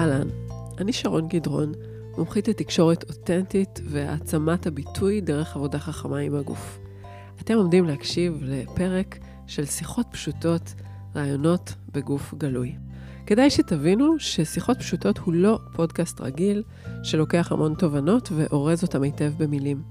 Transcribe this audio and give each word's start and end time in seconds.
אהלן, 0.00 0.28
אני 0.78 0.92
שרון 0.92 1.28
גדרון, 1.28 1.72
מומחית 2.18 2.48
לתקשורת 2.48 3.10
אותנטית 3.10 3.80
והעצמת 3.84 4.66
הביטוי 4.66 5.20
דרך 5.20 5.56
עבודה 5.56 5.78
חכמה 5.78 6.18
עם 6.18 6.34
הגוף. 6.34 6.78
אתם 7.40 7.54
עומדים 7.54 7.84
להקשיב 7.84 8.38
לפרק 8.42 9.18
של 9.46 9.64
שיחות 9.64 10.06
פשוטות, 10.10 10.74
רעיונות 11.16 11.74
בגוף 11.92 12.34
גלוי. 12.34 12.74
כדאי 13.26 13.50
שתבינו 13.50 14.18
ששיחות 14.18 14.78
פשוטות 14.78 15.18
הוא 15.18 15.34
לא 15.34 15.58
פודקאסט 15.72 16.20
רגיל 16.20 16.62
שלוקח 17.02 17.52
המון 17.52 17.74
תובנות 17.74 18.32
ואורז 18.36 18.82
אותם 18.82 19.02
היטב 19.02 19.32
במילים. 19.38 19.82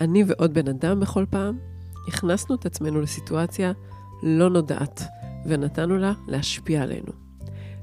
אני 0.00 0.24
ועוד 0.26 0.54
בן 0.54 0.68
אדם 0.68 1.00
בכל 1.00 1.24
פעם 1.30 1.58
הכנסנו 2.08 2.54
את 2.54 2.66
עצמנו 2.66 3.00
לסיטואציה 3.00 3.72
לא 4.22 4.50
נודעת 4.50 5.02
ונתנו 5.46 5.96
לה 5.98 6.12
להשפיע 6.28 6.82
עלינו. 6.82 7.12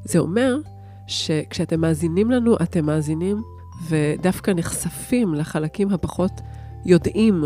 זה 0.03 0.19
אומר 0.19 0.57
שכשאתם 1.11 1.81
מאזינים 1.81 2.31
לנו, 2.31 2.55
אתם 2.55 2.85
מאזינים 2.85 3.41
ודווקא 3.89 4.51
נחשפים 4.51 5.33
לחלקים 5.33 5.89
הפחות 5.89 6.41
יודעים 6.85 7.43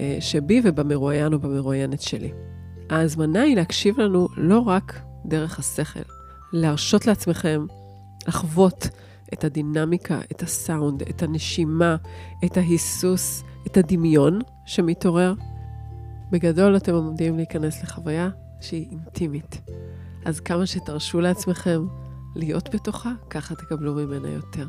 אה, 0.00 0.16
שבי 0.20 0.60
ובמרואיין 0.64 1.32
או 1.32 1.38
במרואיינת 1.38 2.00
שלי. 2.00 2.32
ההזמנה 2.90 3.42
היא 3.42 3.56
להקשיב 3.56 4.00
לנו 4.00 4.28
לא 4.36 4.58
רק 4.58 5.00
דרך 5.24 5.58
השכל, 5.58 6.00
להרשות 6.52 7.06
לעצמכם 7.06 7.66
לחוות 8.28 8.88
את 9.32 9.44
הדינמיקה, 9.44 10.20
את 10.32 10.42
הסאונד, 10.42 11.02
את 11.02 11.22
הנשימה, 11.22 11.96
את 12.44 12.56
ההיסוס, 12.56 13.42
את 13.66 13.76
הדמיון 13.76 14.38
שמתעורר. 14.66 15.34
בגדול 16.30 16.76
אתם 16.76 16.94
עומדים 16.94 17.36
להיכנס 17.36 17.82
לחוויה 17.82 18.28
שהיא 18.60 18.90
אינטימית. 18.90 19.60
אז 20.24 20.40
כמה 20.40 20.66
שתרשו 20.66 21.20
לעצמכם 21.20 21.86
להיות 22.36 22.74
בתוכה, 22.74 23.12
ככה 23.30 23.54
תקבלו 23.54 23.94
ממנה 23.94 24.28
יותר. 24.28 24.66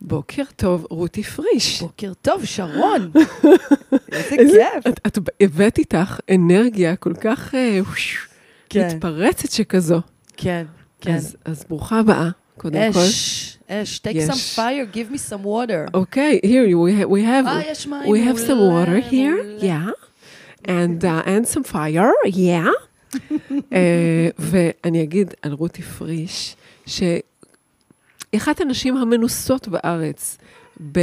בוקר 0.00 0.42
טוב, 0.56 0.86
רותי 0.90 1.22
פריש. 1.22 1.80
בוקר 1.82 2.12
טוב, 2.22 2.44
שרון. 2.44 3.10
איזה 4.12 4.64
כיף. 4.74 4.86
את, 4.86 5.00
את 5.06 5.18
הבאת 5.40 5.78
איתך 5.78 6.20
אנרגיה 6.34 6.96
כל 6.96 7.14
כך 7.20 7.54
אה, 7.54 7.78
ווש, 7.82 8.28
כן, 8.68 8.88
מתפרצת 8.94 9.50
שכזו. 9.50 10.00
כן, 10.36 10.66
כן. 11.00 11.14
אז, 11.14 11.36
אז 11.44 11.64
ברוכה 11.68 11.98
הבאה, 11.98 12.30
קודם 12.56 12.92
כל. 12.92 12.98
אש, 12.98 13.58
אש, 13.68 14.00
take 14.06 14.10
יש. 14.10 14.30
some 14.30 14.58
fire, 14.58 14.94
give 14.96 15.14
me 15.14 15.18
some 15.30 15.44
water. 15.44 15.90
אוקיי, 15.94 16.40
here 16.44 16.46
we, 16.74 17.02
ha- 17.02 17.08
we 17.08 17.22
have, 17.22 17.88
מים. 17.88 18.02
we 18.02 18.18
have 18.18 18.38
some 18.38 18.60
water 18.70 19.10
here, 19.10 19.62
yeah, 19.62 20.09
and, 20.64 21.04
uh, 21.04 21.26
and 21.26 21.46
some 21.46 21.64
fire, 21.64 22.12
yeah. 22.26 22.68
אה, 23.72 24.28
ואני 24.38 25.02
אגיד 25.02 25.34
על 25.42 25.52
רותי 25.52 25.82
פריש, 25.82 26.56
שהיא 26.86 27.20
אחת 28.36 28.60
הנשים 28.60 28.96
המנוסות 28.96 29.68
בארץ 29.68 30.38
ב, 30.92 31.00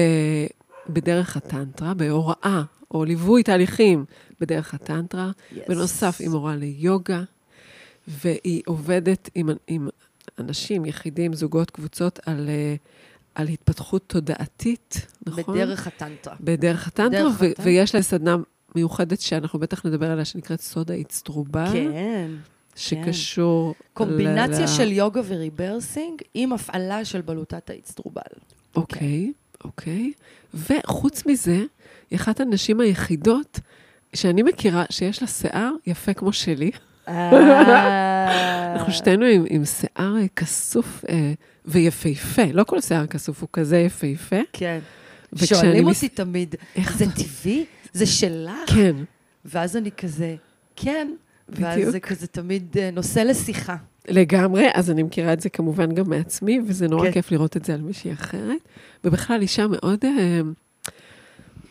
בדרך 0.89 1.37
הטנטרה, 1.37 1.93
בהוראה 1.93 2.61
או 2.91 3.05
ליווי 3.05 3.43
תהליכים 3.43 4.05
בדרך 4.39 4.73
הטנטרה. 4.73 5.31
Yes. 5.31 5.55
בנוסף, 5.67 6.17
היא 6.19 6.29
מורה 6.29 6.55
ליוגה, 6.55 7.23
והיא 8.07 8.61
עובדת 8.65 9.29
עם, 9.35 9.49
עם 9.67 9.89
אנשים, 10.39 10.85
יחידים, 10.85 11.33
זוגות, 11.33 11.71
קבוצות, 11.71 12.19
על, 12.25 12.49
אה, 12.49 12.75
על 13.35 13.47
התפתחות 13.47 14.03
תודעתית, 14.07 15.07
נכון? 15.25 15.55
בדרך 15.55 15.87
הטנטרה. 15.87 16.35
בדרך 16.41 16.87
הטנטרה, 16.87 17.27
ו- 17.27 17.45
הטנטרה. 17.45 17.65
ויש 17.65 17.95
לה 17.95 18.01
סדנה 18.01 18.35
מיוחדת 18.77 19.21
שאנחנו 19.21 19.59
בטח 19.59 19.85
נדבר 19.85 20.11
עליה, 20.11 20.25
שנקראת 20.25 20.61
סוד 20.61 20.91
האצטרובל, 20.91 21.69
כן. 21.73 22.31
שקשור... 22.75 23.75
קומבינציה 23.93 24.63
ל- 24.63 24.67
של 24.67 24.91
יוגה 24.91 25.21
וריברסינג 25.27 26.21
עם 26.33 26.53
הפעלה 26.53 27.05
של 27.05 27.21
בלוטת 27.21 27.69
האצטרובל. 27.69 28.21
אוקיי, 28.75 29.31
אוקיי. 29.63 30.11
וחוץ 30.53 31.25
מזה, 31.25 31.63
היא 32.11 32.19
אחת 32.19 32.39
הנשים 32.39 32.79
היחידות 32.79 33.59
שאני 34.15 34.43
מכירה 34.43 34.83
שיש 34.89 35.21
לה 35.21 35.27
שיער 35.27 35.71
יפה 35.87 36.13
כמו 36.13 36.33
שלי. 36.33 36.71
אה. 37.07 38.73
אנחנו 38.75 38.93
שתינו 38.93 39.25
עם, 39.25 39.45
עם 39.49 39.65
שיער 39.65 40.15
אה, 40.17 40.27
כסוף 40.35 41.05
אה, 41.09 41.33
ויפהפה, 41.65 42.41
לא 42.53 42.63
כל 42.63 42.81
שיער 42.81 43.05
כסוף 43.07 43.41
הוא 43.41 43.49
כזה 43.53 43.77
יפהפה. 43.77 44.35
כן. 44.53 44.79
שואלים 45.35 45.85
מס- 45.87 45.95
אותי 46.03 46.09
תמיד, 46.15 46.55
איך 46.75 46.97
זה 46.97 47.05
טבעי? 47.11 47.65
זה 47.97 48.05
שלך? 48.05 48.51
כן, 48.73 48.95
ואז 49.45 49.77
אני 49.77 49.91
כזה, 49.91 50.35
כן. 50.75 51.07
ואז 51.49 51.77
בדיוק. 51.77 51.91
זה 51.91 51.99
כזה 51.99 52.27
תמיד 52.27 52.77
אה, 52.79 52.89
נושא 52.91 53.19
לשיחה. 53.19 53.75
לגמרי, 54.09 54.67
אז 54.73 54.91
אני 54.91 55.03
מכירה 55.03 55.33
את 55.33 55.41
זה 55.41 55.49
כמובן 55.49 55.91
גם 55.95 56.09
מעצמי, 56.09 56.59
וזה 56.67 56.87
נורא 56.87 57.05
כן. 57.05 57.11
כיף 57.11 57.31
לראות 57.31 57.57
את 57.57 57.65
זה 57.65 57.73
על 57.73 57.81
מישהי 57.81 58.13
אחרת. 58.13 58.57
ובכלל, 59.03 59.41
אישה 59.41 59.67
מאוד, 59.67 59.99
אה, 60.05 60.41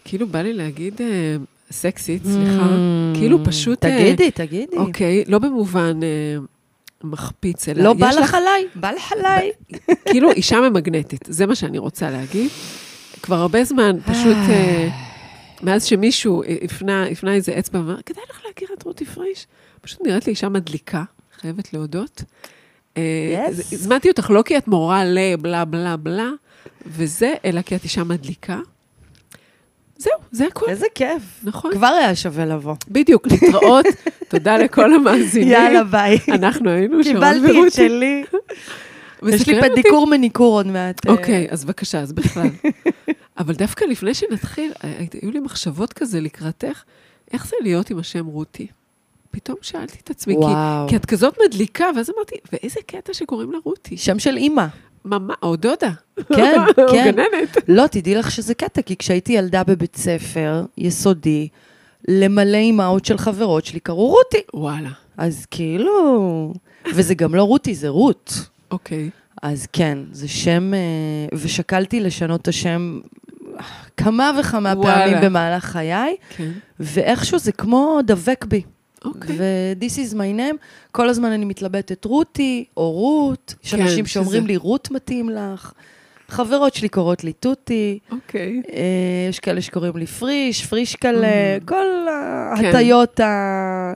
כאילו 0.05 0.27
בא 0.29 0.43
לי 0.43 0.53
להגיד 0.53 1.01
אה, 1.01 1.37
סקסית, 1.71 2.23
סליחה, 2.25 2.77
כאילו 3.15 3.45
פשוט... 3.45 3.85
אה, 3.85 3.99
Mm. 3.99 4.01
תגידי, 4.03 4.31
תגידי. 4.31 4.77
אוקיי, 4.77 5.25
לא 5.29 5.39
במובן 5.39 6.01
אה, 6.03 6.37
מחפיץ, 7.05 7.69
אלא 7.69 7.83
לא 7.85 7.93
בא 7.93 8.09
לך 8.11 8.17
לך 8.17 8.35
עליי, 8.35 8.67
בא 8.75 8.91
לך 8.91 9.13
עליי. 9.13 9.51
כאילו 10.05 10.33
אישה 10.33 10.61
ממגנטית, 10.61 11.25
זה 11.29 11.47
מה 11.47 11.55
שאני 11.55 11.79
רוצה 11.79 12.11
להגיד. 12.11 12.51
כבר 13.23 13.37
הרבה 13.37 13.65
זמן, 13.65 13.97
פשוט 14.07 14.37
אה, 14.49 14.89
מאז 15.63 15.85
שמישהו 15.85 16.43
הפנה, 16.65 17.07
הפנה 17.07 17.35
איזה 17.35 17.59
אצבע 17.59 17.79
ואמר, 17.79 18.03
כדאי 18.07 18.23
לך 18.31 18.41
להכיר 18.47 18.69
את 18.79 18.83
רותי 18.83 19.05
פריש. 19.05 19.47
פשוט 19.81 20.01
נראית 20.07 20.27
לי 20.27 20.31
אישה 20.31 20.49
מדליקה, 20.49 21.03
חייבת 21.41 21.73
להודות. 21.73 22.23
אה, 22.97 23.03
Yes. 23.47 23.49
אז- 23.51 23.73
הזמנתי 23.73 24.09
אותך 24.09 24.31
לא 24.31 24.43
כי 24.43 24.59
את 24.59 24.69
מורה 24.69 25.03
לבלה 25.05 25.65
בלה 25.65 25.97
בלה, 25.97 26.31
וזה, 26.87 27.35
אלא 27.45 27.63
כי 27.63 27.77
את 27.77 27.85
אישה 27.85 28.05
מדליקה. 28.05 28.59
זהו, 29.99 30.13
זה 30.33 30.47
הכול, 30.47 30.69
איזה 30.69 30.87
כיף. 30.95 31.23
נכון. 31.45 31.73
כבר 31.73 31.87
היה 31.87 32.15
שווה 32.17 32.45
לבוא. 32.45 32.75
בדיוק, 32.89 33.27
להתראות, 33.27 33.87
תודה 34.31 34.59
לכל 34.59 34.95
המאזינים. 34.95 35.49
יאללה, 35.49 35.85
ביי. 35.85 36.19
אנחנו 36.29 36.71
היינו 36.71 37.05
שרון 37.05 37.15
קיבלתי. 37.15 37.67
את 37.67 37.73
שלי. 37.73 38.25
יש 39.29 39.49
לי. 39.49 39.61
פדיקור 39.61 40.07
מניקור 40.07 40.53
עוד 40.59 40.67
מעט. 40.67 41.07
אה, 41.07 41.13
אוקיי, 41.13 41.47
אז 41.51 41.65
בבקשה, 41.65 42.01
אז 42.01 42.13
בכלל. 42.13 42.47
אבל 43.39 43.55
דווקא 43.55 43.85
לפני 43.85 44.15
שנתחיל, 44.15 44.73
הי- 44.83 45.09
היו 45.23 45.31
לי 45.31 45.41
מחשבות 45.41 45.93
כזה 45.93 46.21
לקראתך, 46.21 46.83
איך 47.33 47.47
זה 47.47 47.57
להיות 47.63 47.91
עם 47.91 47.99
השם 47.99 48.27
רותי? 48.27 48.67
פתאום 49.31 49.57
שאלתי 49.63 49.99
את 50.05 50.11
עצמי, 50.11 50.35
כי, 50.35 50.39
וואו. 50.41 50.89
כי 50.89 50.97
את 50.97 51.07
כזאת 51.07 51.35
מדליקה, 51.47 51.87
ואז 51.97 52.11
אמרתי, 52.17 52.35
ואיזה 52.53 52.81
קטע 52.87 53.15
שקוראים 53.15 53.53
לה 53.53 53.59
רותי? 53.65 53.97
שם 53.97 54.19
של 54.19 54.37
אימא. 54.37 54.67
ממש, 55.05 55.37
או 55.43 55.57
דודה. 55.57 55.91
כן, 56.37 56.59
או 56.79 56.89
כן. 56.93 57.11
גננת. 57.13 57.57
לא, 57.69 57.87
תדעי 57.87 58.15
לך 58.15 58.31
שזה 58.31 58.55
קטע, 58.55 58.83
כי 58.83 58.97
כשהייתי 58.97 59.33
ילדה 59.33 59.65
בבית 59.65 59.97
ספר 59.97 60.65
יסודי, 60.79 61.49
למלא 62.09 62.57
אימהות 62.57 63.05
של 63.05 63.19
חברות 63.19 63.65
שלי 63.65 63.81
קראו 63.81 64.07
רותי. 64.09 64.41
וואלה, 64.55 64.91
אז 65.17 65.47
כאילו... 65.51 66.55
וזה 66.95 67.15
גם 67.15 67.35
לא 67.35 67.43
רותי, 67.43 67.75
זה 67.75 67.89
רות. 67.89 68.33
אוקיי. 68.71 69.11
אז 69.43 69.67
כן, 69.73 69.99
זה 70.13 70.29
שם, 70.29 70.75
אה, 70.75 70.79
ושקלתי 71.39 72.01
לשנות 72.01 72.41
את 72.41 72.49
השם 72.49 73.01
כמה 73.97 74.31
וכמה 74.41 74.73
וואלה. 74.77 74.95
פעמים 74.95 75.17
במהלך 75.23 75.65
חיי, 75.65 76.17
כן, 76.37 76.51
ואיכשהו 76.81 77.39
זה 77.39 77.53
כמו 77.53 77.99
דבק 78.05 78.45
בי. 78.45 78.63
אוקיי. 79.05 79.37
ו-This 79.39 80.11
is 80.11 80.15
my 80.15 80.39
name, 80.39 80.57
כל 80.93 81.09
הזמן 81.09 81.33
אני 81.33 81.45
מתלבטת 81.45 82.05
רותי 82.05 82.65
או 82.77 82.91
רות, 82.93 83.55
יש 83.65 83.75
כן, 83.75 83.83
אנשים 83.83 84.07
שזה- 84.07 84.13
שאומרים 84.15 84.47
לי 84.47 84.57
רות 84.57 84.91
מתאים 84.91 85.31
לך, 85.31 85.73
חברות 86.29 86.75
שלי 86.75 86.89
קוראות 86.89 87.25
לי 87.25 87.33
תותי, 87.33 87.99
אוקיי. 88.11 88.63
אה, 88.73 88.83
יש 89.29 89.41
כאלה 89.41 89.61
שקוראים 89.63 89.97
לי 89.97 90.07
פריש, 90.07 90.67
פרישקלה, 90.67 91.57
Mm. 91.61 91.69
כל 91.69 92.07
כן. 92.57 92.65
ההטיות 92.75 93.21
ה- 93.21 93.93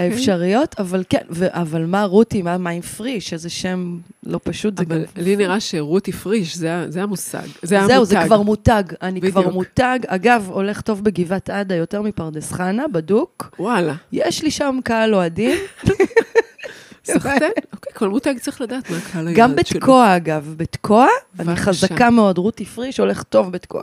האפשריות, 0.00 0.74
אבל 0.78 1.04
כן, 1.08 1.22
ו- 1.30 1.46
אבל 1.50 1.86
מה 1.86 2.04
רותי, 2.04 2.42
מה 2.42 2.58
מה 2.58 2.70
עם 2.70 2.82
פריש, 2.82 3.32
איזה 3.32 3.50
שם 3.50 3.98
לא 4.26 4.40
פשוט, 4.44 4.78
זה 4.78 4.84
אבל 4.88 4.98
גם... 5.16 5.22
לי 5.24 5.36
נראה 5.36 5.60
שרותי 5.60 6.12
פריש, 6.12 6.56
זה 6.56 6.84
זה 6.88 7.02
המושג. 7.02 7.42
זה 7.62 7.78
זהו, 7.86 8.04
זה 8.04 8.14
המותג. 8.18 8.26
כבר 8.26 8.42
מותג, 8.42 8.82
אני 9.02 9.20
כבר 9.20 9.40
בדיוק. 9.40 9.54
מותג. 9.54 9.98
אגב, 10.06 10.48
הולך 10.52 10.80
טוב 10.80 11.04
בגבעת 11.04 11.50
עדה 11.50 11.74
יותר 11.74 12.02
מפרדס 12.02 12.52
חנה, 12.52 12.88
בדוק. 12.88 13.54
וואלה. 13.58 13.94
יש 14.12 14.42
לי 14.42 14.50
שם 14.50 14.78
קהל 14.84 15.14
אוהדים. 15.14 15.58
סחטיין. 17.04 17.52
אוקיי, 17.72 17.92
כל 17.94 18.08
מותג 18.08 18.34
צריך 18.40 18.60
לדעת 18.60 18.90
מה 18.90 18.96
הקהל 18.96 19.26
היעד 19.28 19.38
גם. 19.38 19.56
בתקוע, 19.56 20.16
אגב, 20.16 20.54
בתקוע, 20.56 21.06
אני. 21.40 21.56
חזקה 21.56 22.10
מאוד, 22.10 22.38
רותי 22.38 22.64
פריש 22.64 23.00
הולך 23.00 23.22
טוב 23.22 23.52
בתקוע. 23.52 23.82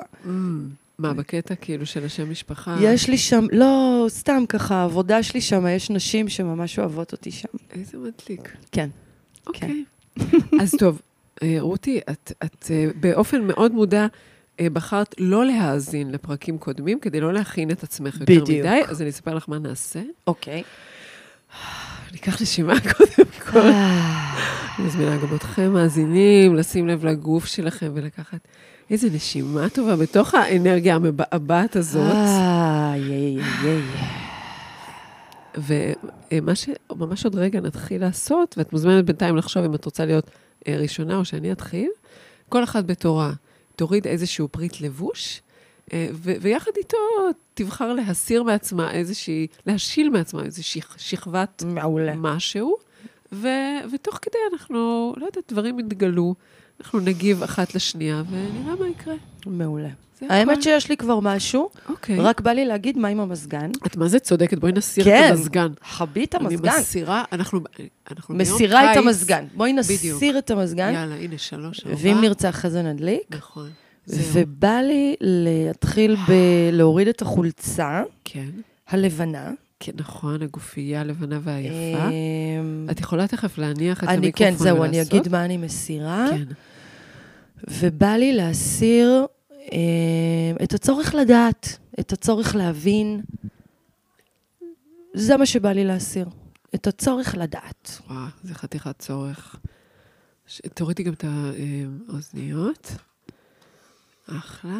מה, 0.99 1.13
בקטע 1.13 1.55
כאילו 1.55 1.85
של 1.85 2.05
השם 2.05 2.31
משפחה? 2.31 2.77
יש 2.81 3.09
לי 3.09 3.17
שם, 3.17 3.45
לא, 3.51 4.05
סתם 4.09 4.43
ככה, 4.49 4.75
העבודה 4.75 5.23
שלי 5.23 5.41
שם, 5.41 5.67
יש 5.67 5.89
נשים 5.89 6.29
שממש 6.29 6.79
אוהבות 6.79 7.11
אותי 7.11 7.31
שם. 7.31 7.47
איזה 7.71 7.97
מדליק. 7.97 8.55
כן. 8.71 8.89
אוקיי. 9.47 9.83
אז 10.61 10.75
טוב, 10.79 11.01
אה, 11.43 11.57
רותי, 11.59 11.99
את, 12.09 12.31
את 12.43 12.71
אה, 12.71 12.85
באופן 12.99 13.47
מאוד 13.47 13.71
מודע 13.71 14.07
אה, 14.59 14.69
בחרת 14.69 15.15
לא 15.19 15.45
להאזין 15.45 16.11
לפרקים 16.11 16.57
קודמים, 16.57 16.99
כדי 16.99 17.19
לא 17.19 17.33
להכין 17.33 17.71
את 17.71 17.83
עצמך 17.83 18.13
יותר 18.19 18.43
בדיוק. 18.43 18.65
מדי, 18.65 18.81
אז 18.87 19.01
אני 19.01 19.09
אספר 19.09 19.33
לך 19.33 19.49
מה 19.49 19.59
נעשה. 19.59 20.01
אוקיי. 20.27 20.63
ניקח 22.11 22.41
נשימה 22.41 22.73
קודם 22.97 23.29
כל. 23.51 23.59
אה, 23.59 24.35
אני 24.77 24.87
מזמינה 24.87 25.17
גם 25.17 25.35
אתכם, 25.35 25.73
מאזינים, 25.73 26.55
לשים 26.55 26.87
לב 26.87 27.05
לגוף 27.05 27.45
שלכם 27.45 27.91
ולקחת 27.93 28.39
איזה 28.89 29.09
נשימה 29.09 29.69
טובה 29.69 29.95
בתוך 29.95 30.33
האנרגיה 30.33 30.95
המבעבעת 30.95 31.75
הזאת. 31.75 32.11
אה, 32.11 32.93
איי, 32.93 33.11
איי, 33.11 33.39
איי. 33.63 33.81
ומה 36.31 36.53
שממש 36.55 37.25
עוד 37.25 37.35
רגע 37.35 37.61
נתחיל 37.61 38.01
לעשות, 38.01 38.55
ואת 38.57 38.73
מוזמנת 38.73 39.05
בינתיים 39.05 39.35
לחשוב 39.35 39.63
אם 39.63 39.75
את 39.75 39.85
רוצה 39.85 40.05
להיות 40.05 40.29
אה, 40.67 40.77
ראשונה 40.77 41.17
או 41.17 41.25
שאני 41.25 41.51
אתחיל, 41.51 41.89
כל 42.49 42.63
אחת 42.63 42.83
בתורה 42.85 43.33
תוריד 43.75 44.07
איזשהו 44.07 44.47
פריט 44.47 44.81
לבוש, 44.81 45.41
ויחד 46.41 46.71
איתו 46.77 46.97
תבחר 47.53 47.93
להסיר 47.93 48.43
מעצמה 48.43 48.91
איזושהי, 48.91 49.47
להשיל 49.65 50.09
מעצמה 50.09 50.43
איזושהי 50.43 50.81
שכבת 50.97 51.63
מעולה. 51.67 52.13
משהו, 52.15 52.75
ו- 53.31 53.47
ותוך 53.93 54.19
כדי 54.21 54.37
אנחנו, 54.53 54.75
לא 55.17 55.25
יודעת, 55.25 55.43
דברים 55.51 55.79
יתגלו, 55.79 56.35
אנחנו 56.81 56.99
נגיב 56.99 57.43
אחת 57.43 57.75
לשנייה 57.75 58.23
ונראה 58.29 58.75
מה 58.75 58.87
יקרה. 58.87 59.15
מעולה. 59.45 59.89
האמת 60.21 60.51
הכל. 60.53 60.61
שיש 60.61 60.89
לי 60.89 60.97
כבר 60.97 61.19
משהו, 61.19 61.69
אוקיי. 61.89 62.19
רק 62.19 62.41
בא 62.41 62.51
לי 62.51 62.65
להגיד 62.65 62.97
מה 62.97 63.07
עם 63.07 63.19
המזגן. 63.19 63.71
את 63.85 63.95
מה 63.97 64.07
זה 64.07 64.19
צודקת? 64.19 64.57
בואי 64.57 64.71
נסיר 64.71 65.03
כן. 65.03 65.25
את 65.25 65.31
המזגן. 65.31 65.67
חבי 65.83 66.23
את 66.23 66.35
אני 66.35 66.45
המזגן. 66.45 66.71
מסירה, 66.79 67.23
אנחנו, 67.31 67.59
אנחנו 68.11 68.37
ביום 68.37 68.41
מסירה 68.55 68.83
את 68.91 68.95
קיץ. 68.97 69.05
המזגן. 69.05 69.45
בואי 69.55 69.73
בדיוק. 69.73 70.15
נסיר 70.15 70.37
את 70.37 70.51
המזגן, 70.51 70.93
יאללה, 70.93 71.15
הנה, 71.15 71.37
שלוש, 71.37 71.79
ארבע. 71.85 71.97
ואם 72.01 72.21
נרצה 72.21 72.49
אחרי 72.49 72.71
זה 72.71 72.81
נדליק. 72.81 73.21
נכון. 73.29 73.69
ובא 74.07 74.79
לי 74.81 75.15
להתחיל 75.21 76.17
בלהוריד 76.27 77.07
את 77.07 77.21
החולצה 77.21 78.03
כן, 78.25 78.49
הלבנה. 78.87 79.51
כן, 79.79 79.91
נכון, 79.95 80.41
הגופייה 80.41 81.01
הלבנה 81.01 81.39
והיפה. 81.43 82.09
אמ, 82.09 82.87
את 82.91 82.99
יכולה 82.99 83.27
תכף 83.27 83.57
להניח 83.57 84.03
את 84.03 84.07
אני, 84.09 84.17
המיקרופון 84.17 84.51
כן, 84.51 84.63
זהו, 84.63 84.83
אני 84.83 84.97
ולעשות? 84.97 85.13
אגיד 85.13 85.31
מה 85.31 85.45
אני 85.45 85.57
מסירה. 85.57 86.27
כן, 86.31 86.45
ובא 87.67 88.15
לי 88.15 88.33
להסיר 88.33 89.25
אה, 89.71 89.77
את 90.63 90.73
הצורך 90.73 91.15
לדעת, 91.15 91.77
את 91.99 92.13
הצורך 92.13 92.55
להבין. 92.55 93.21
זה 95.13 95.37
מה 95.37 95.45
שבא 95.45 95.71
לי 95.71 95.83
להסיר, 95.83 96.27
את 96.75 96.87
הצורך 96.87 97.35
לדעת. 97.37 98.01
וואו, 98.09 98.27
זה 98.43 98.53
חתיכת 98.55 98.99
צורך. 98.99 99.55
ש... 100.47 100.61
תורידי 100.73 101.03
גם 101.03 101.13
את 101.13 101.25
האוזניות. 102.07 102.91
אחלה. 104.27 104.79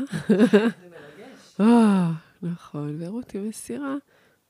אה, 1.59 2.11
נכון, 2.41 2.95
ורותי 2.99 3.38
מסירה 3.38 3.95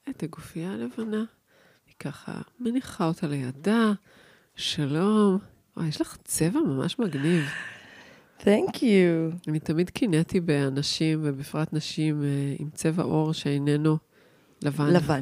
את 0.10 0.24
הגופייה 0.24 0.74
הלבנה. 0.74 1.24
היא 1.86 1.96
ככה 2.00 2.42
מניחה 2.60 3.06
אותה 3.06 3.28
לידה. 3.28 3.92
שלום. 4.56 5.38
וואי, 5.78 5.88
יש 5.88 6.02
לך 6.02 6.18
צבע 6.24 6.60
ממש 6.60 7.00
מגניב. 7.00 7.46
Thank 8.42 8.76
you. 8.76 9.36
אני 9.48 9.60
תמיד 9.60 9.90
קינאתי 9.90 10.40
באנשים, 10.40 11.20
ובפרט 11.24 11.74
נשים 11.74 12.24
אה, 12.24 12.56
עם 12.60 12.70
צבע 12.74 13.04
עור 13.04 13.34
שאיננו 13.34 13.98
לבן. 14.62 14.94
לבן. 14.94 15.20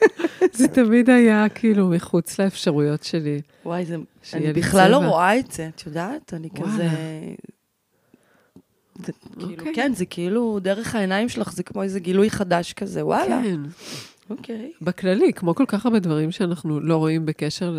זה 0.58 0.68
תמיד 0.68 1.10
היה 1.10 1.48
כאילו 1.48 1.88
מחוץ 1.88 2.40
לאפשרויות 2.40 3.02
שלי. 3.02 3.40
וואי, 3.64 3.84
זה... 3.84 3.96
אני 4.32 4.52
בכלל 4.52 4.90
לא 4.90 4.96
צבע. 4.96 5.06
רואה 5.06 5.38
את 5.38 5.52
זה, 5.52 5.68
את 5.68 5.86
יודעת? 5.86 6.34
אני 6.34 6.48
וואלה. 6.52 6.72
כזה... 6.72 6.88
זה 9.06 9.12
כאילו, 9.12 9.50
אוקיי. 9.50 9.74
כן, 9.74 9.92
זה 9.94 10.06
כאילו, 10.06 10.58
דרך 10.62 10.94
העיניים 10.94 11.28
שלך 11.28 11.52
זה 11.52 11.62
כמו 11.62 11.82
איזה 11.82 12.00
גילוי 12.00 12.30
חדש 12.30 12.72
כזה, 12.72 13.06
וואלה. 13.06 13.40
כן. 13.44 13.60
אוקיי. 14.30 14.72
בכללי, 14.82 15.32
כמו 15.32 15.54
כל 15.54 15.64
כך 15.68 15.86
הרבה 15.86 15.98
דברים 15.98 16.30
שאנחנו 16.30 16.80
לא 16.80 16.96
רואים 16.96 17.26
בקשר 17.26 17.78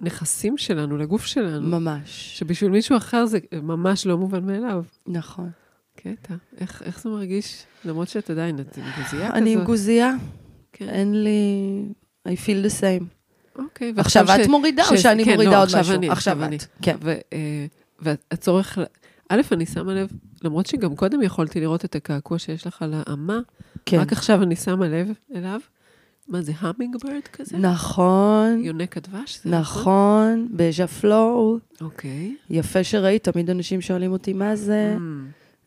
לנכסים 0.00 0.58
שלנו, 0.58 0.96
לגוף 0.96 1.24
שלנו, 1.26 1.68
ממש. 1.68 2.38
שבשביל 2.38 2.70
מישהו 2.70 2.96
אחר 2.96 3.26
זה 3.26 3.38
ממש 3.62 4.06
לא 4.06 4.18
מובן 4.18 4.44
מאליו. 4.46 4.84
נכון. 5.06 5.50
קטע. 5.96 6.34
איך, 6.60 6.82
איך 6.84 7.02
זה 7.02 7.08
מרגיש? 7.10 7.62
למרות 7.84 8.08
שאת 8.08 8.30
עדיין, 8.30 8.60
את 8.60 8.78
עם 8.78 8.84
גוזייה 8.96 9.26
כזאת. 9.28 9.36
אני 9.42 9.52
עם 9.52 9.64
גוזייה, 9.64 10.14
כן. 10.72 10.88
אין 10.88 11.22
לי... 11.24 11.82
I 12.28 12.30
feel 12.30 12.66
the 12.66 12.80
same. 12.80 13.04
אוקיי. 13.58 13.92
עכשיו 13.96 14.26
ועכשיו 14.26 14.44
את 14.44 14.50
מורידה 14.50 14.82
או 14.90 14.96
ש- 14.96 15.02
שאני 15.02 15.24
כן, 15.24 15.32
מורידה 15.32 15.50
לא, 15.50 15.56
עוד 15.56 15.64
עכשיו 15.64 15.80
משהו? 15.80 15.94
אני, 15.94 16.10
עכשיו 16.10 16.44
אני. 16.44 16.56
את. 16.56 16.64
כן. 16.82 16.96
ו, 17.02 17.14
אה, 17.32 17.66
והצורך, 17.98 18.78
א', 19.28 19.40
אני 19.52 19.66
שמה 19.66 19.94
לב, 19.94 20.08
למרות 20.44 20.66
שגם 20.66 20.96
קודם 20.96 21.22
יכולתי 21.22 21.60
לראות 21.60 21.84
את 21.84 21.94
הקעקוע 21.94 22.38
שיש 22.38 22.66
לך 22.66 22.82
על 22.82 22.94
האמה, 22.96 23.38
כן. 23.86 23.98
רק 23.98 24.12
עכשיו 24.12 24.42
אני 24.42 24.56
שמה 24.56 24.88
לב 24.88 25.12
אליו. 25.34 25.60
מה 26.28 26.42
זה, 26.42 26.52
המינג 26.58 26.96
ברד 27.04 27.28
כזה? 27.32 27.58
נכון, 27.58 28.60
יונק 28.64 28.96
הדבש? 28.96 29.40
זה 29.44 29.50
נכון, 29.50 30.48
בז'ה 30.50 30.86
פלואו. 30.86 31.58
אוקיי. 31.80 32.36
יפה 32.50 32.84
שראית, 32.84 33.28
תמיד 33.28 33.50
אנשים 33.50 33.80
שואלים 33.80 34.12
אותי 34.12 34.32
מה 34.32 34.56
זה. 34.56 34.96
Mm. 34.96 35.00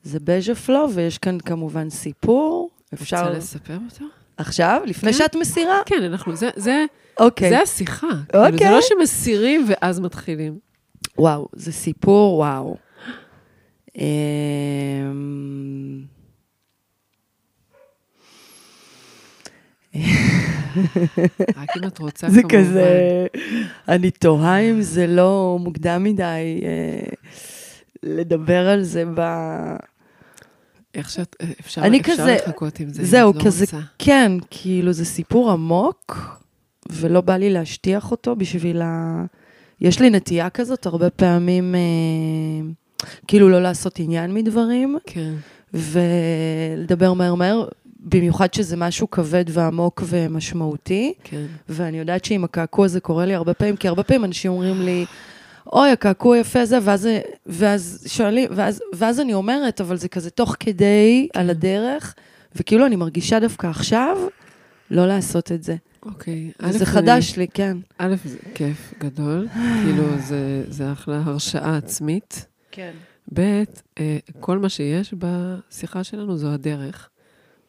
זה 0.03 0.19
בז'ה 0.23 0.55
פלואו, 0.55 0.91
ויש 0.93 1.17
כאן 1.17 1.37
כמובן 1.39 1.89
סיפור. 1.89 2.69
אפשר... 2.93 3.17
רוצה 3.17 3.37
לספר 3.37 3.77
אותו? 3.91 4.05
עכשיו? 4.37 4.81
לפני 4.85 5.11
כן. 5.13 5.17
שאת 5.17 5.35
מסירה? 5.35 5.81
כן, 5.85 6.03
אנחנו, 6.03 6.35
זה, 6.35 6.49
זה, 6.55 6.85
אוקיי. 7.19 7.49
זה 7.49 7.61
השיחה. 7.61 8.07
כאילו, 8.07 8.43
זה 8.43 8.49
אוקיי. 8.53 8.71
לא 8.71 8.79
שמסירים 8.81 9.65
ואז 9.67 9.99
מתחילים. 9.99 10.59
וואו, 11.17 11.47
זה 11.53 11.71
סיפור, 11.71 12.37
וואו. 12.37 12.77
אמ, 13.97 14.05
רק 21.57 21.77
אם 21.77 21.87
את 21.87 21.97
רוצה, 21.99 22.29
זה 22.29 22.41
כמובן. 22.41 22.57
כזה, 22.63 23.27
אני 23.87 24.11
תוהה 24.11 24.57
אם 24.59 24.81
זה 24.81 25.07
לא 25.07 25.57
מוקדם 25.61 26.03
מדי 26.03 26.23
אה, 26.63 27.09
לדבר 28.03 28.67
על 28.69 28.83
זה 28.83 29.03
ב... 29.15 29.21
איך 30.93 31.09
שאת, 31.09 31.35
אפשר, 31.59 31.81
אני 31.81 32.01
אפשר 32.01 32.13
כזה- 32.13 32.37
לחכות 32.47 32.79
עם 32.79 32.89
זה, 32.89 33.01
אם 33.01 33.07
זהו, 33.07 33.31
את 33.31 33.35
לא 33.35 33.41
כזה- 33.43 33.65
רוצה. 33.65 33.77
כן, 33.99 34.31
כאילו 34.49 34.93
זה 34.93 35.05
סיפור 35.05 35.51
עמוק, 35.51 36.17
ולא 36.89 37.21
בא 37.21 37.37
לי 37.37 37.49
להשטיח 37.49 38.11
אותו 38.11 38.35
בשביל 38.35 38.81
ה... 38.81 39.23
יש 39.81 39.99
לי 40.01 40.09
נטייה 40.09 40.49
כזאת 40.49 40.85
הרבה 40.85 41.09
פעמים, 41.09 41.75
אה, 41.75 41.79
כאילו 43.27 43.49
לא 43.49 43.61
לעשות 43.61 43.99
עניין 43.99 44.33
מדברים, 44.33 44.97
כן, 45.05 45.33
ולדבר 45.73 47.13
מהר 47.13 47.35
מהר, 47.35 47.67
במיוחד 47.99 48.53
שזה 48.53 48.77
משהו 48.77 49.09
כבד 49.09 49.45
ועמוק 49.49 50.03
ומשמעותי. 50.05 51.13
כן. 51.23 51.45
ואני 51.69 51.99
יודעת 51.99 52.25
שעם 52.25 52.43
הקעקוע 52.43 52.87
זה 52.87 52.99
קורה 52.99 53.25
לי 53.25 53.33
הרבה 53.35 53.53
פעמים, 53.53 53.75
כי 53.75 53.87
הרבה 53.87 54.03
פעמים 54.03 54.25
אנשים 54.25 54.51
אומרים 54.51 54.81
לי, 54.81 55.05
אוי, 55.73 55.89
הקעקוע 55.89 56.37
יפה 56.37 56.65
זה, 56.65 56.77
ואז, 56.81 57.07
ואז 57.45 58.03
שואלים, 58.07 58.49
ואז, 58.55 58.81
ואז 58.93 59.19
אני 59.19 59.33
אומרת, 59.33 59.81
אבל 59.81 59.97
זה 59.97 60.07
כזה 60.07 60.29
תוך 60.29 60.55
כדי, 60.59 61.27
כן. 61.33 61.39
על 61.39 61.49
הדרך, 61.49 62.15
וכאילו 62.55 62.85
אני 62.85 62.95
מרגישה 62.95 63.39
דווקא 63.39 63.67
עכשיו 63.67 64.17
לא 64.91 65.07
לעשות 65.07 65.51
את 65.51 65.63
זה. 65.63 65.75
אוקיי. 66.05 66.51
א', 66.61 66.71
זה 66.71 66.77
אני- 66.77 66.85
חדש 66.85 67.37
לי, 67.37 67.47
כן. 67.53 67.77
א', 67.97 68.15
זה 68.25 68.37
כיף 68.55 68.93
גדול, 68.99 69.47
כאילו 69.83 70.03
זה, 70.27 70.63
זה 70.69 70.91
אחלה 70.91 71.21
הרשאה 71.25 71.77
עצמית. 71.77 72.45
כן. 72.75 72.91
ב', 73.33 73.63
אה, 73.99 74.17
כל 74.39 74.57
מה 74.59 74.69
שיש 74.69 75.13
בשיחה 75.17 76.03
שלנו 76.03 76.37
זו 76.37 76.47
הדרך. 76.51 77.09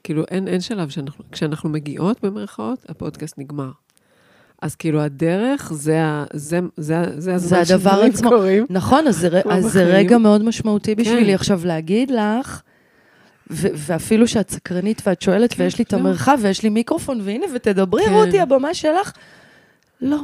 כאילו, 0.04 0.24
אין, 0.30 0.48
אין 0.48 0.60
שלב 0.60 0.88
שאנחנו, 0.88 1.24
כשאנחנו 1.32 1.68
מגיעות 1.70 2.24
במרכאות, 2.24 2.86
הפודקאסט 2.88 3.38
נגמר. 3.38 3.70
אז 4.62 4.74
כאילו, 4.74 5.00
הדרך 5.00 5.72
זה, 5.74 6.04
ה- 6.04 6.24
זה, 6.32 6.60
זה, 6.76 7.04
זה 7.20 7.34
הזמן 7.34 7.64
זה 7.64 7.74
הדבר 7.74 7.90
שדברים 7.90 8.12
עצמו. 8.12 8.30
קורים. 8.30 8.66
נכון, 8.70 9.06
אז 9.06 9.16
זה, 9.18 9.40
אז 9.50 9.64
זה. 9.64 9.84
רגע 9.84 10.18
מאוד 10.18 10.44
משמעותי 10.44 10.94
בשבילי 10.94 11.26
כן. 11.26 11.34
עכשיו 11.34 11.60
להגיד 11.64 12.10
לך, 12.10 12.60
ו- 13.50 13.68
ואפילו 13.74 14.28
שאת 14.28 14.50
סקרנית 14.50 15.02
ואת 15.06 15.22
שואלת, 15.22 15.52
כן, 15.52 15.62
ויש 15.62 15.78
לי 15.78 15.84
את 15.84 15.92
לא. 15.92 15.98
המרחב, 15.98 16.38
ויש 16.42 16.62
לי 16.62 16.68
מיקרופון, 16.68 17.20
והנה, 17.22 17.46
ותדברי, 17.54 18.04
כן. 18.04 18.12
רותי, 18.12 18.40
הבמה 18.40 18.74
שלך. 18.74 19.12
לא, 20.00 20.16
זה- 20.16 20.22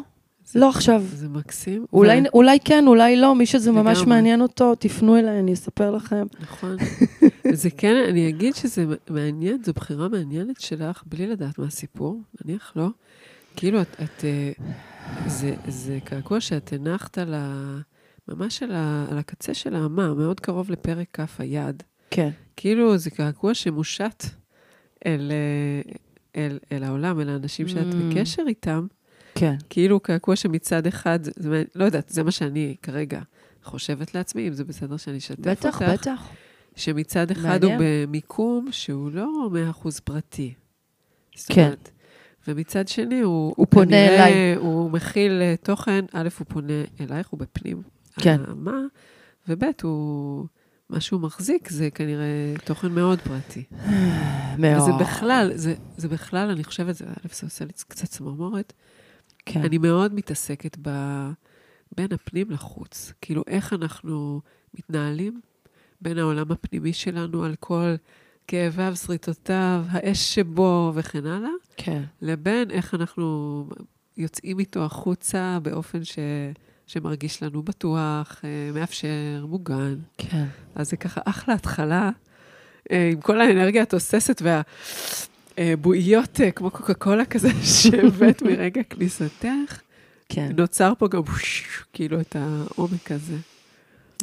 לא 0.54 0.68
עכשיו. 0.68 1.02
זה 1.14 1.28
מקסים. 1.28 1.86
אולי, 1.92 2.20
ו- 2.20 2.24
אולי 2.34 2.58
כן, 2.64 2.84
אולי 2.86 3.16
לא, 3.16 3.34
מי 3.34 3.46
שזה 3.46 3.72
ממש 3.72 3.98
לגמרי. 3.98 4.14
מעניין 4.16 4.40
אותו, 4.42 4.74
תפנו 4.74 5.16
אליי, 5.18 5.38
אני 5.38 5.52
אספר 5.52 5.90
לכם. 5.90 6.26
נכון. 6.40 6.76
וזה 7.52 7.70
כן, 7.70 8.04
אני 8.08 8.28
אגיד 8.28 8.54
שזה 8.54 8.84
מעניין, 9.10 9.62
זו 9.64 9.72
בחירה 9.72 10.08
מעניינת 10.08 10.60
שלך, 10.60 11.02
בלי 11.06 11.26
לדעת 11.26 11.58
מה 11.58 11.66
הסיפור, 11.66 12.20
נניח 12.44 12.72
לא. 12.76 12.88
כאילו, 13.56 13.82
את, 13.82 13.96
את 14.02 14.24
אה, 14.24 14.52
זה, 15.26 15.54
זה 15.68 15.98
קעקוע 16.04 16.40
שאת 16.40 16.72
הנחת 16.72 17.18
על 17.18 17.34
ה... 17.34 17.78
ממש 18.28 18.62
על, 18.62 18.72
ה, 18.72 19.06
על 19.10 19.18
הקצה 19.18 19.54
של 19.54 19.74
האמה, 19.74 20.14
מאוד 20.14 20.40
קרוב 20.40 20.70
לפרק 20.70 21.06
כף 21.12 21.36
היד. 21.38 21.82
כן. 22.10 22.30
כאילו, 22.56 22.96
זה 22.98 23.10
קעקוע 23.10 23.54
שמושט 23.54 24.24
אל, 25.06 25.32
אה, 25.32 25.92
אל, 26.46 26.58
אל 26.72 26.84
העולם, 26.84 27.20
אל 27.20 27.28
האנשים 27.28 27.68
שאת 27.68 27.86
Mm. 27.92 28.14
בקשר 28.14 28.42
איתם. 28.46 28.86
כן. 29.42 29.56
כאילו 29.70 30.00
קעקוע 30.00 30.36
שמצד 30.36 30.86
אחד, 30.86 31.18
זה, 31.24 31.62
לא 31.74 31.84
יודעת, 31.84 32.08
זה 32.08 32.22
מה 32.22 32.30
שאני 32.30 32.76
כרגע 32.82 33.20
חושבת 33.64 34.14
לעצמי, 34.14 34.48
אם 34.48 34.52
זה 34.52 34.64
בסדר 34.64 34.96
שאני 34.96 35.18
אשתף 35.18 35.38
בטח, 35.38 35.82
אותך. 35.82 35.92
בטח. 35.92 36.28
שמצד 36.76 37.30
אחד 37.30 37.64
מעניין. 37.64 37.80
הוא 37.80 37.86
במיקום 38.06 38.68
שהוא 38.70 39.10
לא 39.12 39.48
מאה 39.50 39.70
אחוז 39.70 40.00
פרטי. 40.00 40.54
זאת 41.36 41.52
כן. 41.52 41.62
אומרת, 41.62 41.90
ומצד 42.48 42.88
שני, 42.88 43.20
הוא, 43.20 43.54
הוא 43.56 43.66
פונה 43.70 43.86
כנראה, 43.86 44.26
אליי. 44.26 44.54
הוא 44.54 44.90
מכיל 44.90 45.42
אה, 45.42 45.54
תוכן, 45.62 46.04
א', 46.12 46.28
הוא 46.38 46.46
פונה 46.48 46.82
אלייך, 47.00 47.28
הוא 47.28 47.40
בפנים. 47.40 47.82
כן. 48.20 48.40
מה, 48.56 48.80
וב', 49.48 49.64
הוא, 49.82 50.46
מה 50.90 51.00
שהוא 51.00 51.20
מחזיק 51.20 51.68
זה 51.68 51.90
כנראה 51.90 52.54
תוכן 52.64 52.92
מאוד 52.92 53.20
פרטי. 53.20 53.64
מאוד. 54.58 54.82
וזה 54.82 54.92
בכלל, 55.00 55.50
זה, 55.54 55.74
זה 55.96 56.08
בכלל, 56.08 56.50
אני 56.50 56.64
חושבת, 56.64 56.94
זה, 56.94 57.04
א', 57.04 57.28
זה 57.32 57.46
עושה 57.46 57.64
לי 57.64 57.72
קצת 57.88 58.08
צמרמורת. 58.08 58.72
כן. 59.46 59.64
אני 59.64 59.78
מאוד 59.78 60.14
מתעסקת 60.14 60.76
ב... 60.82 60.88
בין 61.96 62.12
הפנים 62.12 62.50
לחוץ. 62.50 63.12
כאילו, 63.20 63.42
איך 63.46 63.72
אנחנו 63.72 64.40
מתנהלים 64.74 65.40
בין 66.00 66.18
העולם 66.18 66.52
הפנימי 66.52 66.92
שלנו 66.92 67.44
על 67.44 67.54
כל 67.60 67.94
כאביו, 68.46 68.96
שריטותיו, 68.96 69.84
האש 69.88 70.34
שבו 70.34 70.92
וכן 70.94 71.26
הלאה, 71.26 71.50
כן. 71.76 72.02
לבין 72.22 72.70
איך 72.70 72.94
אנחנו 72.94 73.66
יוצאים 74.16 74.58
איתו 74.58 74.84
החוצה 74.84 75.58
באופן 75.62 76.04
ש... 76.04 76.18
שמרגיש 76.86 77.42
לנו 77.42 77.62
בטוח, 77.62 78.40
אה, 78.44 78.70
מאפשר, 78.74 79.46
מוגן. 79.48 79.96
כן. 80.18 80.44
אז 80.74 80.90
זה 80.90 80.96
ככה 80.96 81.20
אחלה 81.24 81.54
התחלה, 81.54 82.10
אה, 82.92 83.10
עם 83.12 83.20
כל 83.20 83.40
האנרגיה 83.40 83.82
התוססת 83.82 84.42
והבועיות, 84.42 85.31
אה, 85.58 85.74
כמו 86.54 86.70
קוקה 86.70 86.94
קולה 86.94 87.24
כזה, 87.24 87.48
שהבאת 87.80 88.42
מרגע 88.42 88.82
כניסתך. 88.82 89.80
כן. 90.28 90.52
נוצר 90.56 90.92
פה 90.98 91.08
גם 91.08 91.22
כאילו 91.92 92.20
את 92.20 92.36
העומק 92.36 93.12
הזה. 93.12 93.36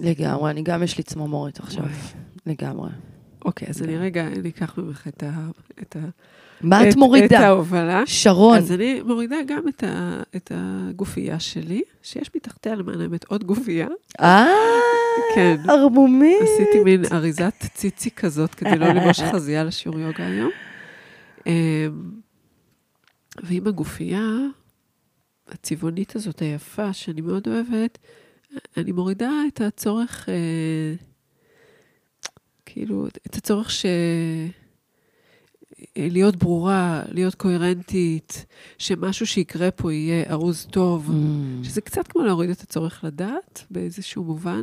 לגמרי, 0.01 0.51
אני 0.51 0.61
גם 0.61 0.83
יש 0.83 0.97
לי 0.97 1.03
צמרמורת 1.03 1.59
עכשיו. 1.59 1.83
לגמרי. 2.45 2.89
אוקיי, 3.45 3.67
אז 3.67 3.83
אני 3.83 3.97
רגע, 3.97 4.27
אני 4.27 4.49
אקח 4.49 4.77
ממך 4.77 5.07
את 5.07 5.23
ה... 5.23 5.31
את 5.81 5.95
ה 5.95 5.99
מה 6.61 6.83
את 6.83 6.91
את 6.91 6.95
מורידה? 6.95 7.39
ההובלה. 7.39 8.03
שרון. 8.05 8.57
אז 8.57 8.71
אני 8.71 9.01
מורידה 9.01 9.35
גם 9.47 9.67
את, 9.67 9.83
ה, 9.83 10.21
את 10.35 10.51
הגופייה 10.55 11.39
שלי, 11.39 11.81
שיש 12.03 12.31
מתחתיה, 12.35 12.75
למען 12.75 13.01
האמת, 13.01 13.25
עוד 13.25 13.43
גופייה. 13.43 13.87
אה, 14.21 14.47
כן. 15.35 15.55
ערמומית. 15.69 16.41
עשיתי 16.41 16.83
מין 16.83 17.01
אריזת 17.11 17.53
ציצי 17.73 18.11
כזאת, 18.11 18.55
כדי 18.55 18.77
לא 18.77 18.87
לבוש 18.87 19.19
חזייה 19.19 19.63
לשיעור 19.63 19.99
יוגה 19.99 20.25
היום. 20.25 20.51
אמ, 21.49 22.11
ועם 23.43 23.67
הגופייה 23.67 24.27
הצבעונית 25.47 26.15
הזאת, 26.15 26.39
היפה, 26.39 26.93
שאני 26.93 27.21
מאוד 27.21 27.47
אוהבת, 27.47 27.97
אני 28.77 28.91
מורידה 28.91 29.31
את 29.47 29.61
הצורך, 29.61 30.29
אה, 30.29 30.93
כאילו, 32.65 33.07
את 33.07 33.35
הצורך 33.35 33.71
ש... 33.71 33.85
אה, 33.85 34.47
להיות 36.11 36.35
ברורה, 36.35 37.03
להיות 37.11 37.35
קוהרנטית, 37.35 38.45
שמשהו 38.77 39.27
שיקרה 39.27 39.71
פה 39.71 39.93
יהיה 39.93 40.31
ארוז 40.31 40.67
טוב, 40.71 41.09
Mm. 41.09 41.67
שזה 41.67 41.81
קצת 41.81 42.07
כמו 42.07 42.21
להוריד 42.21 42.49
את 42.49 42.61
הצורך 42.61 43.03
לדעת 43.03 43.65
באיזשהו 43.71 44.23
מובן. 44.23 44.61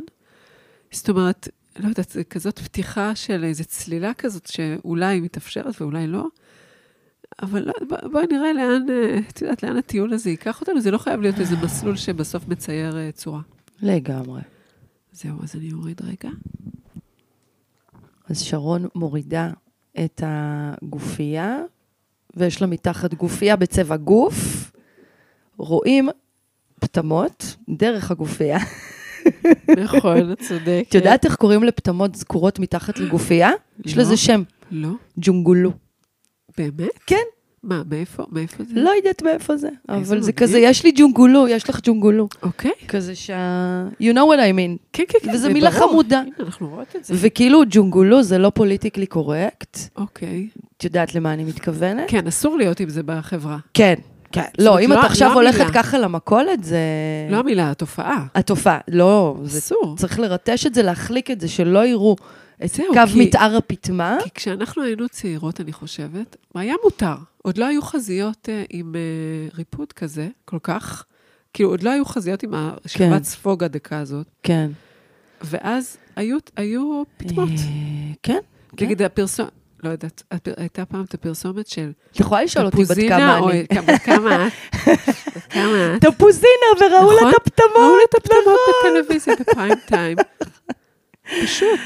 זאת 0.91 1.09
אומרת, 1.09 1.47
לא 1.79 1.87
יודעת, 1.87 2.09
זה 2.09 2.23
כזאת 2.23 2.59
פתיחה 2.59 3.15
של 3.15 3.43
איזו 3.43 3.65
צלילה 3.65 4.13
כזאת 4.13 4.47
שאולי 4.47 5.19
מתאפשרת 5.19 5.81
ואולי 5.81 6.07
לא. 6.07 6.25
אבל 7.41 7.65
לא, 7.65 7.73
בוא- 7.89 8.09
בואי 8.11 8.25
נראה 8.31 8.53
לאן, 8.53 8.85
אה, 8.89 9.19
את 9.29 9.41
יודעת, 9.41 9.63
לאן 9.63 9.77
הטיול 9.77 10.13
הזה 10.13 10.29
ייקח 10.29 10.61
אותנו. 10.61 10.81
זה 10.81 10.91
לא 10.91 10.97
חייב 10.97 11.21
להיות 11.21 11.39
איזה 11.39 11.55
מסלול 11.63 11.95
שבסוף 11.95 12.47
מצייר 12.47 12.97
אה, 12.97 13.09
צורה. 13.13 13.41
לגמרי. 13.81 14.41
זהו, 15.11 15.43
אז 15.43 15.55
אני 15.55 15.73
אוריד 15.73 16.01
רגע. 16.03 16.29
אז 18.29 18.41
שרון 18.41 18.85
מורידה 18.95 19.51
את 20.05 20.21
הגופייה, 20.25 21.57
ויש 22.35 22.61
לה 22.61 22.67
מתחת 22.67 23.13
גופייה 23.13 23.55
בצבע 23.55 23.97
גוף. 23.97 24.71
רואים 25.57 26.09
פטמות 26.79 27.55
דרך 27.69 28.11
הגופייה. 28.11 28.57
נכון, 29.77 30.35
צודקת. 30.35 30.85
את 30.89 30.95
יודעת 30.95 31.25
איך 31.25 31.35
קוראים 31.35 31.63
לפטמות 31.63 32.15
זקורות 32.15 32.59
מתחת 32.59 32.99
לגופייה? 32.99 33.49
יש 33.85 33.97
לא. 33.97 34.03
לזה 34.03 34.17
שם, 34.17 34.43
לא? 34.71 34.89
ג'ונגולו. 35.17 35.71
באמת? 36.57 36.99
כן. 37.07 37.15
מה, 37.63 37.81
מאיפה? 37.89 38.23
מאיפה 38.31 38.63
זה? 38.63 38.73
לא 38.75 38.89
יודעת 38.89 39.21
מאיפה 39.21 39.57
זה, 39.57 39.69
אבל 39.89 40.21
זה. 40.21 40.31
כזה, 40.31 40.59
יש 40.59 40.83
לי 40.83 40.91
ג'ונגולו, 40.95 41.47
יש 41.47 41.69
לך 41.69 41.79
ג'ונגולו. 41.83 42.27
אוקיי. 42.43 42.71
כזה 42.87 43.15
שה... 43.15 43.83
You 44.01 44.13
know 44.13 44.17
what 44.17 44.39
I 44.39 44.53
mean. 44.53 44.77
כן, 44.93 45.03
כן, 45.07 45.19
כן. 45.23 45.31
וזו 45.33 45.49
מילה 45.49 45.69
ברור. 45.71 45.89
חמודה. 45.89 46.19
הנה, 46.19 46.29
אנחנו 46.39 46.69
רואות 46.69 46.95
את 46.95 47.05
זה. 47.05 47.13
וכאילו 47.17 47.61
ג'ונגולו 47.69 48.23
זה 48.23 48.37
לא 48.37 48.49
פוליטיקלי 48.49 49.05
קורקט. 49.05 49.77
אוקיי. 49.95 50.47
את 50.77 50.83
יודעת 50.83 51.15
למה 51.15 51.33
אני 51.33 51.43
מתכוונת? 51.43 52.03
כן, 52.07 52.27
אסור 52.27 52.57
להיות 52.57 52.79
עם 52.79 52.89
זה 52.89 53.03
בחברה. 53.03 53.57
כן, 53.73 53.95
כן. 54.31 54.41
לא, 54.59 54.79
אם 54.79 54.91
לא- 54.91 54.99
את 54.99 55.05
עכשיו 55.05 55.29
לא 55.29 55.33
הולכת 55.33 55.59
המילה. 55.61 55.73
ככה 55.83 55.97
למכולת, 55.97 56.63
זה... 56.63 56.77
לא 57.29 57.37
המילה, 57.37 57.71
התופעה. 57.71 58.25
התופעה. 58.35 58.79
לא, 58.87 59.37
זה 59.43 59.57
אסור. 59.59 59.95
צריך 59.97 60.19
לרטש 60.19 60.65
את 60.65 60.73
זה, 60.73 60.81
להחליק 60.83 61.31
את 61.31 61.41
זה, 61.41 61.47
שלא 61.47 61.85
יראו 61.85 62.15
את 62.63 62.69
זהו, 62.69 62.85
קו 62.93 62.99
כי- 63.13 63.19
מתאר 63.19 63.55
הפטמה. 63.57 64.17
כי 64.23 64.29
כשאנחנו 64.33 64.83
היינו 64.83 65.09
צעירות, 65.09 65.61
אני 65.61 65.73
חושבת, 65.73 66.35
היה 66.55 66.73
מותר. 66.83 67.15
עוד 67.43 67.57
לא 67.57 67.65
היו 67.65 67.81
חזיות 67.81 68.49
אה, 68.49 68.63
עם 68.69 68.95
אה, 68.95 69.01
ריפוד 69.57 69.93
כזה, 69.93 70.27
כל 70.45 70.57
כך. 70.63 71.05
כאילו, 71.53 71.69
עוד 71.69 71.83
לא 71.83 71.89
היו 71.89 72.05
חזיות 72.05 72.43
עם 72.43 72.51
כן. 72.51 72.57
השכבת 72.85 73.23
ספוג 73.23 73.63
הדקה 73.63 73.99
הזאת. 73.99 74.27
כן. 74.43 74.71
ואז 75.41 75.97
היו, 76.15 76.37
היו 76.57 77.03
פטמות. 77.17 77.49
אה, 77.49 77.55
כן. 78.23 78.37
כן. 78.77 78.85
נגיד 78.85 79.01
הפרסומת, 79.01 79.49
לא 79.83 79.89
יודעת, 79.89 80.23
הייתה 80.57 80.85
פעם 80.85 81.03
את 81.03 81.13
הפרסומת 81.13 81.67
של 81.67 81.91
את 82.11 82.19
יכולה 82.19 82.43
לשאול 82.43 82.65
אותי 82.65 82.83
בת 82.83 82.97
כמה 83.09 83.37
אני. 83.37 83.63
בת 83.63 84.01
כמה 84.01 84.47
את? 84.47 84.51
בת 85.35 85.47
כמה 85.53 85.95
את? 85.95 86.05
תפוזינה, 86.05 86.67
וראו 86.79 87.11
לה 87.11 87.17
נכון? 87.17 87.29
את 87.29 87.35
הפטמות. 87.35 87.75
ראו 87.77 87.95
לה 87.95 88.03
את 88.09 88.15
הפטמות 88.15 88.59
בטלוויזיה 88.69 89.35
בפריים 89.39 89.75
טיים. 89.87 90.17
פשוט, 91.43 91.79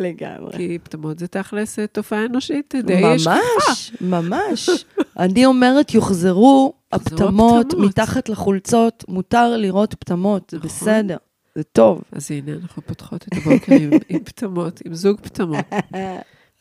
לגמרי. 0.00 0.52
כי 0.56 0.78
פטמות 0.82 1.18
זה 1.18 1.28
תכלס 1.28 1.78
אה, 1.78 1.86
תופעה 1.86 2.24
אנושית 2.24 2.74
די 2.84 3.18
שכיחה. 3.18 3.38
ממש, 3.68 3.92
ממש. 4.00 4.70
אני 5.18 5.46
אומרת, 5.46 5.94
יוחזרו 5.94 6.74
הפטמות. 6.92 7.74
מתחת 7.74 8.28
לחולצות, 8.28 9.04
מותר 9.08 9.56
לראות 9.56 9.94
פטמות, 9.94 10.50
זה 10.50 10.56
נכון. 10.56 10.70
בסדר, 10.70 11.16
זה 11.54 11.62
טוב. 11.62 12.02
אז 12.12 12.30
הנה, 12.30 12.52
אנחנו 12.62 12.82
פותחות 12.82 13.24
את 13.28 13.36
הבוקר 13.36 13.74
עם 14.08 14.24
פטמות, 14.24 14.80
עם 14.84 14.94
זוג 14.94 15.20
פטמות. 15.20 15.64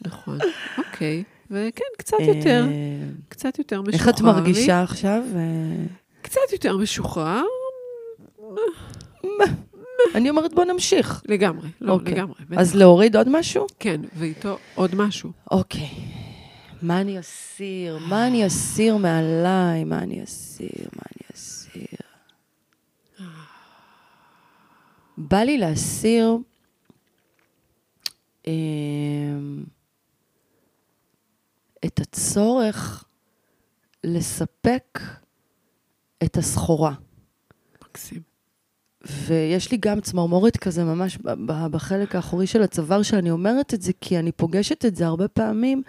נכון, 0.06 0.38
אוקיי. 0.78 1.24
וכן, 1.52 1.84
קצת 1.98 2.18
יותר, 2.20 2.66
אה, 2.68 3.10
קצת 3.30 3.58
יותר 3.60 3.82
משוחרר 3.82 4.00
איך 4.00 4.10
את 4.10 4.20
לי. 4.20 4.26
מרגישה 4.26 4.82
עכשיו? 4.84 5.24
אה, 5.36 5.86
קצת 6.22 6.42
יותר 6.52 6.78
משוחרר, 6.78 7.44
אני 10.16 10.30
אומרת, 10.30 10.54
בוא 10.54 10.66
נמשיך. 10.66 11.22
לגמרי, 11.28 11.70
לא, 11.82 11.94
אוקיי. 11.94 12.14
לגמרי. 12.14 12.36
אז 12.58 12.76
להוריד 12.76 13.16
עוד 13.16 13.30
משהו? 13.30 13.68
כן, 13.80 14.02
ואיתו 14.16 14.58
עוד 14.76 14.96
משהו. 14.96 15.32
אוקיי. 15.52 15.90
מה 16.82 17.02
אני 17.02 17.20
אסיר? 17.20 17.98
מה 18.10 18.28
אני 18.28 18.48
אסיר 18.48 18.98
מעליי? 18.98 19.84
מה 19.84 20.00
אני 20.00 20.24
אסיר? 20.24 20.88
מה 20.96 21.02
אני 21.12 21.28
אסיר? 21.36 21.86
בא 25.18 25.38
לי 25.38 25.58
להסיר 25.58 26.38
אמ, 28.48 29.64
את 31.86 32.00
הצורך 32.00 33.06
לספק 34.04 35.00
את 36.24 36.38
הסחורה. 36.38 36.94
מקסים. 37.84 38.22
ויש 39.27 39.72
לי 39.72 39.77
גם 39.77 40.01
צמרמורת 40.01 40.58
כזה 40.58 40.84
ממש 40.84 41.18
בחלק 41.72 42.15
האחורי 42.15 42.48
של 42.48 42.62
הצוואר 42.62 43.01
שאני 43.01 43.32
אומרת 43.32 43.74
את 43.74 43.82
זה, 43.82 43.92
כי 44.01 44.20
אני 44.20 44.32
פוגשת 44.32 44.86
את 44.86 44.96
זה 44.96 45.06
הרבה 45.06 45.27
פעמים, 45.27 45.82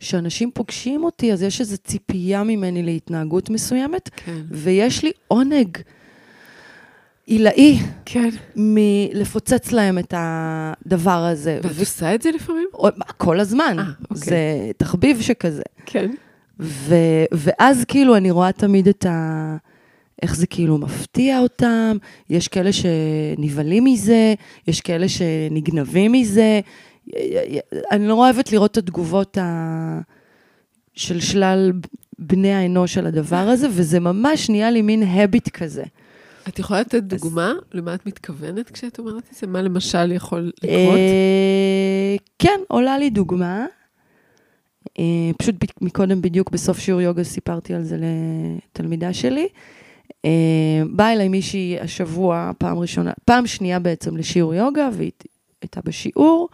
שאנשים 0.00 0.50
פוגשים 0.50 1.04
אותי, 1.04 1.32
אז 1.32 1.42
יש 1.42 1.60
איזו 1.60 1.78
ציפייה 1.78 2.44
ממני 2.44 2.82
להתנהגות 2.82 3.50
מסוימת, 3.50 4.10
כן. 4.16 4.42
ויש 4.50 5.04
לי 5.04 5.12
עונג 5.28 5.78
עילאי 7.26 7.78
כן. 8.04 8.28
מלפוצץ 8.56 9.72
להם 9.72 9.98
את 9.98 10.14
הדבר 10.16 11.24
הזה. 11.24 11.60
ואת 11.62 11.78
עושה 11.78 12.14
את 12.14 12.22
זה 12.22 12.30
לפעמים? 12.30 12.68
ו- 12.74 13.16
כל 13.16 13.40
הזמן. 13.40 13.76
אה, 13.78 13.84
אוקיי. 14.10 14.16
זה 14.16 14.70
תחביב 14.76 15.20
שכזה. 15.20 15.62
כן. 15.86 16.10
ו, 16.60 16.94
ואז 17.32 17.84
כאילו 17.88 18.16
אני 18.16 18.30
רואה 18.30 18.52
תמיד 18.52 18.88
את 18.88 19.06
ה... 19.06 19.56
איך 20.22 20.36
זה 20.36 20.46
כאילו 20.46 20.78
מפתיע 20.78 21.38
אותם, 21.38 21.96
יש 22.30 22.48
כאלה 22.48 22.70
שנבהלים 22.72 23.84
מזה, 23.84 24.34
יש 24.68 24.80
כאלה 24.80 25.08
שנגנבים 25.08 26.12
מזה. 26.12 26.60
אני 27.92 28.08
לא 28.08 28.14
אוהבת 28.14 28.52
לראות 28.52 28.70
את 28.70 28.76
התגובות 28.76 29.38
ה... 29.38 30.00
של 30.94 31.20
שלל 31.20 31.72
בני 32.18 32.52
האנוש 32.52 32.98
על 32.98 33.06
הדבר 33.06 33.36
הזה, 33.36 33.68
וזה 33.70 34.00
ממש 34.00 34.50
נהיה 34.50 34.70
לי 34.70 34.82
מין 34.82 35.02
הביט 35.02 35.48
כזה. 35.48 35.84
את 36.48 36.58
יכולה 36.58 36.80
לתת 36.80 37.02
דוגמה 37.02 37.52
למה 37.72 37.94
את 37.94 38.06
מתכוונת 38.06 38.70
כשאת 38.70 38.98
אומרת 38.98 39.22
את 39.30 39.36
זה? 39.36 39.46
מה 39.46 39.62
למשל 39.62 40.12
יכול 40.12 40.52
לקרות? 40.56 40.96
אה, 40.96 42.16
כן, 42.38 42.60
עולה 42.68 42.98
לי 42.98 43.10
דוגמה. 43.10 43.66
אה, 44.98 45.30
פשוט 45.38 45.54
מקודם 45.80 46.22
בדיוק 46.22 46.50
בסוף 46.50 46.78
שיעור 46.78 47.00
יוגה 47.00 47.24
סיפרתי 47.24 47.74
על 47.74 47.82
זה 47.82 47.96
לתלמידה 48.00 49.12
שלי. 49.12 49.48
אה, 50.24 50.82
באה 50.90 51.12
אליי 51.12 51.28
מישהי 51.28 51.80
השבוע, 51.80 52.50
פעם 52.58 52.78
ראשונה, 52.78 53.12
פעם 53.24 53.46
שנייה 53.46 53.78
בעצם 53.78 54.16
לשיעור 54.16 54.54
יוגה, 54.54 54.88
והיא 54.92 55.10
הייתה 55.62 55.80
בשיעור. 55.84 56.48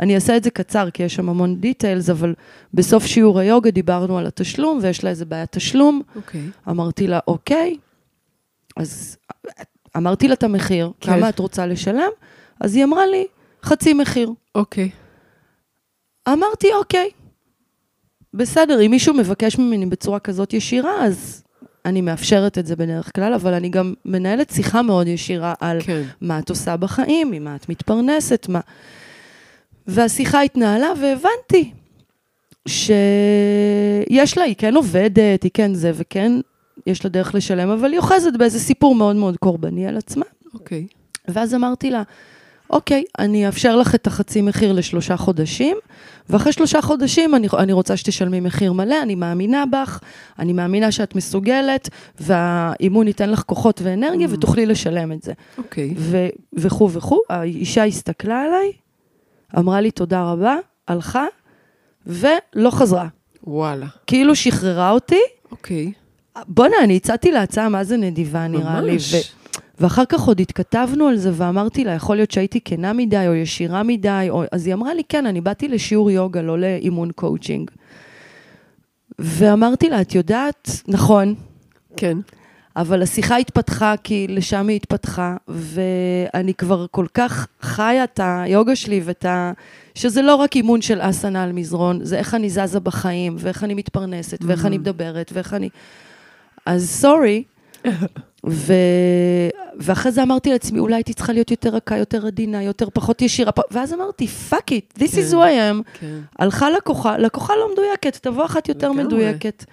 אני 0.00 0.14
אעשה 0.14 0.36
את 0.36 0.44
זה 0.44 0.50
קצר, 0.50 0.90
כי 0.90 1.02
יש 1.02 1.14
שם 1.14 1.28
המון 1.28 1.56
דיטיילס, 1.56 2.10
אבל 2.10 2.34
בסוף 2.74 3.06
שיעור 3.06 3.38
היוגה 3.38 3.70
דיברנו 3.70 4.18
על 4.18 4.26
התשלום, 4.26 4.78
ויש 4.82 5.04
לה 5.04 5.10
איזה 5.10 5.24
בעיית 5.24 5.52
תשלום. 5.52 6.02
אוקיי. 6.16 6.40
אמרתי 6.68 7.06
לה, 7.06 7.18
אוקיי, 7.26 7.76
אז 8.76 9.16
אמרתי 9.96 10.28
לה 10.28 10.34
את 10.34 10.42
המחיר, 10.42 10.92
כן. 11.00 11.16
כמה 11.16 11.28
את 11.28 11.38
רוצה 11.38 11.66
לשלם? 11.66 12.10
אז 12.60 12.76
היא 12.76 12.84
אמרה 12.84 13.06
לי, 13.06 13.26
חצי 13.62 13.92
מחיר. 13.92 14.32
אוקיי. 14.54 14.90
אמרתי, 16.28 16.72
אוקיי, 16.74 17.10
בסדר, 18.34 18.80
אם 18.86 18.90
מישהו 18.90 19.14
מבקש 19.14 19.58
ממני 19.58 19.86
בצורה 19.86 20.18
כזאת 20.18 20.52
ישירה, 20.52 21.04
אז 21.04 21.42
אני 21.84 22.00
מאפשרת 22.00 22.58
את 22.58 22.66
זה 22.66 22.76
בדרך 22.76 23.10
כלל, 23.14 23.34
אבל 23.34 23.54
אני 23.54 23.68
גם 23.68 23.94
מנהלת 24.04 24.50
שיחה 24.50 24.82
מאוד 24.82 25.06
ישירה 25.06 25.54
על 25.60 25.80
כן. 25.82 26.02
מה 26.20 26.38
את 26.38 26.48
עושה 26.50 26.76
בחיים, 26.76 27.30
ממה 27.30 27.56
את 27.56 27.68
מתפרנסת, 27.68 28.46
מה... 28.48 28.60
והשיחה 29.86 30.40
התנהלה 30.40 30.88
והבנתי 31.00 31.72
שיש 32.68 34.38
לה, 34.38 34.44
היא 34.44 34.54
כן 34.58 34.76
עובדת, 34.76 35.42
היא 35.42 35.50
כן 35.54 35.74
זה, 35.74 35.92
וכן 35.94 36.32
יש 36.86 37.04
לה 37.04 37.10
דרך 37.10 37.34
לשלם, 37.34 37.68
אבל 37.70 37.90
היא 37.90 37.98
אוחזת 37.98 38.32
באיזה 38.38 38.58
סיפור 38.58 38.94
מאוד 38.94 39.16
מאוד 39.16 39.36
קורבני 39.36 39.86
על 39.86 39.96
עצמה. 39.96 40.24
אוקיי. 40.54 40.86
ואז 41.28 41.54
אמרתי 41.54 41.90
לה, 41.90 42.02
אוקיי, 42.70 43.04
אני 43.18 43.46
אאפשר 43.46 43.76
לך 43.76 43.94
את 43.94 44.06
החצי 44.06 44.40
מחיר 44.42 44.72
לשלושה 44.72 45.16
חודשים, 45.16 45.76
ואחרי 46.28 46.52
שלושה 46.52 46.82
חודשים 46.82 47.34
אני, 47.34 47.48
אני 47.58 47.72
רוצה 47.72 47.96
שתשלמי 47.96 48.40
מחיר 48.40 48.72
מלא, 48.72 49.02
אני 49.02 49.14
מאמינה 49.14 49.64
בך, 49.66 50.00
אני 50.38 50.52
מאמינה 50.52 50.92
שאת 50.92 51.14
מסוגלת, 51.16 51.88
והאימון 52.20 53.06
ייתן 53.06 53.30
לך 53.30 53.42
כוחות 53.42 53.80
ואנרגיה, 53.84 54.26
Mm. 54.26 54.30
ותוכלי 54.32 54.66
לשלם 54.66 55.12
את 55.12 55.22
זה. 55.22 55.32
אוקיי. 55.58 55.94
ו- 55.96 56.28
וכו' 56.52 56.90
וכו'. 56.90 57.20
האישה 57.28 57.84
הסתכלה 57.84 58.42
עליי, 58.42 58.72
אמרה 59.58 59.80
לי 59.80 59.90
תודה 59.90 60.22
רבה, 60.22 60.56
הלכה, 60.88 61.24
ולא 62.06 62.70
חזרה. 62.70 63.08
וואלה. 63.44 63.86
כאילו 64.06 64.34
שחררה 64.34 64.90
אותי. 64.90 65.20
אוקיי. 65.50 65.92
בואנה, 66.48 66.76
אני 66.84 66.96
הצעתי 66.96 67.32
לה 67.32 67.42
הצעה 67.42 67.68
מה 67.68 67.84
זה 67.84 67.96
נדיבה, 67.96 68.48
נראה 68.48 68.80
לי. 68.80 68.92
ממש. 68.92 69.34
ואחר 69.80 70.04
כך 70.04 70.20
עוד 70.20 70.40
התכתבנו 70.40 71.06
על 71.08 71.16
זה, 71.16 71.30
ואמרתי 71.34 71.84
לה, 71.84 71.92
יכול 71.92 72.16
להיות 72.16 72.30
שהייתי 72.30 72.60
כנה 72.64 72.92
מדי 72.92 73.24
או 73.28 73.34
ישירה 73.34 73.82
מדי, 73.82 74.26
או... 74.30 74.42
אז 74.52 74.66
היא 74.66 74.74
אמרה 74.74 74.94
לי, 74.94 75.02
כן, 75.08 75.26
אני 75.26 75.40
באתי 75.40 75.68
לשיעור 75.68 76.10
יוגה, 76.10 76.42
לא 76.42 76.58
לאימון 76.58 77.10
קואוצ'ינג. 77.12 77.70
ואמרתי 79.18 79.90
לה, 79.90 80.00
את 80.00 80.14
יודעת, 80.14 80.70
נכון, 80.88 81.34
כן. 81.96 82.18
אבל 82.76 83.02
השיחה 83.02 83.36
התפתחה 83.36 83.94
כי 84.04 84.26
לשם 84.28 84.68
היא 84.68 84.76
התפתחה, 84.76 85.36
ואני 85.48 86.54
כבר 86.54 86.86
כל 86.90 87.06
כך 87.14 87.46
חיה 87.62 88.04
את 88.04 88.20
היוגה 88.22 88.76
שלי 88.76 89.00
ואת 89.04 89.24
ה... 89.24 89.52
שזה 89.94 90.22
לא 90.22 90.34
רק 90.34 90.56
אימון 90.56 90.82
של 90.82 90.98
אסנה 91.00 91.42
על 91.42 91.52
מזרון, 91.52 92.04
זה 92.04 92.18
איך 92.18 92.34
אני 92.34 92.50
זזה 92.50 92.80
בחיים, 92.80 93.36
ואיך 93.38 93.64
אני 93.64 93.74
מתפרנסת, 93.74 94.38
ואיך 94.42 94.66
אני 94.66 94.78
מדברת, 94.78 95.30
ואיך 95.34 95.54
אני... 95.54 95.68
אז 96.66 96.90
סורי. 96.90 97.44
ו... 98.46 98.72
ואחרי 99.80 100.12
זה 100.12 100.22
אמרתי 100.22 100.50
לעצמי, 100.50 100.78
אולי 100.78 100.94
הייתי 100.94 101.14
צריכה 101.14 101.32
להיות 101.32 101.50
יותר 101.50 101.68
רכה, 101.68 101.96
יותר 101.98 102.26
עדינה, 102.26 102.62
יותר 102.62 102.88
פחות 102.94 103.22
ישירה, 103.22 103.52
פ... 103.52 103.60
ואז 103.70 103.94
אמרתי, 103.94 104.26
fuck 104.50 104.70
it, 104.70 104.98
this 104.98 105.12
is 105.12 105.30
כן. 105.30 105.36
who 105.36 105.40
I 105.40 105.80
am. 105.80 105.98
כן. 106.00 106.20
הלכה 106.38 106.70
לקוחה, 106.70 107.18
לקוחה 107.18 107.52
לא 107.56 107.72
מדויקת, 107.72 108.16
תבוא 108.16 108.44
אחת 108.44 108.68
יותר. 108.68 108.92
מדויקת. 108.92 109.64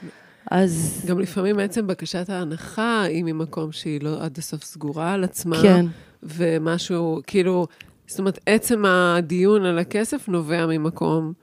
אז 0.51 1.03
גם 1.07 1.19
לפעמים 1.19 1.59
עצם 1.59 1.87
בקשת 1.87 2.29
ההנחה 2.29 3.01
היא 3.01 3.23
ממקום 3.23 3.71
שהיא 3.71 4.01
לא 4.01 4.17
עד 4.21 4.37
הסוף 4.37 4.63
סגורה 4.63 5.13
על 5.13 5.23
עצמה. 5.23 5.61
כן, 5.61 5.85
ומשהו, 6.23 7.21
כאילו, 7.27 7.67
זאת 8.07 8.19
אומרת, 8.19 8.39
עצם 8.45 8.85
הדיון 8.85 9.65
על 9.65 9.79
הכסף 9.79 10.29
נובע 10.29 10.65
ממקום 10.65 11.33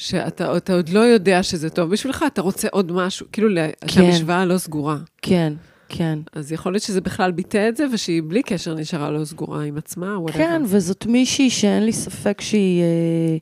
שאתה 0.00 0.56
אתה 0.56 0.74
עוד 0.74 0.88
לא 0.88 1.00
יודע 1.00 1.42
שזה 1.42 1.70
טוב 1.70 1.90
בשבילך, 1.90 2.24
אתה 2.26 2.42
רוצה 2.42 2.68
עוד 2.72 2.92
משהו, 2.92 3.26
כאילו, 3.32 3.48
כן. 3.80 3.88
שהמשוואה 3.88 4.44
לא 4.44 4.58
סגורה. 4.58 4.96
כן, 5.22 5.52
כן. 5.88 6.18
אז 6.32 6.52
יכול 6.52 6.72
להיות 6.72 6.82
שזה 6.82 7.00
בכלל 7.00 7.30
ביטא 7.30 7.68
את 7.68 7.76
זה, 7.76 7.86
ושהיא 7.92 8.22
בלי 8.26 8.42
קשר 8.42 8.74
נשארה 8.74 9.10
לא 9.10 9.24
סגורה 9.24 9.62
עם 9.62 9.76
עצמה, 9.76 10.16
whatever. 10.26 10.32
כן, 10.32 10.62
וזאת 10.66 11.06
מישהי 11.06 11.50
שאין 11.50 11.84
לי 11.84 11.92
ספק 11.92 12.40
שהיא 12.40 12.82
אה, 12.82 13.36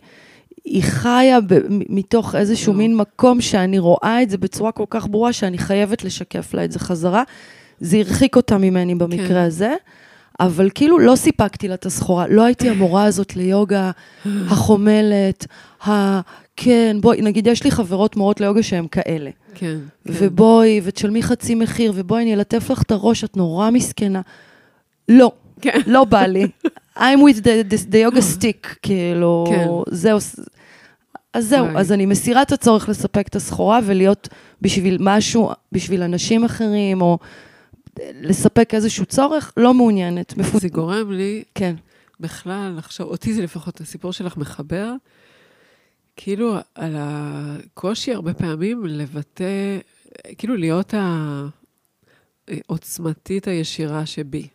היא 0.64 0.82
חיה 0.82 1.40
ב, 1.40 1.58
מתוך 1.68 2.34
איזשהו 2.34 2.72
לא. 2.72 2.78
מין 2.78 2.96
מקום 2.96 3.40
שאני 3.40 3.78
רואה 3.78 4.22
את 4.22 4.30
זה 4.30 4.38
בצורה 4.38 4.72
כל 4.72 4.84
כך 4.90 5.06
ברורה, 5.06 5.32
שאני 5.32 5.58
חייבת 5.58 6.04
לשקף 6.04 6.54
לה 6.54 6.64
את 6.64 6.72
זה 6.72 6.78
חזרה. 6.78 7.22
זה 7.80 7.96
הרחיק 7.96 8.36
אותה 8.36 8.58
ממני 8.58 8.94
במקרה 8.94 9.28
כן. 9.28 9.36
הזה, 9.36 9.74
אבל 10.40 10.70
כאילו 10.74 10.98
לא 10.98 11.16
סיפקתי 11.16 11.68
לה 11.68 11.74
את 11.74 11.86
הסחורה. 11.86 12.26
לא 12.28 12.44
הייתי 12.44 12.68
המורה 12.68 13.04
הזאת 13.04 13.36
ליוגה 13.36 13.90
החומלת, 14.50 15.46
ה... 15.86 16.20
כן, 16.60 16.96
בואי, 17.00 17.22
נגיד, 17.22 17.46
יש 17.46 17.64
לי 17.64 17.70
חברות 17.70 18.16
מורות 18.16 18.40
ליוגה 18.40 18.62
שהן 18.62 18.86
כאלה. 18.90 19.30
כן. 19.54 19.78
כן. 20.04 20.12
ובואי, 20.12 20.80
ותשלמי 20.84 21.22
חצי 21.22 21.54
מחיר, 21.54 21.92
ובואי, 21.94 22.22
אני 22.22 22.34
אלטף 22.34 22.70
לך 22.70 22.82
את 22.82 22.90
הראש, 22.90 23.24
את 23.24 23.36
נורא 23.36 23.70
מסכנה. 23.70 24.20
לא, 25.08 25.32
כן. 25.60 25.80
לא 25.86 26.04
בא 26.04 26.26
לי. 26.26 26.46
I'm 26.96 27.00
with 27.00 27.40
the, 27.40 27.72
the, 27.72 27.92
the 27.92 28.12
yoga 28.12 28.20
stick, 28.36 28.76
כאילו, 28.82 29.44
כן. 29.48 29.66
זהו. 29.90 30.18
אז 31.32 31.48
זהו, 31.48 31.66
וואי. 31.66 31.76
אז 31.76 31.92
אני 31.92 32.06
מסירה 32.06 32.42
את 32.42 32.52
הצורך 32.52 32.88
לספק 32.88 33.28
את 33.28 33.36
הסחורה 33.36 33.80
ולהיות 33.84 34.28
בשביל 34.62 34.96
משהו, 35.00 35.50
בשביל 35.72 36.02
אנשים 36.02 36.44
אחרים, 36.44 37.02
או 37.02 37.18
לספק 38.20 38.74
איזשהו 38.74 39.06
צורך, 39.06 39.52
לא 39.56 39.74
מעוניינת. 39.74 40.36
מפות... 40.36 40.60
זה 40.60 40.68
גורם 40.68 41.12
לי 41.12 41.42
כן, 41.54 41.74
בכלל 42.20 42.74
לחשוב, 42.78 43.08
אותי 43.08 43.34
זה 43.34 43.42
לפחות, 43.42 43.80
הסיפור 43.80 44.12
שלך 44.12 44.36
מחבר, 44.36 44.92
כאילו 46.20 46.56
על 46.74 46.94
הקושי 46.98 48.12
הרבה 48.12 48.34
פעמים 48.34 48.84
לבטא, 48.86 49.78
כאילו 50.38 50.56
להיות 50.56 50.94
העוצמתית 52.48 53.48
הישירה 53.48 54.06
שבי. 54.06 54.48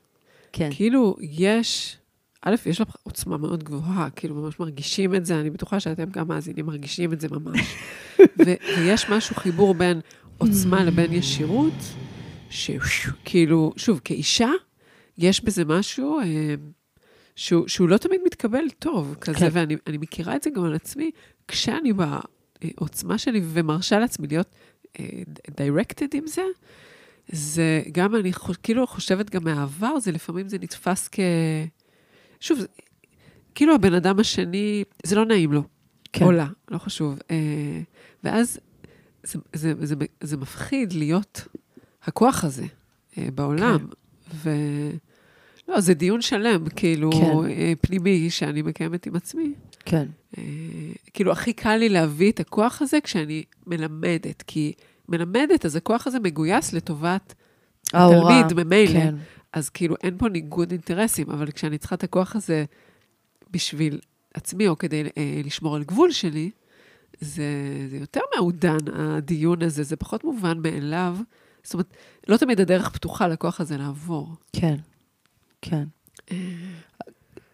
כן. 0.54 0.69
כאילו, 0.71 1.15
יש, 1.21 1.97
א', 2.41 2.56
יש 2.65 2.80
לה 2.80 2.86
עוצמה 3.04 3.38
מאוד 3.38 3.63
גבוהה, 3.63 4.10
כאילו, 4.10 4.36
ממש 4.36 4.60
מרגישים 4.60 5.15
את 5.15 5.26
זה, 5.26 5.39
אני 5.39 5.49
בטוחה 5.49 5.80
שאתם 5.80 6.10
גם 6.12 6.28
מאזינים 6.28 6.65
מרגישים 6.65 7.13
את 7.13 7.21
זה 7.21 7.28
ממש. 7.32 7.76
ו- 8.45 8.56
ויש 8.78 9.10
משהו, 9.10 9.36
חיבור 9.36 9.73
בין 9.73 10.02
עוצמה 10.38 10.84
לבין 10.84 11.13
ישירות, 11.13 11.73
שכאילו, 12.49 13.73
שוב, 13.78 14.02
כאישה, 14.04 14.49
יש 15.17 15.43
בזה 15.43 15.65
משהו 15.65 16.19
אה, 16.19 16.56
שהוא, 17.36 17.67
שהוא 17.67 17.89
לא 17.89 17.98
תמיד 17.98 18.22
מתקבל 18.26 18.69
טוב 18.80 19.15
כזה, 19.22 19.39
כן. 19.39 19.50
ואני 19.52 19.76
אני 19.88 19.98
מכירה 19.98 20.36
את 20.36 20.43
זה 20.43 20.50
גם 20.50 20.63
על 20.63 20.74
עצמי, 20.74 21.12
כשאני 21.48 21.93
בעוצמה 21.93 23.17
שלי 23.17 23.41
ומרשה 23.43 24.00
לעצמי 24.00 24.28
להיות 24.28 24.56
דירקטד 25.58 26.13
עם 26.13 26.28
זה, 26.28 26.43
זה 27.32 27.82
גם, 27.91 28.15
אני 28.15 28.32
כאילו 28.63 28.88
חושבת 28.88 29.30
גם 29.30 29.43
מהעבר, 29.43 30.00
זה 30.00 30.12
לפעמים 30.12 30.50
זה 30.50 30.58
נתפס 30.62 31.10
כ... 31.12 31.19
שוב, 32.39 32.60
זה, 32.60 32.67
כאילו 33.56 33.76
הבן 33.76 33.93
אדם 33.93 34.19
השני, 34.19 34.84
זה 35.04 35.15
לא 35.15 35.26
נעים 35.26 35.54
לו. 35.54 35.63
כן. 36.13 36.26
או 36.26 36.32
לה, 36.32 36.48
לא 36.72 36.78
חשוב. 36.78 37.19
אה, 37.32 37.82
ואז 38.24 38.60
זה, 39.24 39.39
זה, 39.54 39.74
זה, 39.86 39.96
זה 40.22 40.38
מפחיד 40.38 40.93
להיות 40.93 41.48
הכוח 42.04 42.43
הזה 42.43 42.65
אה, 43.17 43.28
בעולם. 43.36 43.88
ו... 44.34 44.50
לא, 45.67 45.82
זה 45.82 45.93
דיון 45.93 46.21
שלם, 46.21 46.69
כאילו, 46.69 47.12
כן. 47.12 47.49
אה, 47.49 47.73
פנימי, 47.82 48.30
שאני 48.30 48.62
מקיימת 48.62 49.06
עם 49.06 49.15
עצמי. 49.15 49.54
כן, 49.86 50.08
אה, 50.38 50.43
כאילו, 51.13 51.32
הכי 51.32 51.54
קל 51.54 51.78
לי 51.78 51.89
להביא 51.89 52.32
את 52.32 52.39
הכוח 52.39 52.82
הזה 52.82 52.97
כשאני 53.04 53.43
מלמדת, 53.67 54.41
כי 54.47 54.73
מלמדת, 55.10 55.65
אז 55.65 55.76
הכוח 55.76 56.08
הזה 56.08 56.19
מגויס 56.19 56.73
לטובת 56.73 57.34
ההוראה. 57.93 58.39
התלמיד 58.39 58.65
ממילא. 58.65 58.91
כן, 58.91 59.15
אז 59.54 59.69
כאילו, 59.69 59.95
אין 60.04 60.17
פה 60.17 60.30
ניגוד 60.30 60.71
אינטרסים, 60.71 61.30
אבל 61.30 61.52
כשאני 61.52 61.78
צריכה 61.78 61.95
את 61.95 62.04
הכוח 62.04 62.36
הזה 62.36 62.65
בשביל 63.52 63.99
עצמי, 64.34 64.67
או 64.67 64.78
כדי 64.78 65.04
אה, 65.17 65.41
לשמור 65.43 65.76
על 65.76 65.84
גבול 65.84 66.12
שלי, 66.12 66.49
זה, 67.21 67.43
זה 67.89 67.97
יותר 67.97 68.21
מעודן, 68.36 68.78
הדיון 68.93 69.62
הזה, 69.62 69.84
זה 69.84 69.95
פחות 69.95 70.23
מובן 70.23 70.58
מאליו. 70.62 71.17
זאת 71.63 71.73
אומרת, 71.73 71.93
לא 72.28 72.38
תמיד 72.38 72.62
הדרך 72.62 72.89
פתוחה 72.89 73.28
לכוח 73.28 73.62
הזה 73.62 73.78
לעבור. 73.78 74.36
כן, 74.54 74.76
כן. 75.63 75.84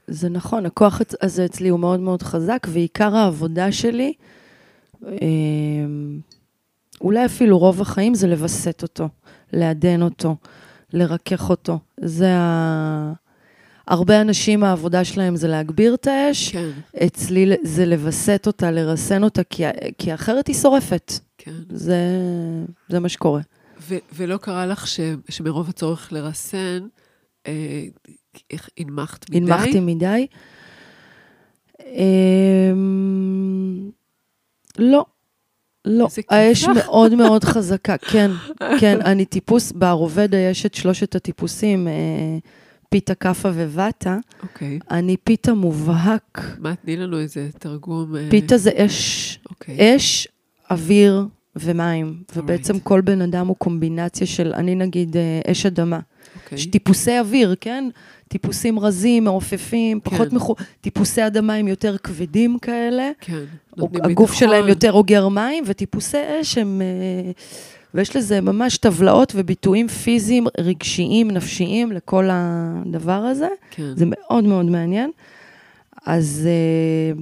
זה 0.07 0.29
נכון, 0.29 0.65
הכוח 0.65 1.01
הזה 1.21 1.45
אצלי 1.45 1.69
הוא 1.69 1.79
מאוד 1.79 1.99
מאוד 1.99 2.23
חזק, 2.23 2.67
ועיקר 2.69 3.15
העבודה 3.15 3.71
שלי, 3.71 4.13
אמ, 5.07 6.19
אולי 7.01 7.25
אפילו 7.25 7.57
רוב 7.57 7.81
החיים, 7.81 8.15
זה 8.15 8.27
לווסת 8.27 8.83
אותו, 8.83 9.09
לעדן 9.53 10.01
אותו, 10.01 10.35
לרכך 10.93 11.49
אותו. 11.49 11.79
זה 12.01 12.33
ה... 12.37 13.13
הרבה 13.87 14.21
אנשים, 14.21 14.63
העבודה 14.63 15.03
שלהם 15.03 15.35
זה 15.35 15.47
להגביר 15.47 15.93
את 15.93 16.07
האש. 16.07 16.49
כן, 16.51 16.69
אצלי 17.05 17.55
זה 17.63 17.85
לווסת 17.85 18.43
אותה, 18.47 18.71
לרסן 18.71 19.23
אותה, 19.23 19.43
כי, 19.43 19.63
כי 19.97 20.13
אחרת 20.13 20.47
היא 20.47 20.55
שורפת. 20.55 21.11
כן. 21.37 21.51
זה, 21.69 21.97
זה 22.89 22.99
מה 22.99 23.09
שקורה. 23.09 23.41
ו- 23.81 23.95
ולא 24.13 24.37
קרה 24.37 24.65
לך 24.65 24.87
ש- 24.87 24.99
שמרוב 25.29 25.69
הצורך 25.69 26.13
לרסן, 26.13 26.57
אה, 26.57 26.87
איך 28.51 28.69
הנמכת 28.77 29.29
מדי? 29.29 29.37
הנמכתי 29.37 29.79
מדי. 29.79 30.27
אמ, 31.85 33.89
לא, 34.77 35.05
לא. 35.85 36.07
האש. 36.29 36.65
מאוד 36.67 37.15
מאוד 37.21 37.43
חזקה, 37.43 37.97
כן, 37.97 38.31
כן. 38.79 38.99
אני 39.11 39.25
טיפוס, 39.25 39.71
בערובדה 39.71 40.37
יש 40.37 40.65
את 40.65 40.73
שלושת 40.73 41.15
הטיפוסים, 41.15 41.87
אה, 41.87 41.93
פיתה, 42.89 43.15
כאפה 43.15 43.49
ווואטה. 43.49 44.17
אוקיי. 44.43 44.79
אני 44.91 45.17
פיתה 45.17 45.53
מובהק. 45.53 46.41
מה, 46.59 46.75
תני 46.75 46.97
לנו 46.97 47.19
איזה 47.19 47.49
תרגום. 47.59 48.15
אה, 48.15 48.27
פיתה 48.29 48.57
זה 48.57 48.71
אש, 48.75 49.39
אוקיי. 49.49 49.95
אש, 49.95 50.27
אוויר 50.71 51.25
ומים. 51.55 52.23
ובעצם. 52.35 52.79
כל 52.79 53.01
בן 53.01 53.21
אדם 53.21 53.47
הוא 53.47 53.55
קומבינציה 53.55 54.27
של, 54.27 54.53
אני 54.53 54.75
נגיד, 54.75 55.17
אה, 55.17 55.51
אש 55.51 55.65
אדמה. 55.65 55.99
אוקיי. 56.43 56.55
יש 56.55 56.65
טיפוסי 56.65 57.19
אוויר, 57.19 57.55
כן? 57.61 57.89
טיפוסים 58.27 58.79
רזים, 58.79 59.23
מעופפים, 59.23 59.99
פחות 60.03 60.29
כן. 60.29 60.35
מחו... 60.35 60.55
טיפוסי 60.81 61.27
אדמה 61.27 61.53
הם 61.53 61.67
יותר 61.67 61.97
כבדים 61.97 62.59
כאלה. 62.59 63.09
כן. 63.21 63.33
או- 63.33 63.77
נותנים 63.77 64.03
הגוף 64.05 64.31
ביטחון. 64.31 64.47
שלהם 64.49 64.67
יותר 64.67 64.91
אוגר 64.91 65.27
מים, 65.27 65.63
וטיפוסי 65.67 66.17
אש 66.41 66.57
הם... 66.57 66.81
אה, 66.81 67.31
ויש 67.93 68.15
לזה 68.15 68.41
ממש 68.41 68.77
טבלאות 68.77 69.33
וביטויים 69.35 69.87
פיזיים, 69.87 70.47
רגשיים, 70.59 71.31
נפשיים 71.31 71.91
לכל 71.91 72.29
הדבר 72.31 73.11
הזה. 73.11 73.47
כן. 73.71 73.95
זה 73.95 74.05
מאוד 74.07 74.43
מאוד 74.43 74.65
מעניין. 74.65 75.11
אז 76.05 76.47
אה, 76.47 77.21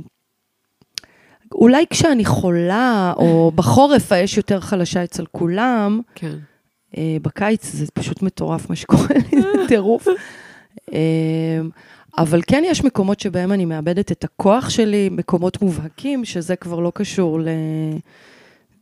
אולי 1.52 1.86
כשאני 1.90 2.26
חולה, 2.26 3.14
או 3.18 3.52
בחורף 3.56 4.12
האש 4.12 4.38
יותר 4.38 4.60
חלשה 4.60 5.04
אצל 5.04 5.26
כולם, 5.32 6.02
כן. 6.16 6.36
אה, 6.98 7.18
בקיץ 7.22 7.72
זה 7.74 7.86
פשוט 7.94 8.22
מטורף 8.22 8.70
מה 8.70 8.76
שקורה 8.76 9.08
לי, 9.32 9.42
זה 9.42 9.48
טירוף. 9.68 10.08
אה, 10.94 11.60
אבל 12.18 12.42
כן 12.48 12.64
יש 12.66 12.84
מקומות 12.84 13.20
שבהם 13.20 13.52
אני 13.52 13.66
מאבדת 13.66 14.12
את 14.12 14.24
הכוח 14.24 14.70
שלי, 14.70 15.10
מקומות 15.12 15.62
מובהקים, 15.62 16.26
שזה 16.26 16.56
כבר 16.56 16.80
לא 16.80 16.92
קשור 16.96 17.40
ל... 17.40 17.48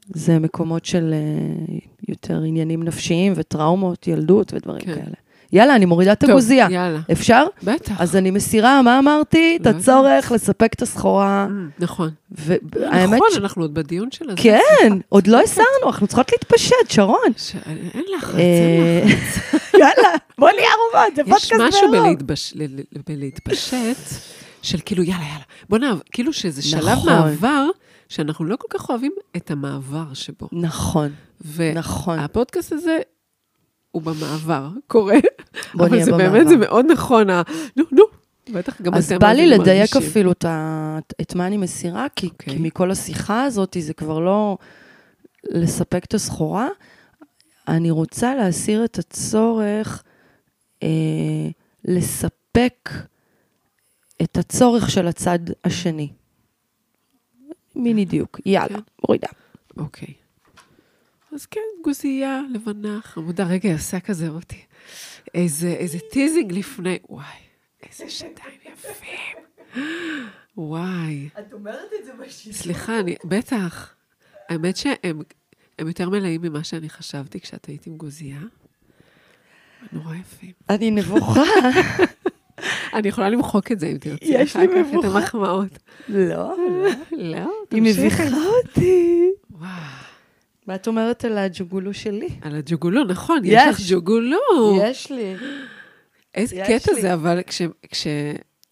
זה 0.10 0.40
מקומות 0.40 0.86
של 0.86 1.14
אה, 1.14 1.76
יותר 2.08 2.44
עניינים 2.44 2.84
נפשיים 2.84 3.34
וטראומות, 3.36 4.08
ילדות 4.08 4.54
ודברים 4.54 4.82
כן. 4.82 4.96
כאלה. 4.96 5.16
יאללה, 5.54 5.76
אני 5.76 5.86
מורידה 5.86 6.12
את 6.14 6.24
הגוזייה. 6.24 6.68
יאללה. 6.72 7.00
אפשר? 7.12 7.46
בטח. 7.64 8.02
אז 8.02 8.16
אני 8.16 8.32
מסירה, 8.32 8.82
מה 8.82 9.00
אמרתי? 9.00 9.58
את. 9.62 9.68
הצורך 9.68 10.32
לספק 10.32 10.74
את 10.74 10.82
הסחורה. 10.82 11.48
Mm, 11.50 11.84
נכון. 11.84 12.10
נכון. 12.88 13.28
אנחנו 13.38 13.62
עוד 13.62 13.74
בדיון 13.74 14.12
של 14.12 14.30
הזה. 14.30 14.38
כן, 14.42 14.94
עוד 15.10 15.28
לא 15.28 15.42
הסרנו, 15.42 15.66
אנחנו 15.88 16.08
צריכות 16.08 16.32
להתפשט, 16.32 16.76
שרון. 16.90 17.20
אין 17.66 18.04
לחץ, 18.18 18.36
אה, 18.36 18.40
אין 19.04 19.08
לחץ. 19.08 19.54
יאללה, 19.80 20.10
בוא 20.38 20.50
נהיה 20.50 20.68
ערובות, 20.70 21.16
זה 21.16 21.22
יש 21.22 21.30
פודקאסט 21.52 21.76
משהו. 21.76 21.92
בלהתבש- 21.92 22.52
ל- 22.56 22.64
ל- 22.80 23.00
בלהתפשט, 23.08 23.98
של 24.62 24.78
כאילו, 24.86 25.04
יאללה, 25.04 25.24
יאללה. 25.24 25.44
בוא 25.70 25.78
נעבור, 25.78 26.02
כאילו 26.12 26.34
שזה 26.34 26.62
שלב 26.62 26.82
נכון. 26.88 27.14
מעבר, 27.14 27.66
שאנחנו 28.10 28.46
לא 28.46 28.56
כל 28.56 28.68
כך 28.78 28.90
אוהבים 28.90 29.12
את 29.38 29.52
המעבר 29.52 30.06
שבו. 30.14 30.48
נכון, 30.52 31.10
והפודקאסט 31.42 32.74
נכון. 32.74 32.80
הזה 32.80 32.98
הוא 33.96 34.02
במעבר, 34.02 34.68
קורה. 34.88 35.16
אבל 35.80 36.04
זה 36.04 36.12
במעבר. 36.12 36.32
באמת, 36.32 36.48
זה 36.48 36.58
מאוד 36.58 36.86
נכון, 36.92 37.30
ה- 37.30 37.42
נו, 37.78 37.84
נו. 37.92 38.04
בטח 38.54 38.82
גם 38.82 38.94
אז 38.94 39.06
אתם 39.06 39.20
בא 39.20 39.28
לי 39.32 39.48
לדייק 39.48 39.96
מרגישים. 39.96 40.12
אפילו 40.12 40.32
את 40.32 40.46
ה- 40.46 40.98
את 41.22 41.36
מה 41.36 41.48
אני 41.48 41.58
מסירה, 41.58 42.06
כי 42.16 42.28
אוקיי. 42.28 42.54
כי 42.54 42.60
מכל 42.60 42.92
השיחה 42.92 43.44
הזאת 43.44 43.78
זה 43.80 43.94
כבר 43.94 44.20
לא 44.20 44.58
לספק 45.44 46.06
את 46.06 46.14
הסחורה. 46.14 46.68
אני 47.68 47.92
רוצה 47.92 48.36
להסיר 48.36 48.86
את 48.86 49.00
הצורך 49.00 50.04
אה, 50.84 50.88
לספק 51.86 52.90
את 54.22 54.38
הצורך 54.38 54.90
של 54.90 55.08
הצד 55.08 55.40
השני. 55.66 56.10
מיני 57.76 58.06
דיוק. 58.06 58.40
יאללה, 58.46 58.68
כן. 58.78 58.84
מורידה. 59.08 59.28
אוקיי. 59.78 60.14
אז 61.36 61.46
כן, 61.46 61.62
גוזייה 61.84 62.42
לבנה, 62.54 63.00
חמודה. 63.04 63.44
רגע, 63.44 63.70
היא 63.70 63.76
עושה 63.76 64.00
כזה 64.00 64.28
אותי. 64.28 64.62
איזה, 65.34 65.68
איזה 65.68 65.98
teasing 66.12 66.52
לפני, 66.54 67.00
וואי, 67.10 67.26
איזה 67.84 68.10
שדיים 68.10 68.60
יפים. 68.74 69.84
וואי. 70.58 71.30
את 71.40 71.54
אומרת 71.54 71.90
את 72.00 72.06
זה 72.06 72.12
בשידור. 72.14 72.58
סליחה, 72.58 73.00
אני, 73.00 73.16
בטח. 73.26 73.94
האמת 74.50 74.78
שהם 74.78 75.22
הם 75.80 75.88
יותר 75.88 76.10
מלאים 76.10 76.42
ממה 76.42 76.64
שאני 76.64 76.90
חשבתי 76.90 77.40
כשאת 77.40 77.66
היית 77.66 77.88
עם 77.88 77.98
גוזייה. 77.98 78.42
נורא 79.92 80.16
יפים. 80.16 80.52
אני 80.70 80.92
נבוכה. 80.92 81.44
אני 82.96 83.08
יכולה 83.08 83.30
למחוק 83.30 83.72
את 83.72 83.80
זה 83.80 83.88
אם 83.88 83.98
תרצי. 83.98 84.26
יש 84.26 84.56
לי 84.56 84.68
מבוכה. 84.68 85.08
את 85.08 85.14
המחמאות. 85.14 85.78
לא, 86.10 86.56
לא, 87.12 87.38
היא 87.72 87.80
תמשיכי. 87.80 88.02
מביכה 88.06 88.24
אותי. 88.64 89.30
וואו. 89.52 90.15
מה 90.68 90.76
את 90.76 90.88
אומרת 90.88 91.26
על 91.26 91.38
הג'וגולו 91.38 91.94
שלי? 91.94 92.30
על 92.42 92.56
הג'וגולו, 92.56 93.04
נכון, 93.04 93.40
יש 93.44 93.52
יש. 93.52 93.82
לך 93.82 93.88
ג'וגולו. 93.90 94.80
יש 94.82 95.12
לי. 95.12 95.36
איזה 96.36 96.56
יש 96.56 96.68
קטע 96.68 96.94
לי. 96.94 97.02
זה, 97.02 97.14
אבל 97.14 97.42
כש... 97.48 97.62
כש... 97.92 98.08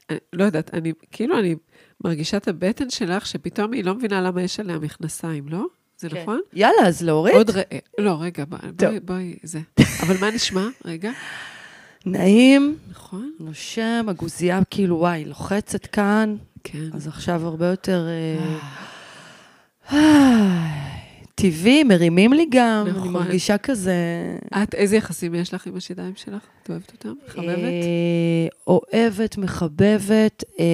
אני 0.09 0.19
לא 0.33 0.43
יודעת, 0.43 0.73
אני, 0.73 0.93
כאילו, 1.11 1.39
אני 1.39 1.55
מרגישה 2.03 2.37
את 2.37 2.47
הבטן 2.47 2.89
שלך, 2.89 3.25
שפתאום 3.25 3.73
היא 3.73 3.83
לא 3.83 3.95
מבינה 3.95 4.21
למה 4.21 4.41
יש 4.41 4.59
עליה 4.59 4.79
מכנסיים, 4.79 5.47
לא? 5.47 5.65
זה 5.97 6.09
כן. 6.09 6.21
נכון? 6.21 6.39
יאללה, 6.53 6.87
אז 6.87 7.03
להוריד? 7.03 7.35
עוד 7.35 7.49
ראה, 7.49 7.79
לא, 7.97 8.17
רגע, 8.21 8.43
בואי. 8.45 8.71
בואי, 8.71 8.99
בואי, 8.99 9.35
זה. 9.43 9.59
אבל 10.03 10.15
מה 10.21 10.31
נשמע? 10.31 10.67
רגע, 10.85 11.11
נעים, 12.05 12.77
נכון? 12.91 13.31
נושם, 13.39 14.05
הגוזייה 14.07 14.59
כאילו, 14.69 14.95
וואי, 14.97 15.25
לוחצת 15.25 15.85
כאן, 15.85 16.35
כן. 16.63 16.89
אז 16.93 17.07
עכשיו 17.07 17.45
הרבה 17.47 17.65
יותר... 17.65 18.07
טבעי, 21.35 21.83
מרימים 21.83 22.33
לי 22.33 22.45
גם, 22.49 22.83
אני 22.87 22.97
נכון. 22.97 23.13
מרגישה 23.13 23.57
כזה... 23.57 23.95
את, 24.63 24.75
איזה 24.75 24.95
יחסים 24.95 25.35
יש 25.35 25.53
לך 25.53 25.67
עם 25.67 25.75
השיניים 25.75 26.13
שלך? 26.15 26.41
את 26.63 26.69
אוהבת 26.69 26.91
אותם? 26.91 27.13
מחבבת? 27.27 27.57
אה, 27.57 28.47
אוהבת, 28.67 29.37
מחבבת. 29.37 30.43
אה, 30.59 30.65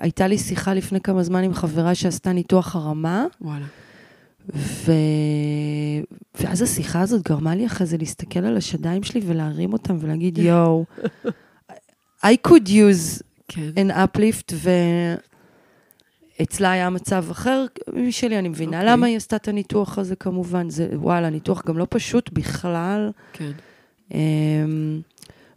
הייתה 0.00 0.26
לי 0.26 0.38
שיחה 0.38 0.74
לפני 0.74 1.00
כמה 1.00 1.22
זמן 1.22 1.44
עם 1.44 1.54
חברה 1.54 1.94
שעשתה 1.94 2.32
ניתוח 2.32 2.76
הרמה, 2.76 3.26
וואלה. 3.40 3.66
ו... 4.54 4.92
ואז 6.40 6.62
השיחה 6.62 7.00
הזאת 7.00 7.22
גרמה 7.22 7.54
לי 7.54 7.66
אחרי 7.66 7.86
זה 7.86 7.96
להסתכל 7.96 8.44
על 8.44 8.56
השדיים 8.56 9.02
שלי 9.02 9.20
ולהרים 9.26 9.72
אותם 9.72 9.96
ולהגיד, 10.00 10.38
יואו, 10.38 10.84
I 12.24 12.48
could 12.48 12.68
use 12.68 13.22
כן. 13.48 13.70
an 13.76 13.92
uplift, 13.92 14.52
ואצלה 16.40 16.72
היה 16.72 16.90
מצב 16.90 17.24
אחר 17.30 17.66
משלי, 17.92 18.38
אני 18.38 18.48
מבינה 18.48 18.76
אוקיי. 18.76 18.92
למה 18.92 19.06
היא 19.06 19.16
עשתה 19.16 19.36
את 19.36 19.48
הניתוח 19.48 19.98
הזה 19.98 20.16
כמובן, 20.16 20.70
זה, 20.70 20.88
וואלה, 20.92 21.30
ניתוח 21.30 21.62
גם 21.66 21.78
לא 21.78 21.86
פשוט 21.90 22.30
בכלל. 22.32 23.10
כן. 23.32 23.50
אמ, 24.14 25.00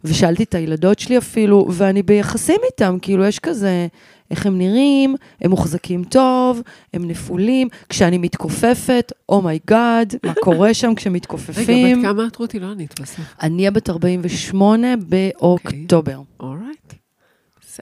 ושאלתי 0.04 0.42
את 0.42 0.54
הילדות 0.54 0.98
שלי 0.98 1.18
אפילו, 1.18 1.68
ואני 1.72 2.02
ביחסים 2.02 2.60
איתם, 2.64 2.98
כאילו, 3.02 3.24
יש 3.24 3.38
כזה, 3.38 3.86
איך 4.30 4.46
הם 4.46 4.58
נראים, 4.58 5.16
הם 5.40 5.50
מוחזקים 5.50 6.04
טוב, 6.04 6.62
הם 6.92 7.08
נפולים. 7.08 7.68
כשאני 7.88 8.18
מתכופפת, 8.18 9.12
oh 9.28 9.50
my 9.50 9.71
god, 9.71 10.14
מה 10.24 10.34
קורה 10.44 10.74
שם 10.74 10.88
רגע, 10.88 10.96
כשמתכופפים? 10.96 12.02
בת 12.02 12.08
כמה 12.08 12.26
את 12.26 12.36
רותי? 12.36 12.58
לא 12.58 12.66
ענית 12.66 13.00
בסוף. 13.00 13.34
אני 13.42 13.58
אהיה 13.58 13.70
בת 13.70 13.90
48 13.90 14.88
באוקטובר. 14.96 16.20
alright. 16.40 16.94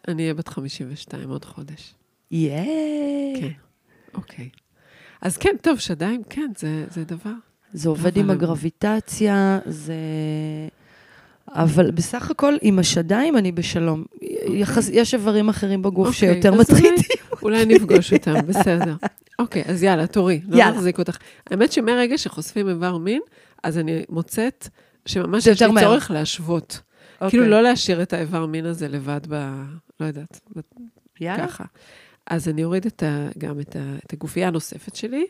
אני 0.09 0.23
אהיה 0.23 0.35
בת 0.35 0.49
52 0.49 1.31
עוד 1.31 1.45
חודש. 1.45 1.95
yay. 2.33 3.35
כן. 3.41 3.49
אוקיי. 4.15 4.49
אז 5.23 5.37
כן, 5.37 5.57
טוב, 5.61 5.79
שדיים, 5.79 6.23
כן, 6.31 6.51
זה, 6.59 6.85
זה 6.91 7.05
דבר. 7.05 7.33
זה 7.73 7.89
עובד 7.89 8.17
עם 8.17 8.31
הגרביטציה, 8.31 9.59
זה... 9.67 9.95
אבל 11.49 11.91
בסך 11.91 12.31
הכל, 12.31 12.55
עם 12.63 12.79
השדיים 12.79 13.37
אני 13.37 13.53
בשלום. 13.53 14.05
יחס... 14.49 14.89
יש 14.93 15.15
איברים 15.15 15.49
אחרים 15.49 15.83
בגוף 15.83 16.07
אוקיי, 16.07 16.19
שיותר 16.35 16.55
מטרידים. 16.55 16.95
אולי 17.43 17.65
נפגוש 17.67 18.13
אותם, 18.13 18.35
בסדר. 18.47 18.95
אוקיי, 19.39 19.63
אז 19.67 19.83
יאללה, 19.83 20.07
תורי. 20.07 20.41
לא 20.49 20.57
יאללה. 20.57 20.77
נחזיק 20.77 20.99
אותך. 20.99 21.19
האמת 21.51 21.73
שמרגע 21.73 22.19
שחושפים 22.19 22.69
איבר 22.69 22.99
מין, 22.99 23.23
אז 23.63 23.79
אני 23.79 24.03
מוצאת 24.09 24.69
שממש 25.07 25.47
יש 25.47 25.63
לי 25.63 25.73
מהר. 25.73 25.85
צורך 25.85 26.11
להשוות. 26.11 26.81
כאילו, 27.29 27.49
לא 27.49 27.63
להשאיר 27.63 28.03
את 28.03 28.13
האיבר 28.13 28.47
מין 28.47 28.67
הזה 28.67 28.89
לבד 28.89 29.21
ב... 29.29 29.53
לא 30.01 30.07
יודעת, 30.07 30.41
יאללה. 31.21 31.49
ככה. 31.49 31.65
אז 32.27 32.49
אני 32.49 32.65
אוריד 32.65 32.87
את 32.87 33.03
ה, 33.03 33.29
גם 33.39 33.61
את, 33.61 33.77
ה, 33.77 33.97
את 34.07 34.13
הגופייה 34.13 34.49
הנוספת 34.49 34.97
שלי, 34.97 35.27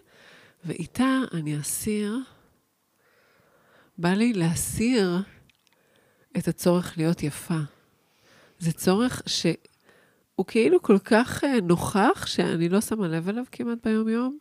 ואיתה 0.65 1.19
אני 1.33 1.61
אסיר, 1.61 2.19
בא 3.99 4.09
לי 4.09 4.33
להסיר 4.33 5.23
את 6.39 6.49
הצורך 6.49 6.99
להיות 6.99 7.23
יפה. 7.23 7.59
זה 8.59 8.73
צורך 8.73 9.23
שהוא 9.27 10.47
כאילו 10.47 10.83
כל 10.83 10.99
כך 10.99 11.45
אה, 11.45 11.61
נוכח, 11.61 12.27
שאני 12.27 12.69
לא 12.69 12.81
שמה 12.81 13.09
לב 13.09 13.29
אליו 13.29 13.45
כמעט 13.53 13.79
ביום-יום, 13.85 14.39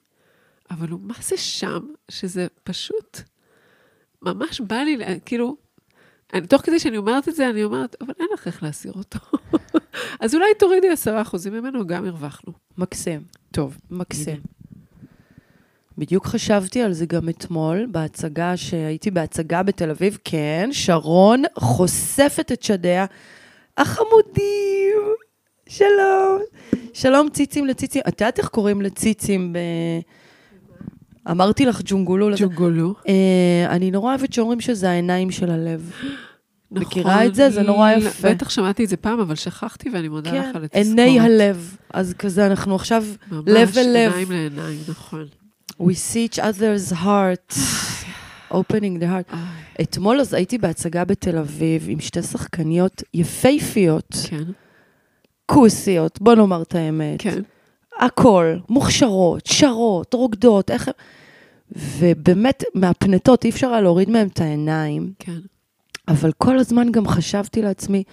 אבל 0.72 0.90
הוא 0.90 1.00
מה 1.04 1.14
זה 1.22 1.38
שם, 1.38 1.88
שזה 2.12 2.48
פשוט, 2.64 3.18
ממש 4.22 4.62
בא 4.62 4.76
לי, 4.76 4.98
כאילו, 5.26 5.58
אני, 6.34 6.48
תוך 6.48 6.62
כדי 6.62 6.80
שאני 6.80 6.98
אומרת 6.98 7.28
את 7.28 7.36
זה, 7.36 7.50
אני 7.50 7.64
אומרת, 7.64 7.96
אבל 8.02 8.14
אין 8.20 8.28
לך 8.34 8.48
איך 8.48 8.64
להסיר 8.64 8.94
אותו. 8.96 9.20
אז 10.20 10.36
אולי 10.36 10.54
תורידי 10.60 10.90
עשרה 10.90 11.22
אחוזים 11.22 11.54
ממנו, 11.54 11.88
גם 11.88 12.06
הרווחנו. 12.06 12.54
מקסים, 12.78 13.22
טוב. 13.52 13.78
מקסים. 13.92 14.40
בדיוק 15.98 16.26
חשבתי 16.26 16.82
על 16.82 16.94
זה 16.94 17.06
גם 17.06 17.30
אתמול, 17.30 17.86
בהצגה 17.92 18.58
שהייתי 18.58 19.12
בהצגה 19.12 19.64
בתל 19.64 19.90
אביב, 19.90 20.18
כן, 20.24 20.70
שרון 20.72 21.44
חושפת 21.60 22.52
את 22.52 22.64
שדיה. 22.64 23.06
החמודים, 23.78 24.98
שלום. 25.70 26.42
שלום 26.94 27.30
ציצים 27.30 27.66
לציצים. 27.66 28.02
את 28.08 28.22
יודעת 28.22 28.40
איך 28.40 28.48
קוראים 28.48 28.82
לציצים 28.82 29.54
ב... 29.54 29.58
אמרתי 31.32 31.66
לך 31.66 31.82
ג'ונגולו. 31.86 32.30
ג'ונגולו. 32.38 32.94
אה, 33.08 33.66
אני 33.70 33.92
נורא 33.92 34.10
אוהבת 34.10 34.34
שאומרים 34.34 34.62
שזה 34.62 34.90
העיניים 34.90 35.32
של 35.32 35.52
הלב. 35.52 35.92
נכון. 36.72 36.88
מכירה 36.88 37.26
את 37.26 37.36
זה? 37.36 37.50
זה 37.50 37.62
נורא 37.62 37.92
יפה. 37.92 38.30
בטח 38.30 38.50
שמעתי 38.50 38.84
את 38.84 38.90
זה 38.90 38.98
פעם, 38.98 39.20
אבל 39.20 39.36
שכחתי, 39.36 39.90
ואני 39.90 40.08
מודה 40.08 40.32
כן, 40.32 40.50
לך 40.50 40.56
על 40.56 40.64
התזכורת. 40.64 40.86
עיני 40.86 41.20
הלב. 41.20 41.78
אז 41.94 42.14
כזה, 42.14 42.48
אנחנו 42.48 42.76
עכשיו 42.76 43.04
ממש, 43.32 43.44
לב 43.48 43.78
אל 43.78 43.88
לב. 43.94 44.14
עיניים 44.14 44.32
לעיניים, 44.32 44.80
נכון. 44.88 45.26
We 45.82 45.84
see 45.84 46.34
each 46.34 46.40
other's 46.40 46.94
heart, 46.94 47.58
opening 48.54 49.02
the 49.02 49.06
heart. 49.06 49.36
אתמול 49.82 50.20
אז 50.20 50.34
הייתי 50.34 50.58
בהצגה 50.58 51.06
בתל 51.06 51.38
אביב 51.38 51.86
עם 51.88 52.00
שתי 52.00 52.22
שחקניות 52.22 53.04
יפייפיות, 53.14 54.16
כן, 54.30 54.44
כוסיות, 55.46 56.22
בוא 56.22 56.36
נאמר 56.36 56.62
את 56.62 56.76
האמת. 56.76 57.22
כן. 57.22 57.42
הכל, 58.00 58.56
מוכשרות, 58.70 59.46
שרות, 59.46 60.14
רוקדות, 60.14 60.72
איך... 60.72 60.90
ובאמת, 61.76 62.64
מהפנטות 62.76 63.46
אי 63.46 63.50
אפשר 63.50 63.70
היה 63.70 63.82
להוריד 63.82 64.10
מהם 64.10 64.28
את 64.28 64.42
העיניים, 64.42 65.14
כן. 65.20 65.40
אבל 66.12 66.32
כל 66.38 66.60
הזמן 66.60 66.92
גם 66.92 67.08
חשבתי 67.08 67.62
לעצמי, 67.62 68.04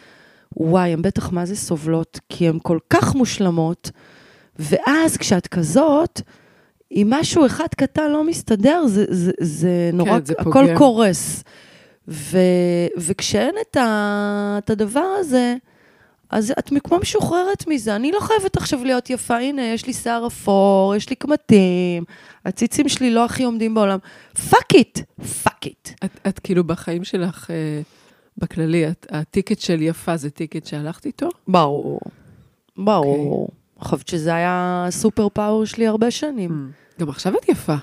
וואי, 0.56 0.92
הן 0.92 1.02
בטח 1.02 1.32
מה 1.32 1.46
זה 1.46 1.56
סובלות, 1.56 2.20
כי 2.28 2.48
הן 2.48 2.58
כל 2.62 2.78
כך 2.90 3.14
מושלמות, 3.14 3.90
ואז 4.58 5.16
כשאת 5.16 5.46
כזאת, 5.46 6.20
אם 6.92 7.06
משהו 7.10 7.46
אחד 7.46 7.66
קטן 7.76 8.10
לא 8.10 8.24
מסתדר, 8.24 8.86
זה, 8.86 9.04
זה, 9.08 9.32
זה 9.40 9.90
נורא, 9.92 10.18
כן, 10.18 10.24
זה 10.24 10.34
הכל. 10.38 10.66
קורס. 10.78 11.44
ו, 12.08 12.38
וכשאין 12.96 13.54
את, 13.60 13.76
ה, 13.76 14.58
את 14.58 14.70
הדבר 14.70 15.14
הזה, 15.18 15.56
אז 16.30 16.52
את 16.58 16.72
כמו 16.84 16.98
משוחררת 16.98 17.66
מזה. 17.66 17.96
אני 17.96 18.12
לא 18.12 18.20
חייבת 18.20 18.56
עכשיו 18.56 18.84
להיות 18.84 19.10
יפה, 19.10 19.36
הנה, 19.36 19.62
יש 19.62 19.86
לי 19.86 19.92
שיער 19.92 20.26
אפור, 20.26 20.94
יש 20.96 21.10
לי 21.10 21.16
קמטים, 21.16 22.04
הציצים 22.44 22.88
שלי 22.88 23.10
לא 23.10 23.24
הכי 23.24 23.44
עומדים 23.44 23.74
בעולם. 23.74 23.98
fuck 24.50 24.74
it, 24.74 24.98
fuck 25.42 25.66
it. 25.66 25.88
את, 26.28 26.38
כאילו 26.38 26.64
בחיים 26.64 27.04
שלך, 27.04 27.50
אה, 27.50 27.80
בכללי, 28.38 28.88
את, 28.88 29.06
ה 29.10 29.17
ticket 29.17 29.60
של 29.60 29.82
יפה 29.82 30.16
זה 30.16 30.30
ticket 30.30 30.66
שהלכת 30.66 31.06
איתו? 31.06 31.28
ברור, 31.48 32.00
ברור. 32.76 33.48
אני 33.76 33.84
חושבת 33.84 34.08
שזה 34.08 34.34
היה 34.34 34.84
ה 34.88 34.95
super 34.95 35.28
power 35.28 35.64
שלי 35.64 35.86
הרבה 35.86 36.10
שנים. 36.10 36.70
גם 37.00 37.08
עכשיו 37.08 37.34
את 37.36 37.48
יפה. 37.48 37.74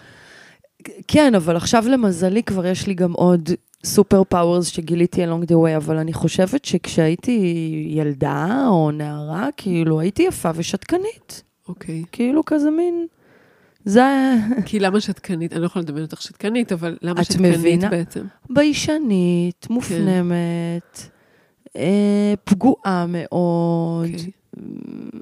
כן, 1.08 1.36
אבל 1.36 1.55
עכשיו 1.55 1.86
למזלי 1.88 2.43
כבר 2.43 2.65
יש 2.65 2.88
לי 2.88 2.93
גם 2.93 3.13
עוד 3.13 3.49
super 3.86 4.23
powers 4.23 4.67
שגיליתי 4.67 5.26
along 5.26 5.45
the 5.45 5.54
way, 5.54 5.78
אבל 5.78 5.98
אני 5.98 6.13
חושבת 6.13 6.65
שכשהייתי 6.65 7.39
ילדה 7.89 8.65
או 8.67 8.91
נערה, 8.91 9.50
כאילו 9.58 10.00
הייתי 10.00 10.24
יפה 10.24 10.52
ושתקנית. 10.56 11.43
אוקיי. 11.67 12.04
כאילו 12.12 12.45
כזה 12.45 12.71
מין... 12.71 13.08
זה 13.86 14.34
כי 14.65 14.80
למה 14.80 15.02
שתקנית? 15.02 15.54
אני 15.54 15.62
לא 15.62 15.65
יכולה 15.65 15.84
לדמיין 15.84 16.06
אותך 16.06 16.21
שתקנית, 16.21 16.71
אבל 16.71 16.98
למה 17.02 17.21
את 17.21 17.26
שתקנית 17.26 17.58
מבינה? 17.58 17.89
בעצם? 17.89 18.24
ביישנית, 18.50 19.67
מופנמת, 19.69 21.10
אה, 21.76 22.34
פגועה 22.43 23.06
מאוד. 23.08 24.06
אוקיי. 24.06 24.32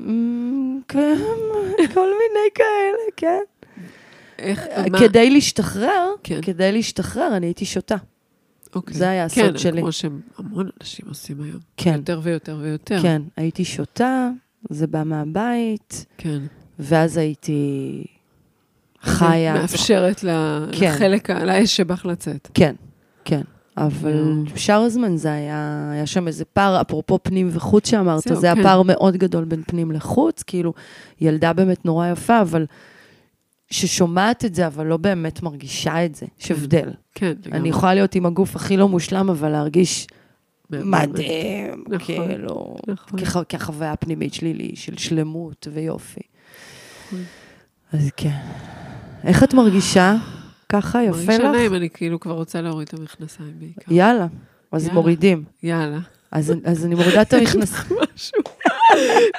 אמ, 0.08 0.80
כן, 0.88 1.18
כל 1.94 2.10
מיני 2.10 2.50
כאלה, 2.56 3.12
כן. 3.18 3.44
איך, 4.40 4.68
מה? 4.92 5.00
כדי 5.00 5.30
להשתחרר, 5.30 6.12
כן. 6.24 6.42
כדי 6.42 6.72
להשתחרר, 6.72 7.38
אני 7.38 7.46
הייתי 7.46 7.66
שותה. 7.66 7.96
אוקיי. 8.76 8.98
זה 8.98 9.10
היה 9.10 9.26
הסוד 9.26 9.44
כן, 9.52 9.58
שלי. 9.58 9.82
כמו 9.82 9.92
שהמון 9.92 10.70
אנשים 10.82 11.06
עושים 11.10 11.42
היום. 11.42 11.60
כן, 11.78 11.96
יותר 11.98 12.20
ויותר 12.24 12.58
ויותר. 12.62 13.02
כן, 13.02 13.22
הייתי 13.38 13.66
שותה, 13.66 14.30
זה 14.70 14.88
בא 14.88 15.04
מהבית, 15.04 16.06
כן. 16.18 16.40
ואז 16.80 17.18
הייתי 17.18 18.04
חיה. 19.02 19.54
מאפשרת 19.54 20.24
ל- 20.24 20.66
כן. 20.72 20.92
לחלק, 20.94 21.30
לאש 21.30 21.76
שבך 21.78 22.06
לצאת. 22.06 22.48
כן, 22.54 22.76
כן. 23.26 23.42
אבל. 23.78 24.34
שאר 24.56 24.82
הזמן 24.82 25.18
זה 25.18 25.34
היה, 25.34 25.90
היה 25.92 26.06
שם 26.06 26.28
איזה 26.28 26.46
פער, 26.46 26.82
אפרופו 26.82 27.20
פנים 27.24 27.50
וחוץ 27.52 27.90
שאמרת, 27.90 28.24
זה 28.34 28.48
היה 28.48 28.56
כן. 28.56 28.64
פער 28.64 28.82
מאוד 28.82 29.18
גדול 29.18 29.44
בין 29.44 29.64
פנים 29.68 29.92
לחוץ, 29.92 30.44
כאילו, 30.44 30.74
ילדה 31.22 31.54
באמת 31.54 31.86
נורא 31.86 32.08
יפה, 32.08 32.42
אבל 32.42 32.66
ששומעת 33.74 34.46
את 34.46 34.56
זה, 34.56 34.68
אבל 34.68 34.86
לא 34.88 34.98
באמת 34.98 35.44
מרגישה 35.44 36.06
את 36.06 36.16
זה, 36.16 36.26
יש 36.40 36.52
הבדל. 36.52 36.90
כן, 37.16 37.34
לגמרי. 37.46 37.60
אני 37.60 37.70
יכולה 37.70 37.94
להיות 37.94 38.16
עם 38.16 38.26
הגוף 38.26 38.56
הכי 38.56 38.78
לא 38.78 38.88
מושלם, 38.90 39.30
אבל 39.30 39.50
להרגיש. 39.50 40.08
מדהים, 40.70 41.84
נכון, 41.88 41.98
כאילו, 42.28 42.76
נכון. 42.88 43.20
כח- 43.20 43.44
כחוויה 43.50 43.92
הפנימית 43.92 44.34
שלי 44.34 44.54
לי, 44.54 44.72
של 44.76 44.98
שלמות 44.98 45.68
ויופי. 45.74 46.20
נכון. 47.08 47.24
אז 47.94 48.10
כן. 48.18 48.38
איך 49.24 49.44
את 49.44 49.54
מרגישה? 49.54 50.16
ככה, 50.70 51.04
יפה 51.04 51.12
מרגישה 51.18 51.38
לך? 51.38 51.56
נעים, 51.56 51.74
אני 51.76 51.90
כאילו 51.90 52.20
כבר 52.20 52.34
רוצה 52.34 52.62
להוריד 52.62 52.88
את 52.88 53.00
המכנסיים 53.00 53.54
בעיקר. 53.60 53.94
יאללה, 53.94 54.28
אז. 54.72 54.90
מורידים. 54.90 55.44
יאללה. 55.64 56.00
אז, 56.32 56.54
אז 56.66 56.86
אני 56.86 56.96
מורידה 56.96 57.22
את 57.22 57.34
המכנסיים. 57.34 58.00
משהו 58.16 58.42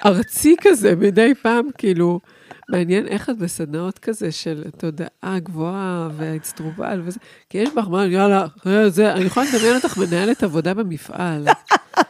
ארצי 0.07 0.57
כזה 0.61 0.97
מדי 0.97 1.33
פעם, 1.43 1.69
כאילו, 1.79 2.21
מעניין 2.69 3.07
איך 3.09 3.31
את 3.31 3.39
בסדנאות 3.39 3.99
כזה 3.99 4.33
של 4.33 4.65
תודעה 4.77 5.39
גבוהה 5.39 6.09
והאצטרובל 6.17 7.01
וזה, 7.05 7.19
כי 7.51 7.59
יש 7.59 7.69
בך 7.77 7.89
מה, 7.89 8.07
יאללה, 8.07 8.47
זה, 8.89 9.13
אני 9.13 9.25
יכולה 9.25 9.47
לדמיין 9.55 9.77
אותך 9.77 9.99
מנהלת 9.99 10.43
עבודה 10.43 10.75
במפעל. 10.75 11.47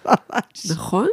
נכון? 0.71 1.09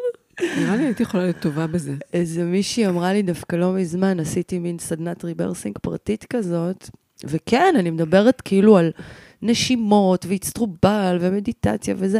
נראה 0.57 0.75
לי 0.75 0.83
הייתי 0.83 1.03
יכולה 1.03 1.23
להיות 1.23 1.39
טובה 1.39 1.67
בזה. 1.67 1.95
איזה 2.13 2.43
מישהי 2.43 2.87
אמרה 2.87 3.13
לי 3.13 3.21
דווקא 3.21 3.55
לא 3.55 3.73
מזמן, 3.73 4.19
עשיתי 4.19 4.59
מין 4.59 4.79
סדנת 4.79 5.25
ריברסינג 5.25 5.77
פרטית 5.81 6.25
כזאת, 6.29 6.89
וכן, 7.23 7.73
אני 7.79 7.89
מדברת 7.89 8.41
כאילו 8.41 8.77
על 8.77 8.91
נשימות 9.41 10.25
ואיצטרובל 10.25 11.17
ומדיטציה 11.21 11.95
וזה, 11.97 12.19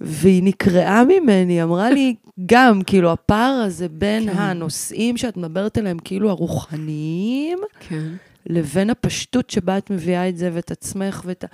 והיא 0.00 0.42
נקרעה 0.42 1.04
ממני, 1.04 1.62
אמרה 1.62 1.90
לי 1.90 2.14
גם, 2.46 2.82
כאילו, 2.82 3.12
הפער 3.12 3.62
הזה 3.66 3.88
בין 3.88 4.32
כן. 4.32 4.38
הנושאים 4.38 5.16
שאת 5.16 5.36
מדברת 5.36 5.78
עליהם, 5.78 5.98
כאילו 5.98 6.30
הרוחניים, 6.30 7.58
כן. 7.88 8.08
לבין 8.46 8.90
הפשטות 8.90 9.50
שבה 9.50 9.78
את 9.78 9.90
מביאה 9.90 10.28
את 10.28 10.36
זה 10.36 10.50
ואת 10.52 10.70
עצמך 10.70 11.22
ואת 11.24 11.44
ה... 11.44 11.46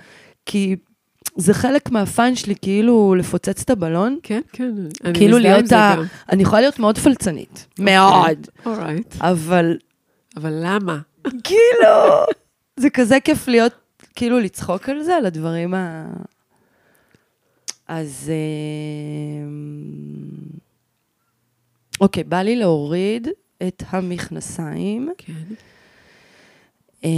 כי 0.45 0.75
זה 1.35 1.53
חלק 1.53 1.91
מהפאן 1.91 2.35
שלי, 2.35 2.55
כאילו, 2.61 3.15
לפוצץ 3.15 3.61
את 3.61 3.69
הבלון. 3.69 4.17
כן, 4.23 4.41
כן. 4.53 4.73
אני 5.05 5.13
כאילו 5.13 5.37
להיות 5.37 5.71
ה... 5.71 5.93
גם. 5.97 6.03
אני 6.31 6.43
יכולה 6.43 6.61
להיות 6.61 6.79
מאוד 6.79 6.97
פלצנית. 6.97 7.67
מאוד. 7.79 8.47
אורייט. 8.65 9.15
אבל 9.21 9.77
אבל 10.37 10.53
למה? 10.61 10.97
כאילו, 11.23 12.25
זה 12.77 12.89
כזה 12.89 13.19
כיף 13.19 13.47
להיות, 13.47 13.73
כאילו 14.15 14.39
לצחוק 14.39 14.89
על 14.89 15.03
זה, 15.03 15.15
על 15.15 15.25
הדברים 15.25 15.73
ה... 15.73 16.05
אז... 17.91 18.31
אמ, 19.43 20.29
אוקיי, 22.01 22.23
בא 22.23 22.41
לי 22.41 22.55
להוריד 22.55 23.27
את 23.67 23.83
המכנסיים. 23.87 25.09
כן. 25.17 25.43
אמ, 27.03 27.09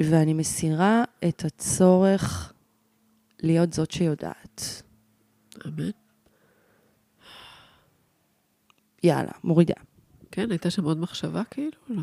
ואני 0.00 0.34
מסירה 0.34 1.04
את 1.28 1.44
הצורך 1.44 2.52
להיות 3.42 3.72
זאת 3.72 3.90
שיודעת. 3.90 4.82
אמן. 5.66 5.90
יאללה, 9.02 9.32
מורידה. 9.44 9.74
כן, 10.30 10.50
הייתה 10.50 10.70
שם 10.70 10.84
עוד 10.84 10.98
מחשבה 10.98 11.42
כאילו? 11.44 11.78
לא. 11.88 12.02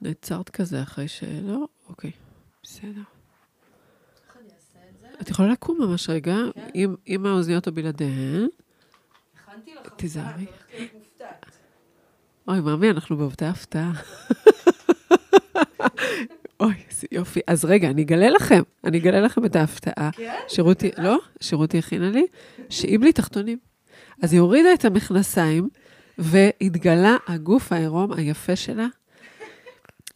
נעצרת 0.00 0.50
כזה 0.50 0.82
אחרי 0.82 1.08
שלא? 1.08 1.68
אוקיי, 1.88 2.12
בסדר. 2.62 3.17
את 5.20 5.30
יכולה 5.30 5.48
לקום 5.48 5.78
ממש 5.80 6.10
רגע, 6.10 6.36
עם, 7.06 7.26
האוזניות 7.26 7.66
או 7.66 7.72
בלעדיהן. 7.72 8.46
תיזהרי. 9.96 10.46
אוי, 12.48 12.60
מאמי, 12.60 12.90
אנחנו 12.90 13.16
בעובדי 13.16 13.46
הפתעה. 13.46 13.92
אוי, 16.60 16.74
איזה 16.90 17.06
יופי. 17.12 17.40
אז 17.46 17.64
רגע, 17.64 17.90
אני 17.90 18.02
אגלה 18.02 18.30
לכם, 18.30 18.62
אני 18.84 18.98
אגלה 18.98 19.20
לכם 19.20 19.44
את 19.44 19.56
ההפתעה. 19.56 20.10
כן? 20.12 20.34
שרותי, 20.48 20.90
לא, 20.98 21.18
שרותי 21.40 21.78
הכינה 21.78 22.10
לי, 22.10 22.26
שהיא 22.68 22.98
בלי 22.98 23.12
תחתונים. 23.12 23.58
אז 24.22 24.32
היא 24.32 24.40
הורידה 24.40 24.74
את 24.74 24.84
המכנסיים, 24.84 25.68
והתגלה 26.18 27.16
הגוף 27.26 27.72
העירום 27.72 28.12
היפה 28.12 28.56
שלה. 28.56 28.86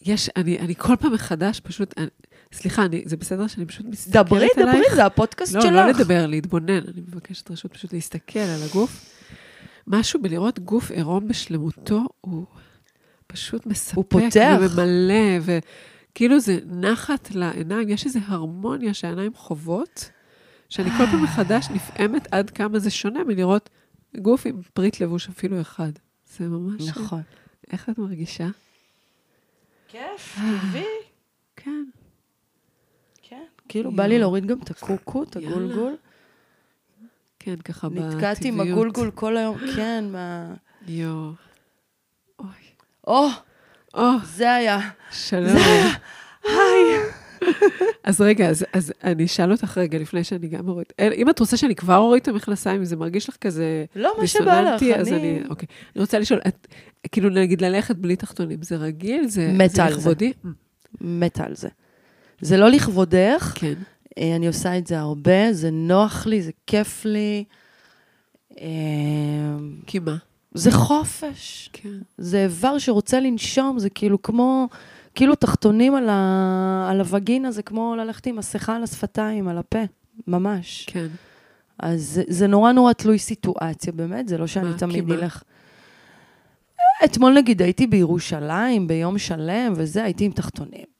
יש, 0.02 0.30
אני, 0.36 0.58
אני 0.58 0.74
כל 0.74 0.96
פעם 0.96 1.12
מחדש 1.12 1.60
פשוט, 1.60 1.94
אני, 1.98 2.06
סליחה, 2.52 2.84
אני, 2.84 3.02
זה 3.06 3.16
בסדר 3.16 3.46
שאני 3.46 3.66
פשוט 3.66 3.86
מסתכלת 3.86 4.26
דברי, 4.26 4.48
עלייך? 4.56 4.58
דברי, 4.58 4.94
זה 4.94 5.06
הפודקאסט 5.06 5.54
לא, 5.54 5.60
שלך. 5.60 5.72
לא 5.72 5.86
לדבר, 5.86 6.26
להתבונן. 6.26 6.78
אני 6.78 7.00
מבקשת 7.00 7.50
רשות 7.50 7.72
פשוט 7.72 7.92
להסתכל 7.92 8.38
על 8.38 8.62
הגוף. 8.70 9.12
משהו 9.86 10.22
בלראות 10.22 10.58
גוף 10.58 10.90
עירום 10.90 11.28
בשלמותו, 11.28 12.00
הוא 12.20 12.46
פשוט 13.26 13.66
מספק. 13.66 13.96
הוא 13.96 14.04
פותח. 14.08 14.56
וממלא, 14.60 15.38
וכאילו 15.42 16.40
זה 16.40 16.58
נחת 16.66 17.30
לעיניים. 17.34 17.88
יש 17.88 18.06
איזו 18.06 18.20
הרמוניה 18.26 18.94
שהעיניים 18.94 19.34
חוות, 19.34 20.10
שאני 20.68 20.90
כל 20.90 21.06
פעם 21.06 21.22
מחדש 21.22 21.68
נפעמת 21.70 22.28
עד 22.30 22.50
כמה 22.50 22.78
זה 22.78 22.90
שונה 22.90 23.24
מלראות 23.24 23.70
גוף 24.16 24.46
עם 24.46 24.60
פריט 24.74 25.00
לבוש 25.00 25.28
אפילו 25.28 25.60
אחד. 25.60 25.92
זה 26.36 26.48
ממש... 26.48 26.88
נכון. 26.88 27.22
איך 27.72 27.88
את 27.88 27.98
מרגישה? 27.98 28.48
כיף, 29.88 30.38
טבעי. 30.38 30.84
כן. 31.56 31.84
כאילו, 33.72 33.92
בא 33.92 34.06
לי 34.06 34.18
להוריד 34.18 34.46
גם 34.46 34.58
את 34.64 34.70
הקוקו, 34.70 35.22
את. 35.22 35.36
הגולגול. 35.36 35.96
כן, 37.38 37.56
ככה 37.56 37.88
בטבעיות. 37.88 38.14
נתקעתי 38.14 38.48
עם 38.48 38.60
הגולגול 38.60 39.10
כל 39.10 39.36
היום, 39.36 39.58
כן, 39.76 40.04
מה... 40.12 40.54
יואו. 40.86 41.30
אוי. 42.38 42.48
או, 43.06 43.26
או, 43.94 44.08
זה 44.24 44.54
היה. 44.54 44.78
שלום. 45.10 45.56
היי. 46.44 46.98
אז 48.04 48.20
רגע, 48.20 48.48
אז, 48.50 48.64
אז 48.72 48.92
אני 49.04 49.24
אשאל 49.24 49.52
אותך 49.52 49.78
רגע, 49.78 49.98
לפני 49.98 50.24
שאני 50.24 50.48
גם 50.48 50.68
אוריד. 50.68 50.86
אל- 51.00 51.12
אם 51.16 51.30
את 51.30 51.38
רוצה 51.38 51.56
שאני 51.56 51.74
כבר 51.74 51.96
אוריד 51.96 52.22
את 52.22 52.28
המכנסיים, 52.28 52.76
אם 52.76 52.84
זה 52.84 52.96
מרגיש 52.96 53.28
לך 53.28 53.36
כזה 53.36 53.84
לא, 53.96 54.14
מה 54.20 54.26
שבא 54.26 54.60
לך, 54.60 54.80
דיסוננטי, 54.80 54.94
אז 55.00 55.08
אני... 55.08 55.16
אני... 55.38 55.48
אוקיי. 55.48 55.68
אני 55.96 56.00
רוצה 56.00 56.18
לשאול, 56.18 56.40
את, 56.48 56.66
כאילו, 57.12 57.30
נגיד 57.30 57.60
ללכת 57.62 57.96
בלי 57.96 58.16
תחתונים, 58.16 58.62
זה 58.62 58.76
רגיל? 58.76 59.28
זה, 59.28 59.52
מתה 59.52 59.74
זה 59.74 59.84
על 59.84 59.92
זה. 59.92 59.98
לכבודי? 59.98 60.32
מתה 61.00 61.44
על 61.44 61.54
זה. 61.54 61.68
זה 62.42 62.56
לא 62.56 62.68
לכבודך, 62.68 63.52
כן. 63.54 63.74
אה, 64.18 64.36
אני 64.36 64.46
עושה 64.46 64.78
את 64.78 64.86
זה 64.86 64.98
הרבה, 64.98 65.52
זה 65.52 65.70
נוח 65.70 66.26
לי, 66.26 66.42
זה 66.42 66.50
כיף 66.66 67.04
לי. 67.04 67.44
אה, 68.60 68.66
כי 69.86 69.98
מה? 69.98 70.16
זה 70.54 70.70
חופש. 70.72 71.70
כן. 71.72 71.98
זה 72.18 72.42
איבר 72.42 72.78
שרוצה 72.78 73.20
לנשום, 73.20 73.78
זה 73.78 73.90
כאילו 73.90 74.22
כמו, 74.22 74.68
כאילו 75.14 75.34
תחתונים 75.34 75.94
על, 75.94 76.08
ה, 76.08 76.88
על 76.90 77.00
הווגינה, 77.00 77.50
זה 77.50 77.62
כמו 77.62 77.96
ללכת 77.96 78.26
עם 78.26 78.36
מסכה 78.36 78.76
על 78.76 78.82
השפתיים, 78.82 79.48
על 79.48 79.58
הפה, 79.58 79.82
ממש. 80.26 80.86
כן. 80.88 81.06
אז 81.78 82.02
זה, 82.02 82.22
זה 82.28 82.46
נורא 82.46 82.72
נורא 82.72 82.92
תלוי 82.92 83.18
סיטואציה, 83.18 83.92
באמת, 83.92 84.28
זה 84.28 84.38
לא 84.38 84.46
שאני 84.46 84.68
מה, 84.68 84.78
תמיד? 84.78 85.10
אלך. 85.10 85.42
אתמול 87.04 87.34
נגיד 87.34 87.62
הייתי 87.62 87.86
בירושלים 87.86 88.88
ביום 88.88 89.18
שלם 89.18 89.72
וזה, 89.76 90.04
הייתי 90.04 90.24
עם 90.24 90.32
תחתונים. 90.32 90.91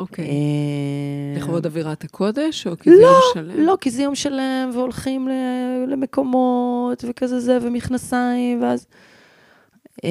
אוקיי. 0.00 0.24
אה, 0.24 1.40
לכבוד 1.40 1.66
אווירת 1.66 2.04
הקודש, 2.04 2.66
או 2.66 2.78
כי 2.78 2.90
זה 2.90 3.02
יום 3.02 3.14
שלם? 3.34 3.60
לא, 3.60 3.76
כי 3.80 3.90
זה 3.90 4.02
יום 4.02 4.14
שלם, 4.14 4.70
והולכים 4.74 5.28
למקומות, 5.88 7.04
וכזה 7.08 7.40
זה, 7.40 7.58
ומכנסיים, 7.62 8.62
ואז... 8.62 8.86
אה, 10.04 10.10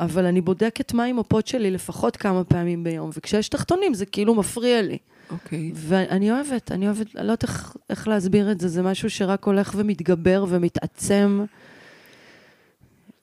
אבל 0.00 0.26
אני 0.26 0.40
בודקת 0.40 0.92
מה 0.92 1.04
עם 1.04 1.18
הפוט 1.18 1.46
שלי 1.46 1.70
לפחות 1.70 2.16
כמה 2.16 2.44
פעמים 2.44 2.84
ביום, 2.84 3.10
וככשיש 3.16 3.48
תחתונים 3.48 3.94
זה 3.94 4.06
כאילו 4.06 4.34
מפריע 4.34 4.82
לי. 4.82 4.98
אוקיי. 5.30 5.72
ואני 5.74 6.30
אוהבת, 6.30 6.72
אני 6.72 6.86
אוהבת, 6.86 7.16
אני 7.16 7.26
לא 7.26 7.32
יודעת 7.32 7.42
איך, 7.42 7.76
איך 7.90 8.08
להסביר 8.08 8.52
את 8.52 8.60
זה, 8.60 8.68
זה 8.68 8.82
משהו 8.82 9.10
שרק 9.10 9.44
הולך 9.44 9.74
ומתגבר 9.76 10.44
ומתעצם. 10.48 11.44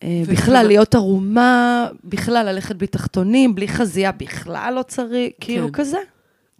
אה, 0.03 0.21
בכלל, 0.31 0.65
להיות 0.67 0.95
ערומה, 0.95 1.87
בכלל 2.03 2.45
ללכת 2.51 2.75
בלי 2.75 2.87
תחתונים, 2.87 3.55
בלי 3.55 3.67
חזייה, 3.67 4.11
בכלל 4.11 4.73
לא 4.75 4.83
צריך, 4.83 5.33
כאילו 5.39 5.67
כן. 5.67 5.71
כזה, 5.73 5.97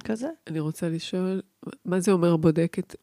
כזה. 0.04 0.28
אני 0.48 0.60
רוצה 0.60 0.90
לשאול, 0.90 1.42
מה 1.86 2.00
זה 2.00 2.12
אומר 2.12 2.36
בודקת? 2.38 2.96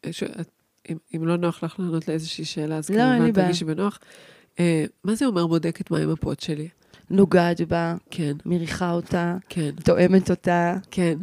אם, 0.91 0.97
אם 1.17 1.27
לא 1.27 1.37
נוח 1.37 1.65
לך 1.65 1.77
לענות 1.81 2.09
לאיזושהי 2.09 2.45
שאלה, 2.45 2.77
אז 2.77 2.91
לא, 2.91 3.03
כמובן. 3.19 3.33
תרגישי 3.33 3.65
בנוח. 3.65 3.99
אה, 4.61 4.85
מה 5.05 5.15
זה 5.15 5.27
אומר 5.27 5.47
בודקת 5.47 5.91
מה 5.91 5.99
עם 5.99 6.11
הפוד 6.11 6.41
שלי? 6.41 6.69
נוגעת 7.11 7.61
בה, 7.61 7.95
כן, 8.11 8.33
מריחה 8.47 8.93
אותה, 8.93 9.37
כן, 9.49 9.71
תואמת 9.85 10.31
אותה. 10.31 10.77
כן. 10.91 11.19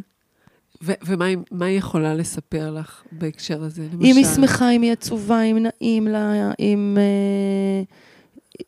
ו- 0.84 0.94
ומה 1.06 1.26
היא- 1.26 1.38
מה 1.52 1.66
היא 1.66 1.78
יכולה 1.78 2.16
לספר 2.16 2.72
לך 2.72 3.04
בהקשר 3.12 3.64
הזה? 3.64 3.84
למשל? 3.94 4.06
אם 4.06 4.16
היא 4.18 4.26
שמחה, 4.26 4.70
אם 4.72 4.82
היא 4.82 4.92
עצובה, 4.92 5.42
אם 5.42 5.58
נעים 5.82 6.08
לה, 6.08 6.52
אם, 6.60 6.98
אה, 7.00 7.84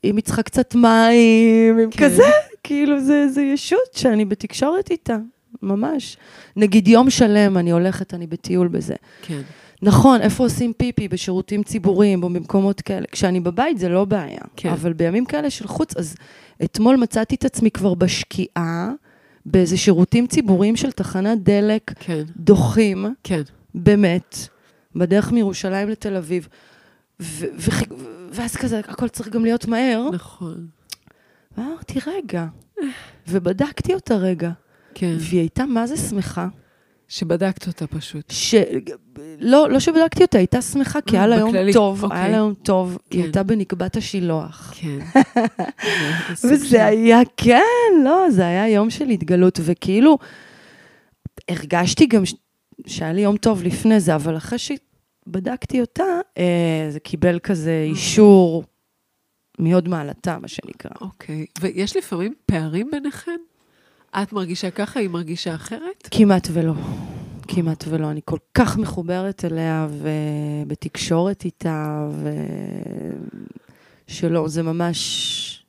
היא 0.04 0.21
צריכה 0.23 0.43
קצת 0.43 0.75
מים, 0.75 1.80
אם 1.80 1.91
כן. 1.91 2.06
כזה, 2.06 2.23
כאילו 2.63 2.99
זה, 2.99 3.28
זה 3.28 3.41
ישות 3.41 3.93
שאני 3.95 4.25
בתקשורת 4.25 4.91
איתה, 4.91 5.17
ממש. 5.62 6.17
נגיד 6.56 6.88
יום 6.88 7.10
שלם 7.10 7.58
אני 7.58 7.71
הולכת, 7.71 8.13
אני 8.13 8.28
בטיול 8.28 8.67
בזה. 8.67 8.95
כן, 9.21 9.41
נכון, 9.82 10.21
איפה 10.21 10.43
עושים 10.43 10.73
פיפי? 10.73 11.08
בשירותים 11.08 11.63
ציבוריים 11.63 12.23
או 12.23 12.30
במקומות 12.30 12.82
כאלה. 12.82 13.06
כשאני 13.12 13.39
בבית 13.39 13.78
זה 13.78 13.89
לא 13.89 14.06
בעיה. 14.06 14.41
כן. 14.56 14.69
אבל 14.69 14.93
בימים 14.93 15.25
כאלה 15.25 15.49
של 15.49 15.67
חוץ, 15.67 15.97
אז 15.97 16.15
אתמול 16.63 16.95
מצאתי 16.95 17.36
את 17.36 17.45
עצמי 17.45 17.71
כבר 17.71 17.93
בשקיעה, 17.93 18.91
באיזה 19.45 19.78
שירותים 19.78 20.28
ציבוריים 20.28 20.75
של 20.75 20.91
תחנת 20.91 21.43
דלק, 21.43 21.93
כן, 21.99 22.23
דוחים, 22.38 23.06
כן. 23.23 23.41
באמת, 23.75 24.38
בדרך 24.95 25.32
מירושלים 25.32 25.89
לתל 25.89 26.15
אביב. 26.15 26.47
ו- 27.21 27.45
וחיק- 27.58 27.93
ואז 28.32 28.55
כזה, 28.55 28.79
הכל 28.79 29.08
צריך 29.08 29.29
גם 29.29 29.43
להיות 29.43 29.67
מהר. 29.67 30.10
נכון. 30.13 30.67
ואמרתי, 31.58 31.99
רגע. 32.08 32.45
ובדקתי 33.27 33.93
אותה 33.93 34.15
רגע. 34.15 34.51
כן. 34.93 35.15
והיא 35.19 35.39
הייתה 35.39 35.65
מה 35.65 35.88
זה 35.88 35.97
שמחה. 35.97 36.47
שבדקת 37.08 37.67
אותה 37.67 37.88
פשוט. 37.88 38.23
ש... 38.32 38.55
לא, 39.39 39.69
לא 39.69 39.79
שבדקתי 39.79 40.21
אותה, 40.21 40.38
הייתה 40.38 40.62
שמחה, 40.62 41.01
כי 41.01 41.17
היה 41.17 41.27
לה 41.27 41.36
יום 41.36 41.51
טוב, 41.73 42.03
אוקיי. 42.03 42.17
היה 42.19 42.29
לה 42.29 42.38
יום 42.38 42.53
טוב, 42.53 42.97
היא 43.12 43.19
כן. 43.19 43.23
הייתה 43.23 43.43
בנקבת 43.43 43.97
השילוח. 43.97 44.73
כן. 44.77 44.99
וזה 46.49 46.86
היה, 46.86 47.19
כן, 47.38 47.62
לא, 48.03 48.25
זה 48.29 48.41
היה 48.47 48.69
יום 48.69 48.89
של 48.89 49.10
התגלות, 49.10 49.60
וכאילו, 49.63 50.17
הרגשתי 51.49 52.05
גם 52.05 52.25
ש... 52.25 52.36
שהיה 52.88 53.13
לי 53.13 53.21
יום 53.21 53.38
טוב 53.38 53.63
לפני 53.63 53.99
זה, 53.99 54.15
אבל 54.15 54.38
אחרי 54.38 54.60
שבדקתי 55.25 55.82
אותה, 55.82 56.03
אה, 56.38 56.88
זה 56.89 56.99
קיבל 56.99 57.39
כזה 57.39 57.86
אישור 57.89 58.63
מהוד 59.60 59.88
מעלתה, 59.88 60.38
מה 60.39 60.47
שנקרא. 60.47 60.91
אוקיי. 61.01 61.45
ויש 61.62 61.97
לפעמים 61.97 62.34
פערים 62.45 62.91
ביניכן? 62.91 63.39
את 64.21 64.34
מרגישה 64.34 64.71
ככה, 64.71 64.99
היא 64.99 65.10
מרגישה 65.10 65.55
אחרת? 65.55 66.08
כמעט 66.12 66.47
ולא. 66.51 66.73
כמעט 67.47 67.84
ולא. 67.88 68.12
אני 68.12 68.21
כל 68.25 68.38
כך 68.53 68.77
מחוברת 68.77 69.45
אליה 69.45 69.88
ובתקשורת 69.91 71.45
איתה, 71.45 72.10
ו... 72.12 72.29
שלא, 74.08 74.47
זה 74.47 74.63
ממש... 74.63 75.65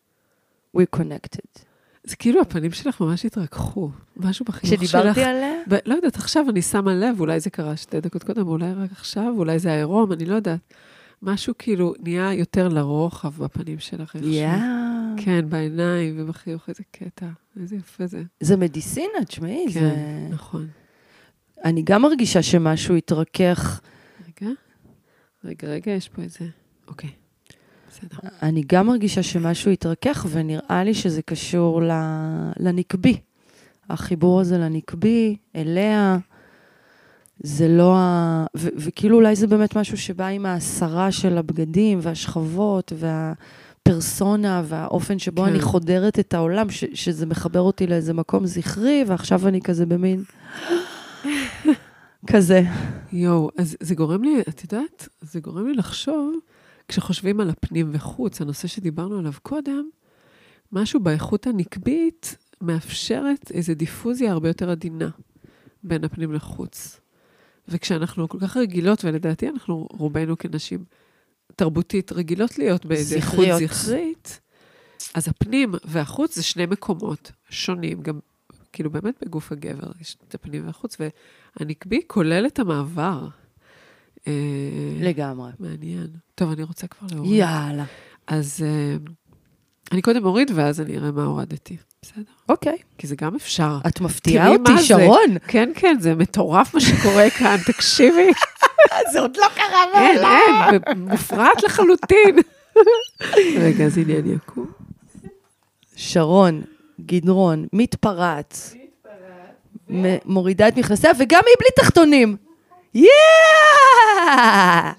We 0.77 0.83
connected. 0.97 1.70
זה 2.05 2.17
כאילו 2.17 2.41
הפנים 2.41 2.73
שלך 2.73 3.01
ממש 3.01 3.25
התרככו. 3.25 3.91
משהו 4.17 4.45
בחיוך 4.45 4.67
שלך. 4.75 4.81
כשדיברתי 4.83 5.23
עליה? 5.25 5.53
ב- 5.69 5.79
לא 5.87 5.95
יודעת, 5.95 6.17
עכשיו 6.17 6.45
אני 6.51 6.63
שמה 6.63 6.95
לב, 6.95 7.21
אולי 7.21 7.41
זה 7.41 7.51
קרה 7.51 7.77
שתי 7.77 8.01
דקות 8.01 8.23
קודם, 8.25 8.49
אולי 8.49 8.73
רק 8.73 8.93
עכשיו, 8.93 9.33
אולי 9.37 9.59
זה 9.59 9.73
העירום, 9.73 10.13
אני 10.13 10.25
לא 10.25 10.35
יודעת. 10.35 10.61
משהו 11.23 11.55
כאילו 11.59 11.95
נהיה 12.03 12.33
יותר 12.35 12.69
לרוחב 12.69 13.45
בפנים 13.45 13.79
שלך. 13.79 14.17
יאה. 14.23 14.81
כן, 15.17 15.45
בעיניים 15.49 16.15
ובחיוך, 16.19 16.69
איזה 16.69 16.83
קטע. 16.91 17.27
איזה 17.61 17.77
יפה 17.77 18.07
זה. 18.07 18.23
זה 18.41 18.57
מדיסינה, 18.57 19.25
תשמעי, 19.27 19.67
כן, 19.75 19.81
זה... 19.81 20.27
נכון. 20.31 20.69
אני 21.65 21.83
גם 21.83 22.03
מרגישה 22.03 22.43
שמשהו 22.43 22.95
התרכך. 22.95 23.81
רגע, 24.41 24.53
רגע, 25.45 25.69
רגע, 25.69 25.91
יש 25.93 26.09
פה 26.09 26.23
איזה... 26.23 26.45
אוקיי, 26.89 27.11
בסדר. 28.03 28.29
אני 28.43 28.63
גם 28.67 28.87
מרגישה 28.87 29.23
שמשהו 29.23 29.71
התרכך, 29.71 30.27
ונראה 30.31 30.85
לי 30.85 30.95
שזה 30.95 31.23
קשור. 31.23 31.83
לנקבי. 32.61 33.17
החיבור 33.91 34.41
הזה 34.41 34.59
לנקבי, 34.59 35.37
אליה, 35.57 36.19
זה 37.43 37.69
לא 37.69 37.97
ה... 37.97 38.45
ו- 38.57 38.69
וכאילו 38.77 39.17
אולי 39.17 39.37
זה 39.37 39.47
באמת 39.47 39.77
משהו 39.77 39.97
שבא 39.97 40.27
עם 40.27 40.47
ההסרה 40.47 41.13
של 41.13 41.39
הבגדים 41.39 41.99
והשכבות 42.03 42.93
והפרסונה 42.97 44.63
והאופן 44.65 45.19
שבו 45.19 45.43
כן. 45.43 45.49
אני 45.49 45.61
חודרת 45.61 46.19
את 46.19 46.35
העולם, 46.35 46.71
ש- 46.71 46.85
שזה 46.95 47.27
מחבר 47.27 47.61
אותי 47.61 47.87
לאיזה 47.87 48.15
מקום 48.15 48.47
זכרי, 48.47 49.05
ועכשיו 49.07 49.49
אני 49.49 49.61
כזה 49.61 49.87
במין... 49.87 50.23
כזה. 52.33 52.63
יואו, 53.13 53.51
אז 53.59 53.77
זה 53.81 53.95
גורם 53.95 54.23
לי, 54.25 54.41
את 54.49 54.63
יודעת, 54.73 55.09
זה 55.21 55.41
גורם 55.41 55.67
לי 55.67 55.75
לחשוב, 55.75 56.35
כשחושבים 56.91 57.41
על 57.41 57.51
הפנים 57.51 57.91
וחוץ, 57.93 58.41
הנושא 58.41 58.69
שדיברנו 58.69 59.19
עליו 59.19 59.33
קודם, 59.43 59.89
משהו 60.73 61.01
באיכות 61.01 61.47
הנקבית 61.47 62.37
מאפשרת 62.61 63.51
איזו 63.51 63.75
דיפוזיה 63.75 64.33
הרבה 64.33 64.49
יותר 64.49 64.71
עדינה. 64.71 65.09
בין 65.83 66.05
הפנים 66.05 66.33
לחוץ. 66.33 67.01
וכשאנחנו 67.69 68.29
כל 68.29 68.39
כך 68.41 68.57
רגילות, 68.57 69.05
ולדעתי 69.05 69.49
אנחנו 69.49 69.89
רובנו 69.91 70.39
כנשים 70.39 70.85
תרבותית 71.57 72.13
רגילות 72.13 72.59
להיות 72.59 72.87
באיזה 72.87 73.17
איכות. 73.17 73.47
זכרית, 73.59 74.41
אז 75.15 75.29
הפנים 75.29 75.73
והחוץ 75.85 76.35
זה 76.35 76.43
שני 76.43 76.67
מקומות 76.67 77.33
שונים, 77.51 78.03
גם 78.03 78.19
כאילו 78.73 78.91
באמת 78.91 79.15
בגוף 79.25 79.53
הגבר 79.53 79.91
יש 80.01 80.17
את 80.29 80.35
הפנים 80.35 80.67
והחוץ, 80.67 80.97
והנקבי 81.01 82.01
כולל 82.07 82.47
את 82.47 82.59
המעבר. 82.59 83.29
אה, 84.27 84.33
לגמרי. 85.01 85.51
מעניין. 85.59 86.07
טוב, 86.35 86.51
אני 86.51 86.63
רוצה 86.63 86.87
כבר 86.87 87.09
להוריד. 87.13 87.33
יאללה. 87.33 87.85
אז 88.27 88.65
אה, 88.67 88.97
אני 89.93 90.03
קודם 90.03 90.25
אוריד, 90.25 90.51
ואז 90.55 90.81
אני 90.81 90.99
אראה 90.99 91.11
מה 91.11 91.25
הורדתי. 91.25 91.77
בסדר? 92.03 92.23
אוקיי. 92.49 92.77
כי 92.99 93.07
זה 93.07 93.17
גם 93.17 93.35
אפשר. 93.35 93.79
את 93.87 94.01
מפתיעה 94.01 94.49
אותי. 94.49 94.79
שרון. 94.83 95.37
כן, 95.49 95.71
כן, 95.75 95.97
זה 96.01 96.15
מטורף 96.15 96.75
מה 96.75 96.81
שקורה 96.81 97.31
כאן, 97.31 97.57
תקשיבי. 97.73 98.31
זה 99.13 99.21
עוד 99.21 99.37
לא 99.37 99.47
קרה 99.55 99.85
אין, 99.95 100.19
אין, 100.87 100.99
מופרעת 101.09 101.63
לחלוטין. 101.63 102.37
רגע, 103.61 103.85
אז 103.85 103.99
הנה 103.99 104.19
אני 104.19 104.35
אקום. 104.37 104.67
שרון, 105.97 106.63
גדרון, 107.01 107.67
מתפרץ. 107.73 108.75
מ- 109.91 110.17
מורידה 110.33 110.69
את 110.69 110.77
מכנסיה, 110.77 111.11
וגם 111.19 111.41
היא 111.47 111.55
בלי 111.59 111.69
תחתונים. 111.85 112.37
יאה! 112.95 114.93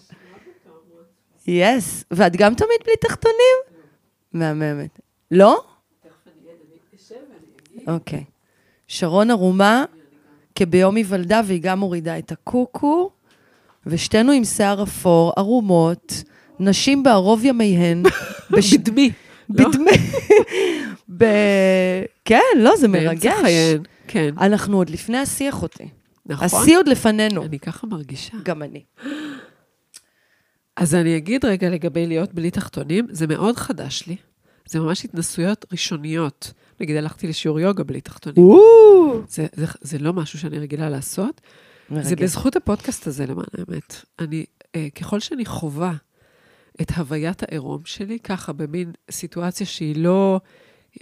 יס. 1.47 2.03
ואת 2.11 2.35
גם 2.35 2.53
תמיד 2.53 2.77
בלי 2.85 2.93
תחתונים? 3.01 3.57
מהממת. 4.33 4.99
לא? 5.31 5.63
אוקיי. 7.87 8.23
שרון 8.87 9.31
ערומה 9.31 9.85
כביום 10.55 10.95
היוולדה, 10.95 11.41
והיא 11.45 11.61
גם 11.61 11.79
מורידה 11.79 12.17
את 12.17 12.31
הקוקו, 12.31 13.09
ושתינו 13.85 14.31
עם 14.31 14.43
שיער 14.43 14.83
אפור, 14.83 15.33
ערומות, 15.37 16.23
נשים 16.59 17.03
בערוב 17.03 17.45
ימיהן. 17.45 18.03
בדמי. 18.51 19.11
לא? 19.49 19.69
בדמי. 19.69 19.91
כן, 22.25 22.39
לא, 22.55 22.75
זה 22.77 22.87
מרגש. 22.87 23.41
כן, 24.07 24.33
אנחנו 24.37 24.77
עוד 24.77 24.89
לפני 24.89 25.17
השיא, 25.17 25.49
אחותי. 25.49 25.87
נכון. 26.25 26.45
השיא 26.45 26.77
עוד 26.77 26.87
לפנינו. 26.87 27.43
אני 27.43 27.59
ככה 27.59 27.87
מרגישה. 27.87 28.37
גם 28.43 28.63
אני. 28.63 28.83
אז 30.75 30.95
אני 30.95 31.17
אגיד 31.17 31.45
רגע 31.45 31.69
לגבי 31.69 32.07
להיות 32.07 32.33
בלי 32.33 32.51
תחתונים, 32.51 33.07
זה 33.09 33.27
מאוד 33.27 33.57
חדש 33.57 34.07
לי. 34.07 34.15
זה 34.65 34.79
ממש 34.79 35.05
התנסויות 35.05 35.65
ראשוניות. 35.71 36.53
נגיד, 36.79 36.95
הלכתי 36.95 37.27
לשיעור 37.27 37.59
יוגה 37.59 37.83
בלי 37.83 38.01
תחתונים. 38.01 38.45
זה, 39.27 39.47
זה, 39.53 39.65
זה 39.81 39.97
לא 39.99 40.13
משהו 40.13 40.39
שאני 40.39 40.59
רגילה 40.59 40.89
לעשות. 40.89 41.41
זה 41.89 41.95
מרגש. 41.95 42.11
בזכות 42.11 42.55
הפודקאסט 42.55 43.07
הזה, 43.07 43.25
למען 43.25 43.45
האמת. 43.57 43.95
אני, 44.19 44.45
אה, 44.75 44.87
ככל 44.95 45.19
שאני 45.19 45.45
חווה 45.45 45.93
את 46.81 46.91
הוויית 46.91 47.43
העירום 47.43 47.81
שלי, 47.85 48.19
ככה, 48.19 48.53
במין 48.53 48.91
סיטואציה 49.11 49.65
שהיא 49.65 49.95
לא 49.95 50.39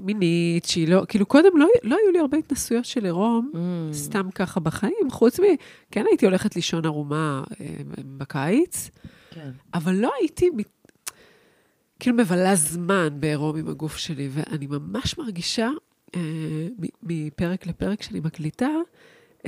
מינית, 0.01 0.65
שהיא 0.65 0.87
לא... 0.87 1.03
כאילו, 1.07 1.25
קודם 1.25 1.57
לא, 1.57 1.67
לא 1.83 1.97
היו 2.03 2.11
לי 2.11 2.19
הרבה 2.19 2.37
התנסויות 2.37 2.85
של 2.85 3.05
עירום, 3.05 3.51
Mm. 3.53 3.57
סתם 3.93 4.31
ככה 4.35 4.59
בחיים, 4.59 5.11
חוץ 5.11 5.39
מ... 5.39 5.43
כן 5.91 6.05
הייתי 6.09 6.25
הולכת 6.25 6.55
לישון 6.55 6.85
ערומה 6.85 7.43
אה, 7.61 7.65
בקיץ, 8.17 8.89
כן. 9.29 9.49
אבל 9.73 9.95
לא 9.95 10.11
הייתי 10.19 10.49
כאילו 11.99 12.17
מבלה 12.17 12.55
זמן 12.55 13.07
בעירום 13.19 13.57
עם 13.57 13.67
הגוף 13.67 13.97
שלי, 13.97 14.29
ואני 14.31 14.67
ממש 14.67 15.17
מרגישה 15.17 15.69
אה, 16.15 16.21
מפרק 17.03 17.67
לפרק 17.67 18.01
שאני 18.01 18.19
מקליטה, 18.19 18.69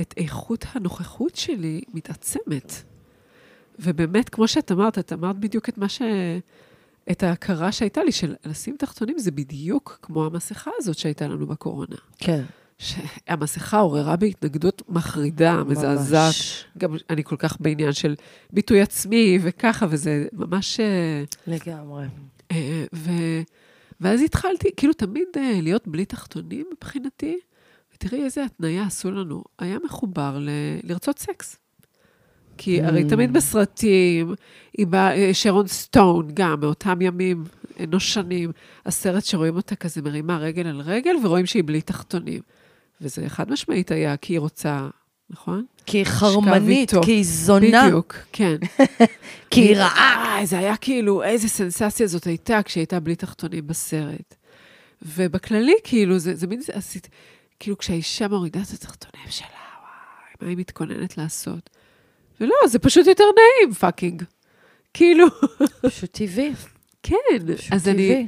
את 0.00 0.14
איכות 0.16 0.64
הנוכחות 0.72 1.36
שלי 1.36 1.80
מתעצמת. 1.94 2.72
ובאמת, 3.78 4.28
כמו 4.28 4.48
שאת 4.48 4.72
אמרת, 4.72 4.98
את 4.98 5.12
אמרת 5.12 5.36
בדיוק 5.38 5.68
את 5.68 5.78
מה 5.78 5.88
ש... 5.88 6.02
את 7.10 7.22
ההכרה 7.22 7.72
שהייתה 7.72 8.04
לי, 8.04 8.12
של 8.12 8.34
לשים 8.44 8.76
תחתונים 8.78 9.18
זה 9.18 9.30
בדיוק 9.30 9.98
כמו 10.02 10.26
המסכה 10.26 10.70
הזאת 10.78 10.98
שהייתה 10.98 11.28
לנו 11.28 11.46
בקורונה. 11.46 11.96
כן. 12.18 12.42
שהמסכה 12.78 13.78
עוררה 13.78 14.16
בהתנגדות 14.16 14.82
מחרידה, 14.88 15.64
מזעזעת. 15.64 16.34
גם 16.78 16.96
אני 17.10 17.24
כל 17.24 17.36
כך 17.36 17.56
בעניין 17.60 17.92
של 17.92 18.14
ביטוי 18.50 18.80
עצמי 18.80 19.38
וככה, 19.42 19.86
וזה 19.90 20.26
ממש... 20.32 20.80
אה, 20.80 21.22
לגמרי. 21.46 22.06
אה, 22.50 22.84
ו... 22.94 23.10
ואז 24.00 24.22
התחלתי, 24.22 24.70
כאילו 24.76 24.92
תמיד 24.92 25.28
אה, 25.36 25.58
להיות 25.62 25.88
בלי 25.88 26.04
תחתונים 26.04 26.66
מבחינתי, 26.72 27.38
ותראי 27.94 28.24
איזה 28.24 28.44
התניה 28.44 28.82
עשו 28.82 29.10
לנו. 29.10 29.44
היה 29.58 29.78
מחובר 29.84 30.38
ל... 30.38 30.48
לרצות 30.82 31.18
סקס. 31.18 31.56
כי 32.56 32.82
הרי 32.82 33.04
Mm. 33.04 33.08
תמיד 33.08 33.32
בסרטים, 33.32 34.34
באה, 34.78 35.16
אה, 35.16 35.34
שרון 35.34 35.66
סטון, 35.66 36.28
גם, 36.34 36.60
מאותם 36.60 37.02
ימים 37.02 37.44
נושנים, 37.88 38.50
הסרט 38.86 39.24
שרואים 39.24 39.56
אותה 39.56 39.76
כזה 39.76 40.02
מרימה 40.02 40.38
רגל 40.38 40.66
על 40.66 40.80
רגל, 40.80 41.14
ורואים 41.24 41.46
שהיא 41.46 41.64
בלי 41.66 41.80
תחתונים. 41.80 42.40
וזה 43.00 43.28
חד 43.28 43.50
משמעית 43.50 43.90
היה 43.90 44.16
כי 44.16 44.32
היא 44.32 44.40
רוצה, 44.40 44.88
נכון? 45.30 45.64
כי 45.86 45.98
היא 45.98 46.04
חרמנית. 46.04 46.92
כי 47.04 47.12
היא 47.12 47.24
זונה, 47.24 47.86
בדיוק, 47.86 48.16
כן. 48.32 48.56
כי 49.50 49.60
היא 49.60 49.76
רעה. 49.76 50.38
אה, 50.38 50.46
זה 50.46 50.58
היה 50.58 50.76
כאילו, 50.76 51.22
איזה 51.22 51.48
סנסציה 51.48 52.06
זאת 52.06 52.24
הייתה 52.24 52.62
כשהייתה 52.62 53.00
בלי 53.00 53.16
תחתונים 53.16 53.66
בסרט. 53.66 54.34
ובכללי, 55.02 55.74
כאילו, 55.84 56.18
זה, 56.18 56.34
זה 56.34 56.46
מין, 56.46 56.60
כאילו, 57.60 57.78
כשהאישה 57.78 58.28
מורידה 58.28 58.60
את 58.60 58.74
התחתונים 58.74 59.26
שלה, 59.30 59.46
וואי, 59.46 60.34
מה 60.40 60.48
היא 60.48 60.56
מתכוננת 60.56 61.18
לעשות? 61.18 61.70
ולא, 62.42 62.54
זה 62.68 62.78
פשוט 62.78 63.06
יותר 63.06 63.24
נעים, 63.24 63.74
פאקינג. 63.74 64.22
כאילו, 64.94 65.26
פשוט 65.82 66.10
טבעי. 66.12 66.52
כן. 67.02 67.16
פשוט 67.56 67.72
אז 67.72 67.88
אני, 67.88 68.08
טבעי. 68.08 68.26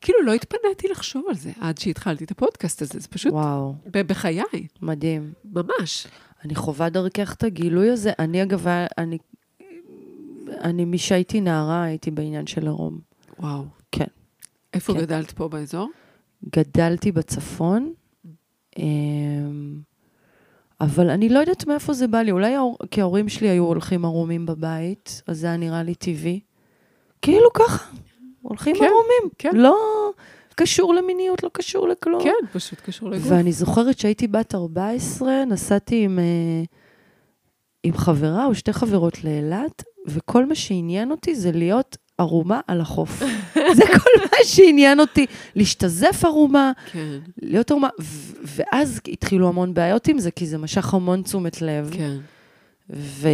כאילו, 0.00 0.22
לא 0.22 0.32
התפניתי 0.32 0.88
לחשוב 0.88 1.24
על 1.28 1.34
זה 1.34 1.52
עד 1.60 1.78
שהתחלתי 1.78 2.24
את 2.24 2.30
הפודקאסט 2.30 2.82
הזה, 2.82 3.00
זה 3.00 3.08
פשוט 3.08 3.32
וואו, 3.32 3.74
בחיי, 3.92 4.42
מדהים. 4.82 5.32
ממש. 5.44 6.06
אני 6.44 6.54
חווה 6.54 6.88
דרכך 6.88 7.34
את 7.34 7.44
הגילוי 7.44 7.90
הזה. 7.90 8.12
אני, 8.18 8.42
אגב, 8.42 8.66
אני, 8.98 9.18
אני 10.60 10.84
משהייתי 10.84 11.40
נערה, 11.40 11.82
הייתי 11.82 12.10
בעניין 12.10 12.46
של 12.46 12.62
עירום. 12.62 13.00
וואו. 13.38 13.64
כן. 13.92 14.04
איפה 14.74 14.92
כן. 14.92 15.00
גדלת 15.00 15.30
פה 15.30 15.48
באזור? 15.48 15.90
גדלתי 16.56 17.12
בצפון, 17.12 17.92
אמ, 18.78 19.80
אבל 20.80 21.10
אני 21.10 21.28
לא 21.28 21.38
יודעת 21.38 21.66
מאיפה 21.66 21.92
זה 21.92 22.08
בא 22.08 22.18
לי. 22.18 22.30
אולי 22.30 22.54
כי 22.90 23.00
ההורים 23.00 23.28
שלי 23.28 23.48
היו 23.48 23.64
הולכים 23.64 24.04
ערומים 24.04 24.46
בבית, 24.46 25.22
אז 25.26 25.38
זה 25.38 25.46
היה 25.46 25.56
נראה 25.56 25.82
לי 25.82 25.94
טבעי. 25.94 26.40
כאילו 27.22 27.52
ככה, 27.54 27.84
הולכים 28.42 28.76
כן, 28.76 28.84
ערומים. 28.84 29.34
כן. 29.38 29.50
לא 29.54 29.76
קשור 30.54 30.94
למיניות, 30.94 31.42
לא 31.42 31.50
קשור 31.52 31.88
לכלום. 31.88 32.22
כן, 32.22 32.46
פשוט 32.52 32.80
קשור 32.80 33.10
לגוף. 33.10 33.26
ואני 33.28 33.52
זוכרת 33.52 33.98
שהייתי 33.98 34.26
בת 34.26 34.54
14, 34.54 35.44
נסעתי 35.44 36.04
עם, 36.04 36.18
אה, 36.18 36.62
עם 37.82 37.96
חברה 37.96 38.46
או 38.46 38.54
שתי 38.54 38.72
חברות 38.72 39.24
לאילת, 39.24 39.82
וכל 40.06 40.46
מה 40.46 40.54
שעניין 40.54 41.10
אותי 41.10 41.34
זה 41.34 41.52
להיות 41.52 41.96
ערומה 42.18 42.60
על 42.66 42.80
החוף. 42.80 43.22
זה 43.54 43.82
כל 43.86 44.20
מה 44.22 44.38
שעניין 44.44 45.00
אותי, 45.00 45.26
להשתזף 45.54 46.20
ערומה, 46.24 46.72
כן, 46.92 47.18
להיות 47.42 47.70
ערומה, 47.70 47.88
ו- 48.00 48.32
ואז 48.42 49.00
התחילו 49.08 49.48
המון 49.48 49.74
בעיות 49.74 50.08
עם 50.08 50.18
זה, 50.18 50.30
כי 50.30 50.46
זה 50.46 50.58
משך 50.58 50.94
המון 50.94 51.22
תשומת 51.22 51.62
לב. 51.62 51.90
כן. 51.92 52.16
ו... 52.90 53.28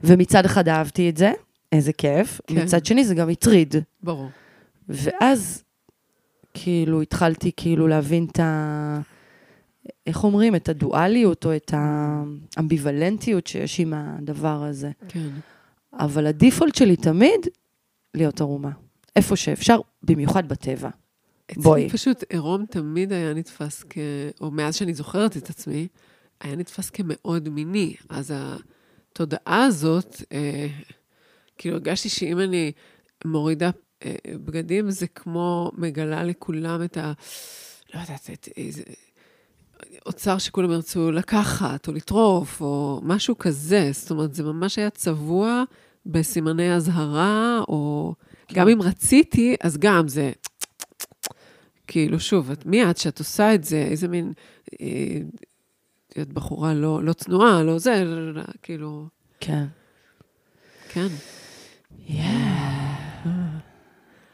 ומצד 0.00 0.44
אחד 0.44 0.68
אהבתי 0.68 1.08
את 1.08 1.16
זה, 1.16 1.32
איזה 1.72 1.92
כיף, 1.92 2.40
כן. 2.46 2.62
מצד 2.62 2.86
שני 2.86 3.04
זה 3.04 3.14
גם 3.14 3.28
הטריד. 3.28 3.74
ברור. 4.02 4.28
ואז 4.88 5.64
כאילו 6.54 7.02
התחלתי 7.02 7.50
כאילו 7.56 7.88
להבין 7.88 8.26
את 8.32 8.40
ה... 8.40 9.00
איך 10.06 10.24
אומרים? 10.24 10.54
את 10.54 10.68
הדואליות 10.68 11.44
או 11.46 11.56
את 11.56 11.74
האמביוולנטיות 12.56 13.46
שיש 13.46 13.80
עם 13.80 13.92
הדבר 13.96 14.62
הזה. 14.62 14.90
כן. 15.08 15.28
אבל 15.98 16.26
הדיפולט 16.26 16.74
שלי 16.74 16.96
תמיד 16.96 17.40
להיות 18.14 18.40
ערומה. 18.40 18.70
איפה 19.16 19.36
שאפשר, 19.36 19.80
במיוחד 20.02 20.48
בטבע. 20.48 20.88
בואי. 21.56 21.86
אצלי 21.86 21.98
פשוט 21.98 22.24
עירום 22.28 22.66
תמיד 22.66 23.12
היה 23.12 23.34
נתפס 23.34 23.84
כ... 23.90 23.98
או 24.40 24.50
מאז 24.50 24.76
שאני 24.76 24.94
זוכרת 24.94 25.36
את 25.36 25.50
עצמי, 25.50 25.88
היה 26.40 26.56
נתפס 26.56 26.90
כמאוד 26.90 27.48
מיני. 27.48 27.94
אז 28.08 28.34
התודעה 28.36 29.64
הזאת, 29.64 30.22
אה, 30.32 30.66
כאילו 31.58 31.74
הרגשתי 31.74 32.08
שאם 32.08 32.40
אני 32.40 32.72
מורידה 33.24 33.70
אה, 34.04 34.14
בגדים, 34.44 34.90
זה 34.90 35.06
כמו 35.06 35.70
מגלה 35.74 36.24
לכולם 36.24 36.82
את 36.84 36.96
ה... 36.96 37.12
לא 37.94 38.00
יודעת, 38.00 38.30
את 38.32 38.48
איזה... 38.56 38.82
אוצר 40.06 40.38
שכולם 40.38 40.70
ירצו 40.70 41.10
לקחת 41.10 41.88
או 41.88 41.92
לטרוף 41.92 42.60
או 42.60 43.00
משהו 43.02 43.38
כזה. 43.38 43.90
זאת 43.92 44.10
אומרת, 44.10 44.34
זה 44.34 44.42
ממש 44.42 44.78
היה 44.78 44.90
צבוע 44.90 45.64
בסימני 46.08 46.74
אזהרה, 46.74 47.60
או 47.68 48.14
גם 48.52 48.68
אם 48.68 48.82
רציתי, 48.82 49.56
אז 49.60 49.78
גם 49.78 50.08
זה... 50.08 50.32
כאילו, 51.86 52.20
שוב, 52.20 52.50
את, 52.50 52.66
מי 52.66 52.90
את 52.90 52.96
שאת 52.96 53.18
עושה 53.18 53.54
את 53.54 53.64
זה? 53.64 53.76
איזה 53.76 54.08
מין... 54.08 54.32
אה, 54.80 55.20
את 56.22 56.32
בחורה 56.32 56.74
לא, 56.74 57.02
לא 57.02 57.12
צנועה, 57.12 57.62
לא 57.62 57.78
זה, 57.78 58.04
לא, 58.04 58.34
לא, 58.34 58.42
כאילו, 58.62 59.06
כן. 59.40 59.66
כן. 60.88 61.06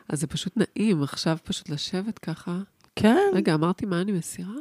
אז 0.08 0.20
זה 0.20 0.26
פשוט 0.26 0.52
נעים, 0.56 1.02
עכשיו 1.02 1.38
פשוט 1.44 1.68
לשבת 1.68 2.18
ככה. 2.18 2.58
כן. 2.96 3.30
רגע, 3.34 3.54
אמרתי 3.54 3.86
מה 3.86 4.00
אני 4.00 4.12
מסירה? 4.12 4.54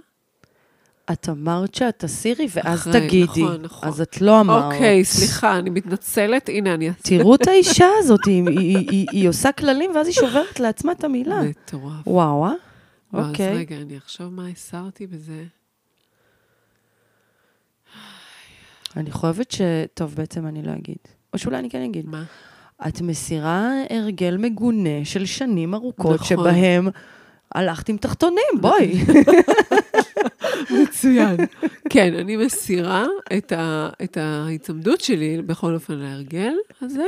את 1.12 1.30
אמרת 1.30 1.76
שאת 1.76 2.00
תסירי, 2.00 2.48
ואז 2.54 2.80
אחרי, 2.80 3.08
תגידי. 3.08 3.44
נכון, 3.44 3.62
נכון. 3.62 3.90
אז 3.90 4.02
את 4.02 4.22
לא 4.22 4.40
אמרת. 4.40 4.74
אוקיי, 4.74 5.06
סליחה, 5.06 5.60
אני 5.60 5.70
מתנצלת, 5.70 6.50
הנה 6.50 6.74
אני... 6.74 6.90
תראו 7.02 7.36
את 7.36 7.48
האישה 7.48 7.88
הזאת, 7.98 8.26
היא, 8.26 8.44
היא, 8.50 8.78
היא, 8.90 9.08
היא 9.12 9.30
עושה 9.30 9.52
כללים 9.52 9.92
ואז 9.96 10.08
היא 10.08 10.14
שוברת 10.14 10.60
לעצמה 10.60 10.92
את 10.92 11.04
המילה. 11.04 11.42
מטורף. 11.42 12.08
וואו, 12.08 12.46
אה? 12.46 12.54
לא, 13.14 13.20
אז 13.20 13.30
אוקיי. 13.30 13.58
רגע, 13.58 13.76
אני 13.76 13.98
אחשוב 13.98 14.34
מה 14.34 14.48
הסרתי 14.48 15.08
בזה. 15.08 15.44
אני 18.98 19.12
חושבת 19.12 19.52
ש... 19.52 19.62
טוב, 19.94 20.16
בעצם 20.16 20.48
אני 20.48 20.64
לא 20.64 20.72
אגיד. 20.72 20.98
או 21.34 21.38
שאולי 21.38 21.60
אני 21.60 21.70
כן 21.70 21.84
אגיד. 21.84 22.06
מה? 22.06 22.24
את 22.88 23.02
מסירה 23.02 23.72
הרגל 23.90 24.38
מגונה 24.38 25.06
של 25.06 25.26
שנים 25.26 25.74
ארוכות, 25.74 26.22
נכון. 26.22 26.28
שבהם 26.28 26.88
הלכת 27.56 27.90
עם 27.90 27.98
תחתונים, 27.98 28.62
בואי. 28.62 28.94
מצוין. 30.82 31.38
כן, 31.90 32.14
אני 32.14 32.36
מסירה 32.36 33.06
את, 33.38 33.52
ה, 33.52 33.90
את 34.04 34.18
ההיצמדות 34.18 35.02
שלי, 35.02 35.42
בכל 35.42 35.74
אופן, 35.74 35.94
להרגל 35.94 36.54
הזה, 36.82 37.06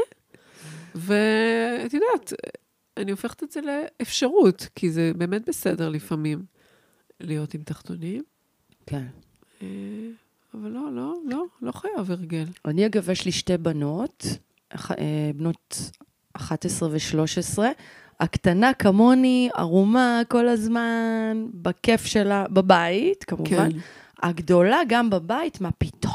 ואת 0.96 1.94
יודעת, 1.94 2.34
אני 2.98 3.12
הופכת 3.12 3.44
את 3.44 3.52
זה 3.52 3.60
לאפשרות, 3.62 4.68
כי 4.76 4.92
זה 4.92 5.12
באמת 5.16 5.50
בסדר 5.50 5.90
לפעמים 5.90 6.44
להיות 7.20 7.54
עם 7.54 7.62
תחתונים, 7.64 8.24
כן. 8.86 9.06
אה, 9.62 9.68
אבל 10.54 10.70
לא, 10.70 10.92
לא, 10.92 11.14
לא, 11.26 11.46
לא 11.62 11.72
חייב 11.72 12.12
הרגל. 12.12 12.46
אני, 12.66 12.86
אגב, 12.86 13.10
יש 13.10 13.26
לי 13.26 13.32
שתי 13.32 13.58
בנות, 13.58 14.26
אה, 14.74 15.32
בנות 15.36 15.92
11 16.34 16.90
ו-13. 16.90 17.60
הקטנה 18.20 18.74
כמוני, 18.74 19.50
ערומה 19.54 20.22
כל 20.28 20.48
הזמן, 20.48 21.48
בכיף 21.54 22.06
שלה, 22.06 22.46
בבית, 22.50 23.24
כמובן. 23.24 23.72
כן. 23.72 23.78
הגדולה 24.24 24.80
גם 24.88 25.10
בבית, 25.10 25.62
מה 25.62 25.72
פתאום? 25.72 26.14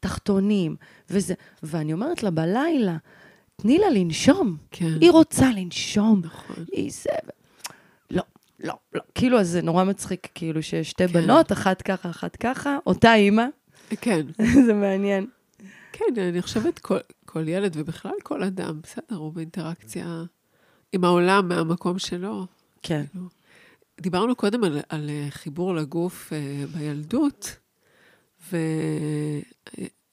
תחתונים, 0.00 0.76
וזה. 1.10 1.34
ואני 1.62 1.92
אומרת 1.92 2.22
לה, 2.22 2.30
בלילה, 2.30 2.96
תני 3.56 3.78
לה 3.78 3.90
לנשום. 3.90 4.56
כן. 4.70 4.98
היא 5.00 5.10
רוצה 5.10 5.50
לנשום. 5.56 6.20
נכון. 6.24 6.64
היא 6.72 6.92
זה... 6.92 7.10
לא, 8.10 8.22
לא, 8.60 8.74
לא. 8.94 9.00
כאילו, 9.14 9.40
אז 9.40 9.48
זה 9.48 9.62
נורא 9.62 9.84
מצחיק, 9.84 10.28
כאילו, 10.34 10.62
שיש 10.62 10.90
שתי 10.90 11.08
כן. 11.08 11.12
בנות, 11.12 11.52
אחת 11.52 11.82
ככה, 11.82 12.10
אחת 12.10 12.36
ככה, 12.36 12.78
אותה 12.86 13.14
אימא, 13.14 13.46
כן. 14.00 14.26
זה 14.66 14.74
מעניין. 14.74 15.26
כן, 15.92 16.04
אני 16.18 16.42
חושבת 16.42 16.78
כל, 16.78 16.98
כל 17.24 17.48
ילד 17.48 17.72
ובכלל 17.76 18.12
כל 18.22 18.42
אדם, 18.42 18.80
בסדר, 18.82 19.16
הוא 19.16 19.32
באינטראקציה 19.32 20.22
עם 20.92 21.04
העולם 21.04 21.48
מהמקום 21.48 21.98
שלו. 21.98 22.46
כן. 22.82 23.04
דיברנו 24.00 24.36
קודם 24.36 24.64
על, 24.64 24.80
על 24.88 25.10
אה, 25.10 25.26
חיבור 25.30 25.74
לגוף 25.74 26.32
אה, 26.32 26.64
בילדות, 26.74 27.56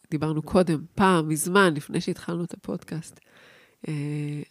ודיברנו 0.08 0.42
קודם, 0.42 0.84
פעם, 0.96 1.30
מזמן, 1.30 1.74
לפני 1.74 2.02
שהתחלנו 2.02 2.44
את 2.44 2.54
הפודקאסט. 2.54 3.20
אה, 3.88 4.42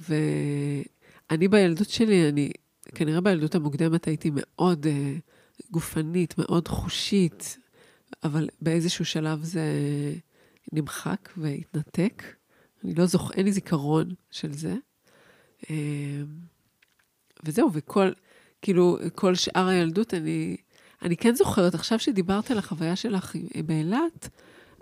ואני 0.00 1.48
בילדות 1.48 1.88
שלי, 1.88 2.28
אני, 2.28 2.50
כנראה 2.94 3.20
בילדות 3.20 3.54
המוקדמת 3.54 4.06
הייתי 4.06 4.30
מאוד 4.34 4.86
אה, 4.86 5.14
גופנית, 5.70 6.34
מאוד 6.38 6.68
חושית, 6.68 7.58
אבל 8.24 8.48
באיזשהו 8.60 9.04
שלב 9.04 9.42
זה 9.42 9.64
נמחק 10.72 11.28
והתנתק. 11.36 12.22
אני 12.84 12.94
לא 12.94 13.06
זוכר, 13.06 13.34
אין 13.34 13.44
לי 13.44 13.52
זיכרון 13.52 14.08
של 14.30 14.52
זה. 14.52 14.74
אה, 15.70 15.76
וזהו, 17.44 17.70
וכל, 17.72 18.10
כאילו, 18.62 18.98
כל 19.14 19.34
שאר 19.34 19.68
הילדות, 19.68 20.14
אני, 20.14 20.56
אני 21.02 21.16
כן 21.16 21.34
זוכרת, 21.34 21.74
עכשיו 21.74 21.98
שדיברת 21.98 22.50
על 22.50 22.58
החוויה 22.58 22.96
שלך 22.96 23.36
אה, 23.56 23.62
באילת, 23.62 24.28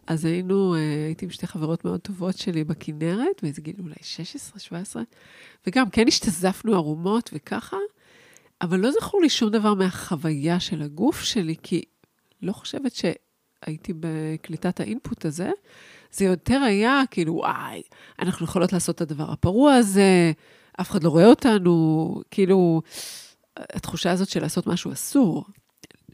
אז 0.06 0.24
היינו, 0.24 0.74
אה, 0.74 1.04
הייתי 1.06 1.24
עם 1.24 1.30
שתי 1.30 1.46
חברות 1.46 1.84
מאוד 1.84 2.00
טובות 2.00 2.38
שלי 2.38 2.64
בכנרת, 2.64 3.42
באיזה 3.42 3.60
גיל 3.60 3.74
אולי 3.78 3.94
16, 4.02 4.58
17, 4.58 5.02
וגם 5.66 5.90
כן 5.90 6.08
השתזפנו 6.08 6.74
ערומות 6.74 7.30
וככה, 7.32 7.76
אבל 8.60 8.80
לא 8.80 8.90
זכור 8.90 9.20
לי 9.20 9.28
שום 9.28 9.50
דבר 9.50 9.74
מהחוויה 9.74 10.60
של 10.60 10.82
הגוף 10.82 11.22
שלי, 11.22 11.54
כי 11.62 11.82
לא 12.42 12.52
חושבת 12.52 12.92
שהייתי 12.94 13.92
בקליטת 14.00 14.80
האינפוט 14.80 15.24
הזה. 15.24 15.50
זה 16.12 16.24
יותר 16.24 16.58
היה 16.58 17.02
כאילו, 17.10 17.34
וואי, 17.34 17.82
אנחנו 18.18 18.44
יכולות 18.44 18.72
לעשות 18.72 18.96
את 18.96 19.00
הדבר 19.00 19.32
הפרוע 19.32 19.74
הזה, 19.74 20.32
אף 20.80 20.90
אחד 20.90 21.04
לא 21.04 21.08
רואה 21.08 21.26
אותנו, 21.26 22.22
כאילו, 22.30 22.82
התחושה 23.56 24.10
הזאת 24.10 24.28
של 24.28 24.40
לעשות 24.40 24.66
משהו 24.66 24.92
אסור. 24.92 25.44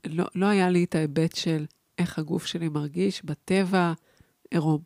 לא, 0.07 0.25
לא 0.35 0.47
היה 0.47 0.71
לי 0.71 0.85
את 0.85 0.95
ההיבט 0.95 1.37
של 1.37 1.65
איך 1.99 2.19
הגוף 2.19 2.47
שלי 2.47 2.69
מרגיש 2.69 3.25
בטבע, 3.25 3.93
עירום. 4.51 4.81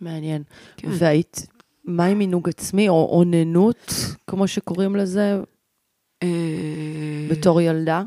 מעניין. 0.00 0.42
כן. 0.76 0.88
והיית, 0.98 1.46
מה 1.84 2.04
עם 2.04 2.18
מינהוג 2.18 2.48
עצמי, 2.48 2.88
או 2.88 3.08
אוננות, 3.18 3.92
כמו 4.26 4.48
שקוראים 4.48 4.96
לזה, 4.96 5.40
אה, 6.22 6.28
בתור 7.30 7.60
ילדה? 7.60 8.02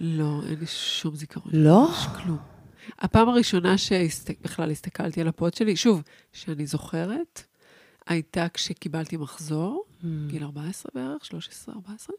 לא, 0.00 0.40
אין 0.48 0.58
לי 0.60 0.66
שום 0.66 1.16
זיכרון. 1.16 1.52
לא? 1.52 1.88
ממש 1.88 2.06
כלום. 2.22 2.38
הפעם 2.98 3.28
הראשונה 3.28 3.78
שבכלל 3.78 4.70
הסתכלתי 4.70 5.20
על 5.20 5.28
הפוד 5.28 5.54
שלי, 5.54 5.76
שוב, 5.76 6.02
שאני 6.32 6.66
זוכרת, 6.66 7.42
הייתה 8.06 8.48
כשקיבלתי 8.48 9.16
מחזור, 9.16 9.84
גיל 10.26 10.44
14 10.44 10.90
בערך, 10.94 11.24
13, 11.24 11.74
14, 11.74 12.16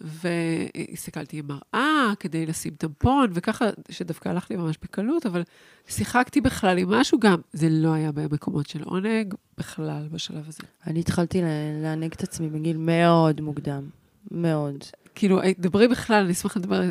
והסתכלתי 0.00 1.38
עם 1.38 1.46
מראה 1.46 2.12
כדי 2.20 2.46
לשים 2.46 2.74
טמפון, 2.74 3.30
וככה, 3.34 3.66
שדווקא 3.90 4.28
הלך 4.28 4.50
לי 4.50 4.56
ממש 4.56 4.78
בקלות, 4.82 5.26
אבל 5.26 5.42
שיחקתי 5.88 6.40
בכלל 6.40 6.78
עם 6.78 6.90
משהו 6.90 7.20
גם, 7.20 7.40
זה 7.52 7.68
לא 7.70 7.92
היה 7.92 8.12
במקומות 8.12 8.66
של 8.66 8.82
עונג 8.82 9.34
בכלל 9.58 10.08
בשלב 10.12 10.48
הזה. 10.48 10.62
אני 10.86 11.00
התחלתי 11.00 11.40
לענג 11.82 12.12
את 12.12 12.22
עצמי 12.22 12.48
בגיל 12.48 12.76
מאוד 12.76 13.40
מוקדם. 13.40 13.88
מאוד. 14.30 14.84
כאילו, 15.14 15.40
היי, 15.40 15.54
דברי 15.58 15.88
בכלל, 15.88 16.24
אני 16.24 16.32
אשמח 16.32 16.56
לדבר 16.56 16.82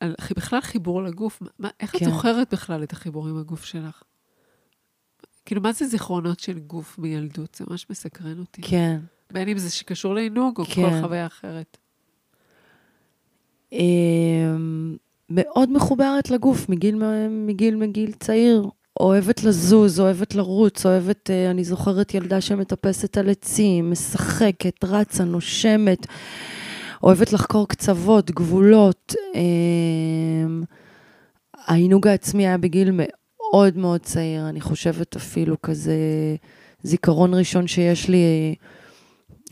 על 0.00 0.14
בכלל 0.36 0.60
חיבור 0.60 1.02
לגוף. 1.02 1.42
מה, 1.58 1.68
איך 1.80 1.94
את 1.94 2.00
כן. 2.00 2.10
זוכרת 2.10 2.54
בכלל 2.54 2.82
את 2.82 2.92
החיבור 2.92 3.28
עם 3.28 3.38
הגוף 3.38 3.64
שלך? 3.64 4.02
כאילו, 5.44 5.60
מה 5.60 5.72
זה 5.72 5.86
זיכרונות 5.86 6.40
של 6.40 6.58
גוף 6.58 6.98
מילדות? 6.98 7.54
זה 7.54 7.64
ממש 7.70 7.86
מסקרן 7.90 8.38
אותי. 8.38 8.62
כן. 8.62 9.00
בין 9.32 9.48
אם 9.48 9.58
זה 9.58 9.70
שקשור 9.70 10.14
לעינוג 10.14 10.58
או 10.58 10.64
כל 10.64 10.72
כן. 10.72 11.00
חוויה 11.02 11.26
אחרת. 11.26 11.76
אמ, 13.72 14.96
מאוד 15.30 15.72
מחוברת 15.72 16.30
לגוף 16.30 16.68
מגיל, 16.68 17.02
מגיל, 17.30 17.76
מגיל 17.76 18.12
צעיר. 18.12 18.68
אוהבת 19.00 19.44
לזוז, 19.44 20.00
אוהבת 20.00 20.34
לרוץ, 20.34 20.86
אוהבת, 20.86 21.30
אה, 21.30 21.50
אני 21.50 21.64
זוכרת 21.64 22.14
ילדה 22.14 22.40
שמטפסת 22.40 23.18
על 23.18 23.30
עצים, 23.30 23.90
משחקת, 23.90 24.84
רצה, 24.84 25.24
נושמת, 25.24 26.06
אוהבת 27.02 27.32
לחקור 27.32 27.68
קצוות, 27.68 28.30
גבולות. 28.30 29.14
אמ, 29.34 30.62
העינוג 31.66 32.06
העצמי 32.06 32.46
היה 32.46 32.58
בגיל 32.58 32.90
מאוד 32.92 33.76
מאוד 33.76 34.00
צעיר, 34.00 34.48
אני 34.48 34.60
חושבת 34.60 35.16
אפילו 35.16 35.62
כזה 35.62 35.96
זיכרון 36.82 37.34
ראשון 37.34 37.66
שיש 37.66 38.08
לי, 38.08 38.16
אה, 38.16 38.52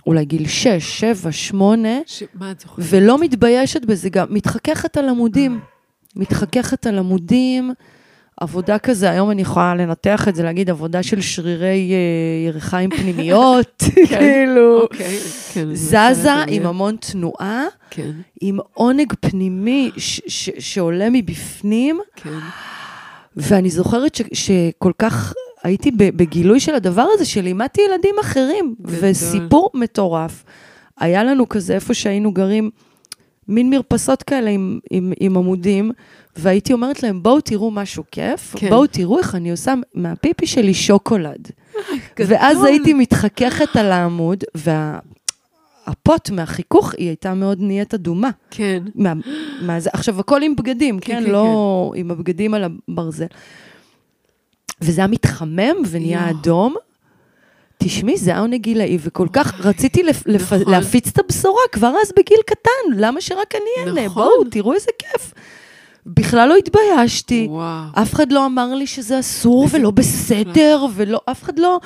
אולי 0.06 0.24
גיל 0.24 0.48
6, 0.48 0.68
7, 1.00 1.32
8. 1.32 1.88
ש... 2.06 2.22
מה 2.34 2.50
את 2.50 2.60
זוכרת? 2.60 2.86
ולא 2.90 3.18
מתביישת 3.20 3.84
בזה, 3.84 4.08
גם 4.08 4.26
מתחככת 4.30 4.96
על 4.96 5.08
עמודים. 5.08 5.60
מתחככת 6.16 6.86
על 6.86 6.98
עמודים, 6.98 7.72
עבודה 8.40 8.78
כזה, 8.78 9.10
היום 9.10 9.30
אני 9.30 9.42
יכולה 9.42 9.74
לנתח 9.74 10.28
את 10.28 10.34
זה, 10.34 10.42
להגיד 10.42 10.70
עבודה 10.70 11.02
של 11.02 11.20
שרירי 11.20 11.92
אה, 11.92 12.48
ירכיים 12.48 12.90
פנימיות, 12.90 13.82
כאילו, 14.08 14.82
אוקיי, 14.82 15.18
כן. 15.52 15.74
זזה 15.74 16.32
עם. 16.48 16.66
המון 16.66 16.96
תנועה, 16.96 17.64
כן, 17.90 18.10
עם 18.40 18.58
עונג 18.74 19.12
פנימי 19.20 19.90
ש- 19.96 20.20
ש- 20.26 20.50
שעולה 20.58 21.08
מבפנים, 21.12 22.00
כן. 22.16 22.30
ואני 23.36 23.70
זוכרת 23.70 24.14
ש- 24.14 24.22
שכל 24.32 24.92
כך 24.98 25.32
הייתי 25.66 25.90
בגילוי 25.90 26.60
של 26.60 26.74
הדבר 26.74 27.06
הזה, 27.12 27.24
שלימדתי 27.24 27.80
ילדים 27.90 28.14
אחרים. 28.20 28.74
וסיפור 28.84 29.70
מטורף. 29.74 30.44
היה 30.98 31.24
לנו 31.24 31.48
כזה, 31.48 31.74
איפה 31.74 31.94
שהיינו 31.94 32.32
גרים, 32.32 32.70
מין 33.48 33.70
מרפסות 33.70 34.22
כאלה 34.22 34.50
עם, 34.50 34.78
עם, 34.90 35.12
עם 35.20 35.36
עמודים, 35.36 35.92
והייתי 36.36 36.72
אומרת 36.72 37.02
להם, 37.02 37.22
בואו 37.22 37.40
תראו 37.40 37.70
משהו 37.70 38.04
כיף, 38.10 38.54
כן. 38.56 38.68
בואו 38.68 38.86
תראו 38.86 39.18
איך 39.18 39.34
אני 39.34 39.50
עושה 39.50 39.74
מהפיפי 39.94 40.46
שלי 40.46 40.74
שוקולד. 40.74 41.50
ואז 42.26 42.64
הייתי 42.64 42.94
מתחככת 42.94 43.76
על 43.76 43.92
העמוד, 43.92 44.44
הפוט 45.86 46.30
מהחיכוך, 46.30 46.94
היא 46.98 47.08
הייתה 47.08 47.34
מאוד 47.34 47.58
נהיית 47.60 47.94
אדומה. 47.94 48.30
כן. 48.50 48.82
מה, 48.94 49.12
מה 49.62 49.80
זה, 49.80 49.90
עכשיו, 49.92 50.20
הכל 50.20 50.42
עם 50.42 50.56
בגדים, 50.56 51.00
כן? 51.00 51.14
כן, 51.14 51.24
כן 51.24 51.30
לא 51.30 51.90
כן. 51.94 52.00
עם 52.00 52.10
הבגדים 52.10 52.54
על 52.54 52.64
הברזל. 52.88 53.26
וזה 54.80 55.00
היה 55.00 55.08
מתחמם 55.08 55.76
ונהיה. 55.90 56.30
אדום. 56.30 56.74
תשמעי, 57.78 58.16
זה 58.16 58.30
היה 58.30 58.40
עונג 58.40 58.62
גילאי, 58.62 58.98
וכל 59.00 59.28
כך 59.32 59.60
רציתי 59.66 60.02
לפ, 60.02 60.22
לפ, 60.26 60.52
נכון. 60.52 60.72
להפיץ 60.72 61.08
את 61.08 61.18
הבשורה 61.18 61.60
כבר 61.72 61.92
אז 62.02 62.12
בגיל 62.18 62.38
קטן, 62.46 62.96
למה 62.96 63.20
שרק 63.20 63.54
אני 63.54 63.88
אענה? 63.88 64.04
נכון. 64.06 64.22
בואו, 64.22 64.50
תראו 64.50 64.72
איזה 64.72 64.90
כיף. 64.98 65.34
בכלל 66.06 66.48
לא 66.48 66.56
התביישתי. 66.56 67.46
וואו. 67.50 68.02
אף 68.02 68.14
אחד 68.14 68.32
לא 68.32 68.46
אמר 68.46 68.74
לי 68.74 68.86
שזה 68.86 69.18
אסור 69.20 69.68
ולא. 69.70 69.90
בסדר, 69.90 70.86
ולא, 70.94 71.20
אף 71.30 71.42
אחד 71.42 71.58
לא... 71.58 71.80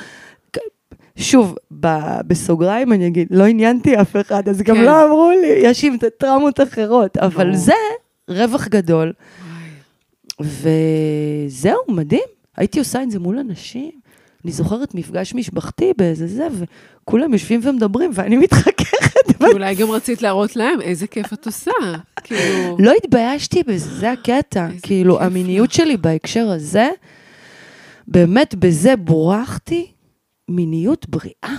שוב, 1.17 1.55
ב- 1.81 2.21
בסוגריים 2.27 2.93
אני 2.93 3.07
אגיד, 3.07 3.29
לא 3.31 3.45
עניינתי 3.45 4.01
אף 4.01 4.17
אחד, 4.17 4.49
אז 4.49 4.63
גם 4.63 4.77
כן. 4.77 4.85
לא 4.85 5.05
אמרו 5.05 5.31
לי, 5.31 5.47
יש 5.63 5.85
עם 5.85 5.97
טראומות 6.19 6.61
אחרות, 6.61 7.17
אבל 7.17 7.45
ברור. 7.45 7.57
זה 7.57 7.73
רווח 8.29 8.69
גדול, 8.69 9.13
וואי. 10.41 10.51
וזהו, 11.47 11.79
מדהים. 11.89 12.40
הייתי 12.61 12.79
עושה 12.79 13.03
את 13.03 13.11
זה 13.11 13.19
מול 13.19 13.39
אנשים. 13.39 13.91
אני 14.45 14.53
זוכרת 14.53 14.95
מפגש 14.95 15.35
משפחתי 15.35 15.93
באיזה 15.99 16.27
זה, 16.27 16.49
וכולם 16.53 17.33
יושבים 17.33 17.61
ומדברים, 17.63 18.11
ואני 18.15 18.37
מתחככת. 18.37 19.43
אולי 19.53 19.75
גם 19.75 19.91
רצית 19.91 20.23
להראות 20.23 20.57
להם 20.57 20.81
איזה 20.81 21.07
כיף 21.07 21.33
את 21.33 21.47
עושה. 21.47 21.71
כאילו... 22.25 22.77
לא 22.79 22.93
התביישתי 23.05 23.63
בזה, 23.63 23.99
זה 23.99 24.13
הקטע. 24.13 24.69
כאילו, 24.83 25.21
המיניות. 25.21 25.71
שלי 25.71 25.97
בהקשר 25.97 26.51
הזה, 26.51 26.89
באמת 28.09 28.55
בזה 28.55 28.97
בורחתי 28.97 29.93
מיניות 30.49 31.09
בריאה. 31.09 31.57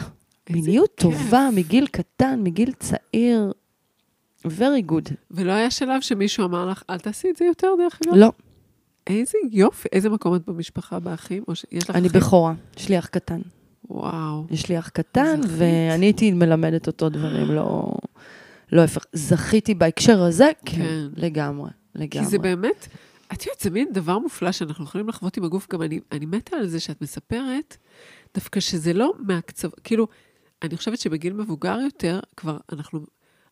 מיניות. 0.49 0.91
טובה, 0.95 1.49
מגיל 1.55 1.87
קטן, 1.87 2.39
מגיל 2.43 2.71
צעיר. 2.79 3.51
very 4.47 4.91
good. 4.91 5.13
ולא 5.31 5.51
היה 5.51 5.71
שלב 5.71 6.01
שמישהו 6.01 6.45
אמר 6.45 6.65
לך, 6.65 6.83
אל 6.89 6.99
תעשי 6.99 7.29
את 7.29 7.35
זה 7.35 7.45
יותר, 7.45 7.67
דרך 7.77 7.99
אגב? 8.05 8.15
לא, 8.15 8.31
איזה 9.07 9.37
יופי. 9.51 9.89
איזה 9.91 10.09
מקום 10.09 10.35
את 10.35 10.41
במשפחה, 10.49 10.99
באחים? 10.99 11.43
או 11.47 11.55
שיש 11.55 11.89
לך 11.89 11.95
אני 11.95 12.07
אחים? 12.07 12.21
בכורה, 12.21 12.53
יש 12.77 12.89
לי 12.89 12.99
אח 12.99 13.05
קטן. 13.05 13.41
וואו. 13.89 14.45
יש 14.51 14.69
לי 14.69 14.79
אח 14.79 14.89
קטן. 14.89 15.41
ואני 15.47 16.05
הייתי 16.05 16.31
מלמדת 16.31 16.87
אותו 16.87 17.09
דברים, 17.09 17.51
לא... 17.51 17.93
לא 18.71 18.81
הפך. 18.81 19.05
זכיתי 19.13 19.73
בהקשר 19.73 20.23
הזה, 20.23 20.51
כן, 20.65 20.75
כן. 20.75 21.07
לגמרי, 21.15 21.69
לגמרי. 21.95 22.25
כי 22.25 22.31
זה 22.31 22.39
באמת, 22.39 22.87
את 23.33 23.45
יודעת, 23.45 23.59
זה 23.59 23.69
מין 23.69 23.87
דבר 23.93 24.19
מופלא 24.19 24.51
שאנחנו 24.51 24.83
יכולים 24.83 25.09
לחוות 25.09 25.37
עם 25.37 25.43
הגוף. 25.43 25.67
גם 25.71 25.81
אני, 25.81 25.99
אני 26.11 26.25
מתה 26.25 26.57
על 26.57 26.67
זה 26.67 26.79
שאת 26.79 27.01
מספרת, 27.01 27.77
דווקא 28.35 28.59
שזה 28.59 28.93
לא 28.93 29.13
מהקצב... 29.19 29.69
כאילו, 29.83 30.07
אני 30.63 30.77
חושבת 30.77 30.99
שבגיל 30.99 31.33
מבוגר 31.33 31.79
יותר, 31.79 32.19
כבר 32.37 32.57
אנחנו, 32.71 32.99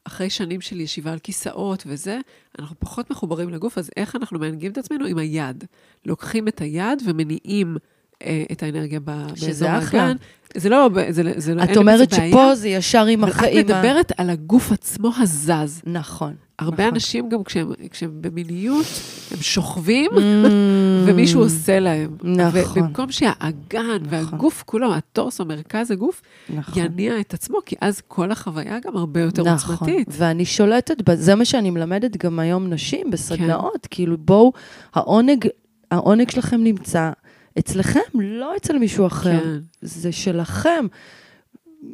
אחרי 0.04 0.30
שנים 0.30 0.62
של 0.62 0.80
ישיבה 0.80 1.12
על 1.12 1.20
כיסאות 1.20 1.84
וזה, 1.88 2.20
אנחנו 2.60 2.76
פחות 2.80 3.10
מחוברים 3.12 3.50
לגוף, 3.50 3.78
אז 3.78 3.90
איך 3.98 4.16
אנחנו 4.16 4.40
מענגים 4.40 4.72
את 4.72 4.78
עצמנו? 4.78 5.06
עם 5.06 5.18
היד. 5.18 5.64
לוקחים 6.06 6.48
את 6.48 6.62
היד 6.62 7.02
ומניעים 7.06 7.78
אה, 8.22 8.44
את 8.52 8.64
האנרגיה 8.64 9.00
ב- 9.00 9.28
באזור. 9.42 9.70
האגן. 9.70 10.16
זה 10.58 10.70
לא, 10.70 10.90
זה, 11.10 11.24
לא- 11.24 11.32
זה 11.38 11.56
לא, 11.56 11.62
אין 11.62 11.70
את 11.70 11.74
זה 11.74 11.80
אומרת 11.80 12.14
בעיה, 12.14 12.30
שפה 12.32 12.56
זה 12.56 12.68
ישר 12.70 13.06
עם 13.06 13.24
החיים. 13.24 13.60
את 13.60 13.66
מדברת 13.66 14.12
על 14.18 14.30
הגוף 14.30 14.72
עצמו 14.72 15.12
הזז. 15.18 15.82
נכון. 15.86 16.34
הרבה 16.60 16.84
נכון. 16.84 16.94
אנשים 16.94 17.30
גם 17.30 17.44
כשהם, 17.44 17.72
כשהם 17.92 18.12
במיניות, 18.22 18.86
הם 19.32 19.38
שוכבים, 19.42 20.12
Mm, 20.12 20.20
ומישהו 21.06 21.42
עושה 21.42 21.80
להם. 21.80 22.16
נכון. 22.24 22.62
ובמקום 22.84 23.12
שהאגן 23.12 23.82
והגוף 24.10 24.64
כולו, 24.66 24.94
הטורסו, 24.94 25.46
מרכז 25.46 25.92
הגוף, 25.92 26.22
נכון. 26.56 26.84
יניע 26.84 27.20
את 27.20 27.34
עצמו, 27.34 27.58
כי 27.66 27.76
אז 27.82 28.02
כל 28.08 28.32
החוויה 28.32 28.78
גם 28.86 28.98
הרבה 28.98 29.22
יותר 29.22 29.44
נכון, 29.44 29.76
עוצמתית. 29.76 30.08
ואני 30.12 30.46
שולטת, 30.46 30.96
זה 31.14 31.36
מה 31.36 31.46
שאני 31.46 31.70
מלמדת 31.70 32.18
גם 32.18 32.40
היום 32.40 32.68
נשים 32.70 33.12
בסדנאות, 33.12 33.88
כאילו 33.92 34.18
בואו, 34.18 34.54
העונג, 34.94 35.48
העונג 35.92 36.30
שלכם 36.30 36.64
נמצא 36.64 37.12
אצלכם, 37.60 38.00
לא 38.14 38.56
אצל 38.58 38.78
מישהו 38.78 39.08
אחר. 39.08 39.40
כן. 39.44 39.60
זה 39.82 40.12
שלכם. 40.12 40.86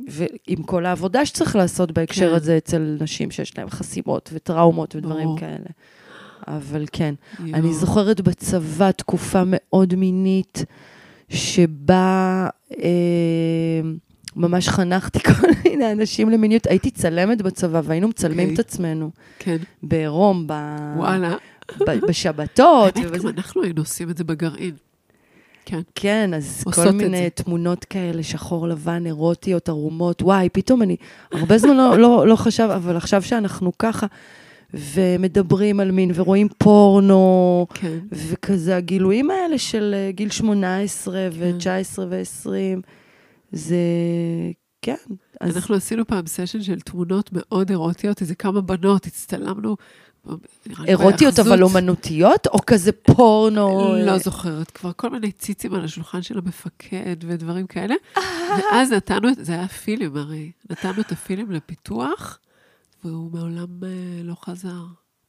ועם 0.07 0.63
כל 0.65 0.85
העבודה 0.85 1.25
שצריך 1.25 1.55
לעשות 1.55 1.91
בהקשר 1.91 2.29
כן. 2.29 2.35
הזה 2.35 2.57
אצל 2.57 2.97
נשים 2.99 3.31
שיש 3.31 3.57
להן 3.57 3.69
חסימות 3.69 4.29
וטראומות 4.33 4.95
ודברים 4.95 5.25
ברור. 5.25 5.39
כאלה. 5.39 5.69
אבל 6.47 6.85
כן, 6.91 7.15
יואו. 7.39 7.53
אני 7.53 7.73
זוכרת 7.73 8.21
בצבא 8.21 8.91
תקופה 8.91 9.43
מאוד 9.45 9.95
מינית, 9.95 10.65
שבה 11.29 12.47
אה, 12.77 13.81
ממש 14.35 14.69
חנכתי 14.69 15.19
כל 15.29 15.47
מיני 15.65 15.91
אנשים 15.91 16.29
למיניות. 16.29 16.67
הייתי 16.67 16.91
צלמת 16.91 17.41
בצבא, 17.41 17.81
והיינו 17.83 18.07
מצלמים 18.07 18.49
אוקיי. 18.49 18.53
את 18.53 18.59
עצמנו 18.59 19.11
כן, 19.39 19.57
בעירום, 19.83 20.47
ב... 20.47 20.53
וואלה. 20.97 21.35
ב... 21.79 21.91
בשבתות. 22.07 22.97
ובזה. 23.03 23.27
גם 23.27 23.33
אנחנו 23.37 23.63
היינו 23.63 23.81
עושים 23.81 24.09
את 24.09 24.17
זה 24.17 24.23
בגרעין. 24.23 24.75
כן. 25.65 25.79
כן, 25.95 26.33
אז 26.33 26.63
כל 26.73 26.91
מיני. 26.91 27.29
תמונות 27.29 27.85
כאלה, 27.85 28.23
שחור 28.23 28.67
לבן, 28.67 29.05
אירוטיות, 29.05 29.69
ערומות. 29.69 30.21
וואי, 30.21 30.49
פתאום 30.49 30.81
אני, 30.81 30.95
הרבה 31.31 31.57
זמן 31.57 31.77
לא, 31.77 31.97
לא, 31.97 32.27
לא 32.27 32.35
חשב, 32.35 32.69
אבל 32.75 32.97
עכשיו 32.97 33.21
שאנחנו 33.21 33.71
ככה, 33.79 34.07
ומדברים 34.73 35.79
על 35.79 35.91
מין, 35.91 36.11
ורואים 36.15 36.47
פורנו, 36.57 37.67
כן. 37.73 37.97
וכזה, 38.11 38.77
הגילויים 38.77 39.31
האלה 39.31 39.57
של 39.57 39.95
אה, 39.97 40.11
גיל 40.11 40.29
18 40.29 41.29
ו-19 41.31 41.99
ו-20, 42.09 42.49
זה, 43.51 43.77
כן. 44.81 44.95
אז 45.41 45.57
אנחנו 45.57 45.75
עשינו 45.75 46.07
פעם 46.07 46.27
סשן 46.27 46.61
של 46.61 46.79
תמונות 46.79 47.29
מאוד 47.33 47.69
אירוטיות, 47.69 48.21
איזה 48.21 48.35
כמה 48.35 48.61
בנות, 48.61 49.05
הצטלמנו. 49.05 49.75
אירוטיות, 50.87 51.39
אבל. 51.39 51.63
אומנותיות, 51.63 52.47
או 52.47 52.59
כזה 52.65 52.91
פורנו? 52.91 53.95
לא 53.95 54.17
זוכרת, 54.17 54.71
כבר 54.71 54.91
כל 54.95 55.09
מיני 55.09 55.31
ציצים 55.31 55.73
על 55.73 55.83
השולחן 55.83 56.21
של 56.21 56.37
המפקד 56.37 57.15
ודברים 57.27 57.67
כאלה. 57.67 57.95
ואז 58.57 58.91
נתנו, 58.91 59.29
זה 59.37 59.53
היה 59.53 59.67
פילים 59.67 60.17
הרי, 60.17 60.51
נתנו 60.69 61.01
את 61.01 61.11
הפילים 61.11 61.51
לפיתוח, 61.51 62.39
והוא 63.03 63.31
מעולם 63.31 63.67
אה, 63.83 63.89
לא 64.23 64.35
חזר. 64.45 64.83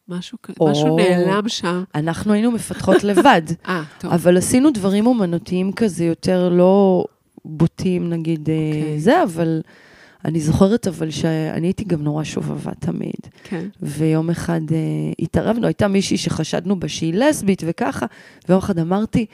משהו, 0.09 0.39
או. 0.61 0.71
משהו 0.71 0.97
נעלם 0.97 1.49
שם. 1.49 1.85
אנחנו 1.95 2.33
היינו 2.33 2.51
מפתחות 2.51 3.05
לבד, 3.05 3.43
אה, 3.69 3.83
טוב. 3.99 4.13
אבל 4.13 4.37
עשינו 4.37 4.71
דברים 4.71 5.07
אומנותיים 5.07 5.73
כזה 5.73 6.05
יותר 6.05 6.49
לא 6.49 7.05
בוטים, 7.45 8.11
נגיד, 8.11 8.51
אה, 8.51 8.55
אוקיי. 8.55 9.01
זה, 9.01 9.23
אבל 9.23 9.61
אני 10.25 10.41
זוכרת 10.41 10.89
אבל 10.89 11.11
שאני 11.11 11.67
הייתי 11.67 11.85
גם 11.85 12.03
נורא 12.03 12.25
שובבה 12.25 12.73
תמיד. 12.79 13.21
כן. 13.45 13.69
ויום 13.83 14.31
אחד 14.31 14.61
אה, 14.73 14.77
התערבנו, 15.19 15.67
הייתה 15.67 15.89
מישהי 15.89 16.17
שחשדנו 16.17 16.81
בה 16.81 16.89
שהיא 16.89 17.15
לסבית 17.15 17.63
וככה, 17.67 18.07
ויום 18.49 18.59
אחד 18.59 18.79
אמרתי, 18.79 19.27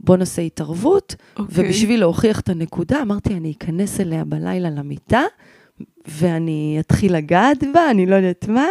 בוא 0.00 0.16
נעשה 0.16 0.42
התערבות, 0.42 1.14
אוקיי. 1.38 1.64
ובשביל 1.64 2.00
להוכיח 2.00 2.40
את 2.40 2.48
הנקודה, 2.48 3.02
אמרתי, 3.02 3.34
אני 3.34 3.52
אכנס 3.58 4.00
אליה 4.00 4.24
בלילה 4.24 4.70
למיטה, 4.70 5.22
ואני 6.08 6.76
אתחיל 6.80 7.16
לגעת 7.16 7.64
בה, 7.74 7.90
אני 7.90 8.06
לא 8.06 8.14
יודעת 8.14 8.48
מה, 8.48 8.66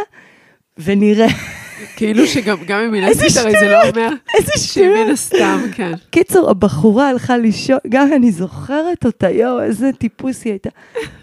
ונראה. 0.78 1.28
כאילו 1.96 2.28
שגם 2.28 2.58
גם 2.66 2.80
אם 2.80 2.94
היא 2.94 3.04
לסבית, 3.04 3.38
הרי 3.38 3.60
זה 3.60 3.68
לא 3.68 3.90
אומר 3.90 4.10
איזה 4.38 4.52
שהיא 4.58 4.90
מן. 4.90 5.12
הסתם, 5.12 5.60
כן. 5.76 5.92
קיצור, 6.10 6.50
הבחורה 6.50 7.10
הלכה 7.10 7.38
לישון, 7.38 7.78
גם 7.90 8.14
אני 8.14 8.32
זוכרת 8.32 9.06
אותה, 9.06 9.30
יואו, 9.30 9.62
איזה 9.62 9.90
טיפוס 9.98 10.46
היא 10.46 10.54
הייתה. 10.54 10.70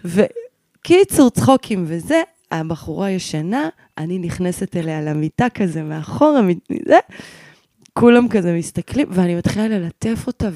וקיצור, 0.05 1.31
צחוקים 1.31 1.85
וזה, 1.87 2.23
הבחורה 2.51 3.11
ישנה, 3.11 3.69
אני 3.99 4.19
נכנסת 4.19 4.77
אליה 4.77 5.01
למיטה 5.01 5.47
כזה 5.49 5.83
מאחורה, 5.83 6.41
מזה, 6.43 6.99
כולם 7.93 8.29
כזה 8.29 8.53
מסתכלים, 8.53 9.07
ואני 9.11 9.35
מתחילה 9.35 9.69
ללטף 9.69 10.27
אותה 10.27 10.49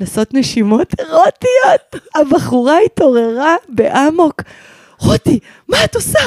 ולעשות 0.00 0.34
נשימות 0.34 0.94
אירוטיות. 1.00 2.06
הבחורה 2.14 2.76
התעוררה 2.86 3.56
באמוק. 3.68 4.42
רותי, 5.02 5.38
מה 5.68 5.84
את 5.84 5.94
עושה? 5.94 6.18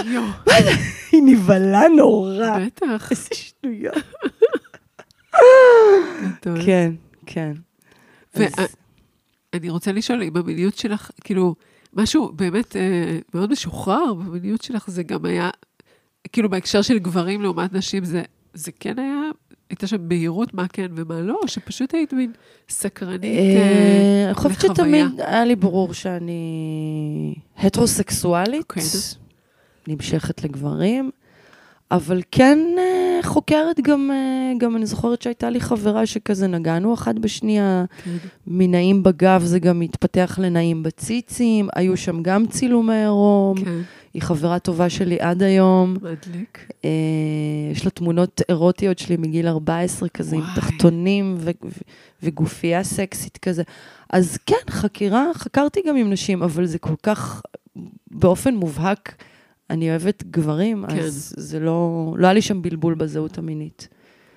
מה 0.48 0.62
זה? 0.64 0.72
היא 1.12 1.22
נבהלה 1.26 1.82
נורא. 1.98 2.60
בטח. 2.66 3.12
איזה 3.12 3.30
שטויות. 3.34 3.96
כן, 6.66 6.94
כן. 7.26 7.54
ואני 8.36 9.70
רוצה 9.70 9.92
לשאול, 9.92 10.24
אם 10.24 10.38
המיניות 10.38 10.78
שלך, 10.78 11.12
כאילו, 11.24 11.56
משהו 11.94 12.32
באמת 12.36 12.76
אה, 12.76 13.20
מאוד 13.34 13.52
משוחרר 13.52 14.14
במיניות 14.14 14.62
שלך, 14.62 14.90
זה 14.90 15.04
גם 15.04 15.26
היה, 15.26 15.50
כאילו 16.34 16.50
בהקשר 16.50 16.82
של 16.82 17.00
גברים 17.00 17.42
לעומת 17.42 17.74
נשים, 17.74 18.06
זה, 18.06 18.24
זה 18.54 18.72
כן 18.80 19.00
היה, 19.00 19.22
הייתה 19.70 19.88
שם 19.88 20.10
בהירות 20.10 20.54
מה 20.54 20.68
כן 20.68 20.88
ומה 20.96 21.22
לא, 21.22 21.40
או 21.44 21.48
שפשוט 21.48 21.94
היית 21.94 22.14
מין 22.14 22.32
סקרנית 22.70 23.24
אה, 23.24 23.40
אה, 23.40 24.26
אני 24.26 24.34
חושבת 24.34 24.64
לחוויה? 24.64 24.74
שתמיד 25.06 25.22
היה 25.22 25.46
לי 25.46 25.56
ברור 25.56 25.94
שאני 25.94 27.36
הטרוסקסואלית, 27.58 28.62
אוקיי. 28.62 28.84
נמשכת 29.88 30.44
לגברים, 30.44 31.12
אבל 31.92 32.22
כן 32.32 32.60
אה, 32.78 33.20
חוקרת 33.24 33.80
גם, 33.80 34.12
גם 34.58 34.76
אני 34.76 34.86
זוכרת 34.86 35.22
שהייתה 35.22 35.50
לי 35.50 35.60
חברה 35.60 36.06
שכזה 36.06 36.48
נגענו 36.48 36.94
אחת 36.94 37.16
בשנייה, 37.16 37.86
כן. 38.04 38.18
מנעים 38.48 39.04
בגב 39.04 39.44
זה 39.44 39.60
גם 39.60 39.82
התפתח 39.82 40.40
לנעים 40.42 40.84
בציצים, 40.84 41.68
היו 41.76 41.98
שם 41.98 42.24
גם 42.24 42.48
צילומי 42.48 42.96
עירום, 42.96 43.58
כן. 43.58 43.82
היא 44.16 44.22
חברה 44.22 44.60
טובה 44.60 44.90
שלי 44.90 45.20
עד 45.20 45.44
היום. 45.44 45.94
מדליק. 45.94 46.68
אה, 46.86 46.90
יש 47.72 47.86
לה 47.86 47.92
תמונות 47.92 48.42
אירוטיות 48.50 49.00
שלי 49.00 49.18
מגיל 49.18 49.48
14 49.48 50.10
כזה, 50.10 50.36
עם 50.36 50.42
וואי. 50.42 50.56
תחתונים 50.56 51.36
ו- 51.40 51.52
ו- 51.66 51.70
וגופייה 52.24 52.84
סקסית 52.84 53.38
כזה. 53.38 53.64
אז 54.10 54.38
כן, 54.46 54.56
חקירה, 54.70 55.32
חקרתי 55.36 55.80
גם 55.88 55.96
עם 55.96 56.10
נשים, 56.10 56.44
אבל 56.44 56.66
זה 56.66 56.80
כל 56.80 56.96
כך, 57.04 57.42
באופן 58.12 58.56
מובהק, 58.56 59.16
אני 59.70 59.90
אוהבת 59.90 60.24
גברים, 60.24 60.86
כן. 60.90 61.00
אז 61.00 61.34
זה 61.38 61.60
לא, 61.60 62.14
לא 62.18 62.28
היה 62.28 62.34
לי 62.34 62.42
שם 62.42 62.62
בלבול 62.62 62.94
בזהות 62.94 63.38
המינית. 63.38 63.88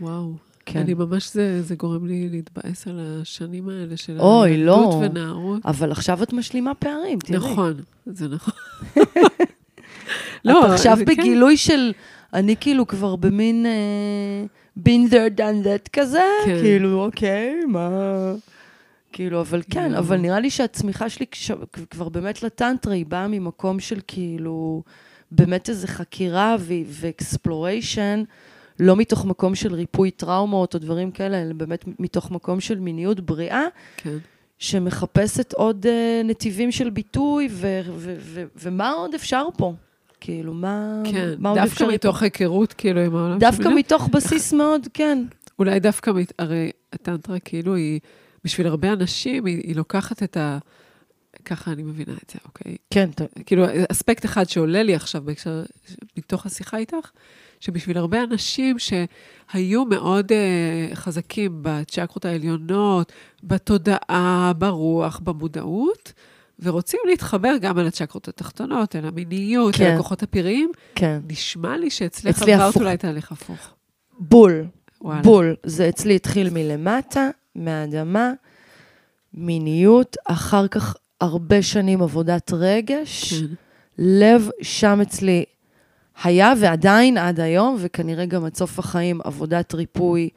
וואו. 0.00 0.32
כן. 0.66 0.78
אני 0.78 0.94
ממש, 0.94 1.32
זה, 1.32 1.62
זה 1.62 1.74
גורם 1.74 2.06
לי 2.06 2.28
להתבאס 2.28 2.86
על 2.88 3.00
השנים 3.00 3.68
האלה 3.68 3.96
של 3.96 4.20
אוי, 4.20 4.50
הילדות 4.50 4.94
לא. 4.94 5.06
ונערות. 5.06 5.66
אבל 5.66 5.92
עכשיו 5.92 6.22
את 6.22 6.32
משלימה 6.32 6.74
פערים, 6.74 7.18
תראי. 7.18 7.36
נכון, 7.38 7.74
זה 8.06 8.28
נכון. 8.28 8.54
את 10.50 10.70
עכשיו 10.70 10.96
כן. 10.96 11.04
בגילוי 11.04 11.56
של, 11.56 11.92
אני 12.34 12.54
כאילו 12.60 12.86
כבר 12.86 13.16
במין 13.16 13.66
אה, 13.66 14.44
been 14.88 15.10
there 15.10 15.38
done 15.38 15.64
that 15.66 15.88
כזה, 15.92 16.22
כן. 16.44 16.58
כאילו, 16.60 17.04
אוקיי, 17.04 17.54
מה... 17.68 17.90
כאילו, 19.12 19.40
אבל 19.40 19.62
כן, 19.70 19.88
יואו. 19.90 19.98
אבל 19.98 20.16
נראה 20.16 20.40
לי 20.40 20.50
שהצמיחה 20.50 21.08
שלי 21.08 21.26
כש- 21.30 21.50
כבר 21.90 22.08
באמת 22.08 22.42
לטנטרה, 22.42 22.94
היא 22.94 23.06
באה 23.06 23.28
ממקום 23.28 23.80
של 23.80 23.98
כאילו, 24.06 24.82
באמת 25.30 25.68
איזו 25.68 25.86
חקירה 25.86 26.56
ו- 26.60 26.72
ואקספלוריישן, 26.86 28.22
לא 28.80 28.96
מתוך 28.96 29.24
מקום 29.26 29.54
של 29.54 29.74
ריפוי 29.74 30.10
טראומות 30.10 30.74
או 30.74 30.78
דברים 30.80 31.10
כאלה, 31.10 31.42
אלא 31.42 31.52
באמת 31.54 31.84
מתוך 31.98 32.30
מקום 32.30 32.60
של 32.60 32.78
מיניות 32.80 33.20
בריאה, 33.20 33.62
כן. 33.96 34.16
שמחפשת 34.58 35.52
עוד 35.52 35.86
uh, 35.86 36.26
נתיבים 36.26 36.72
של 36.72 36.90
ביטוי, 36.90 37.48
ו- 37.50 37.80
ו- 37.96 38.16
ו- 38.20 38.44
ומה 38.56 38.90
עוד 38.90 39.14
אפשר 39.14 39.44
פה? 39.56 39.72
כאילו, 40.20 40.54
מה, 40.54 41.02
כן, 41.12 41.34
מה 41.38 41.54
דווקא 41.54 41.84
מתוך 41.84 42.22
היכרות, 42.22 42.72
כאילו, 42.72 43.00
עם 43.00 43.16
העולם 43.16 43.38
דווקא 43.38 43.62
שמיניות. 43.62 43.84
מתוך 43.86 44.08
בסיס 44.08 44.52
מאוד, 44.58 44.88
כן. 44.94 45.24
אולי 45.58 45.80
דווקא, 45.80 46.10
מת... 46.10 46.32
הרי 46.38 46.70
הטנטרה, 46.92 47.38
כאילו, 47.38 47.74
היא, 47.74 48.00
בשביל 48.44 48.66
הרבה 48.66 48.92
אנשים, 48.92 49.44
היא, 49.44 49.60
היא 49.64 49.76
לוקחת 49.76 50.22
את 50.22 50.36
ה... 50.36 50.58
ככה 51.44 51.72
אני 51.72 51.82
מבינה 51.82 52.12
את 52.24 52.30
זה, 52.30 52.38
אוקיי? 52.44 52.76
כן, 52.90 53.10
כאילו, 53.46 53.64
אספקט 53.92 54.24
אחד 54.24 54.48
שעולה 54.48 54.82
לי 54.82 54.94
עכשיו 54.94 55.22
בהקשר, 55.22 55.62
מתוך 56.16 56.46
השיחה 56.46 56.76
איתך, 56.76 57.10
שבשביל 57.60 57.98
הרבה 57.98 58.22
אנשים 58.22 58.76
שהיו 58.78 59.84
מאוד 59.84 60.32
uh, 60.32 60.94
חזקים 60.94 61.58
בצ'קרות 61.62 62.24
העליונות, 62.24 63.12
בתודעה, 63.42 64.52
ברוח, 64.58 65.18
במודעות, 65.24 66.12
ורוצים 66.62 67.00
להתחבר 67.08 67.56
גם 67.60 67.78
אל 67.78 67.86
הצ'קרות 67.86 68.28
התחתונות, 68.28 68.96
אל 68.96 69.06
המיניות, 69.06 69.74
כן. 69.74 69.84
אל 69.84 69.94
הכוחות 69.94 70.22
הפראיים, 70.22 70.70
כן. 70.94 71.20
נשמע 71.28 71.76
לי 71.76 71.90
שאצלך 71.90 72.42
עברת. 72.42 72.76
אולי 72.76 72.96
תהליך 72.96 73.32
הפוך. 73.32 73.74
בול, 74.18 74.64
וואלה. 75.00 75.22
בול. 75.22 75.56
זה 75.62 75.88
אצלי 75.88 76.16
התחיל 76.16 76.50
מלמטה, 76.50 77.30
מהאדמה, 77.54 78.32
מיניות, 79.34 80.16
אחר 80.24 80.68
כך 80.68 80.96
הרבה 81.20 81.62
שנים 81.62 82.02
עבודת 82.02 82.52
רגש. 82.52 83.34
כן. 83.34 83.46
לב 83.98 84.48
שם 84.62 85.00
אצלי 85.00 85.44
היה 86.24 86.52
ועדיין 86.60 87.18
עד 87.18 87.40
היום, 87.40 87.76
וכנראה 87.78 88.26
גם 88.26 88.44
עד 88.44 88.56
סוף 88.56 88.78
החיים, 88.78 89.20
עבודת 89.24 89.74
ריפוי 89.74 90.28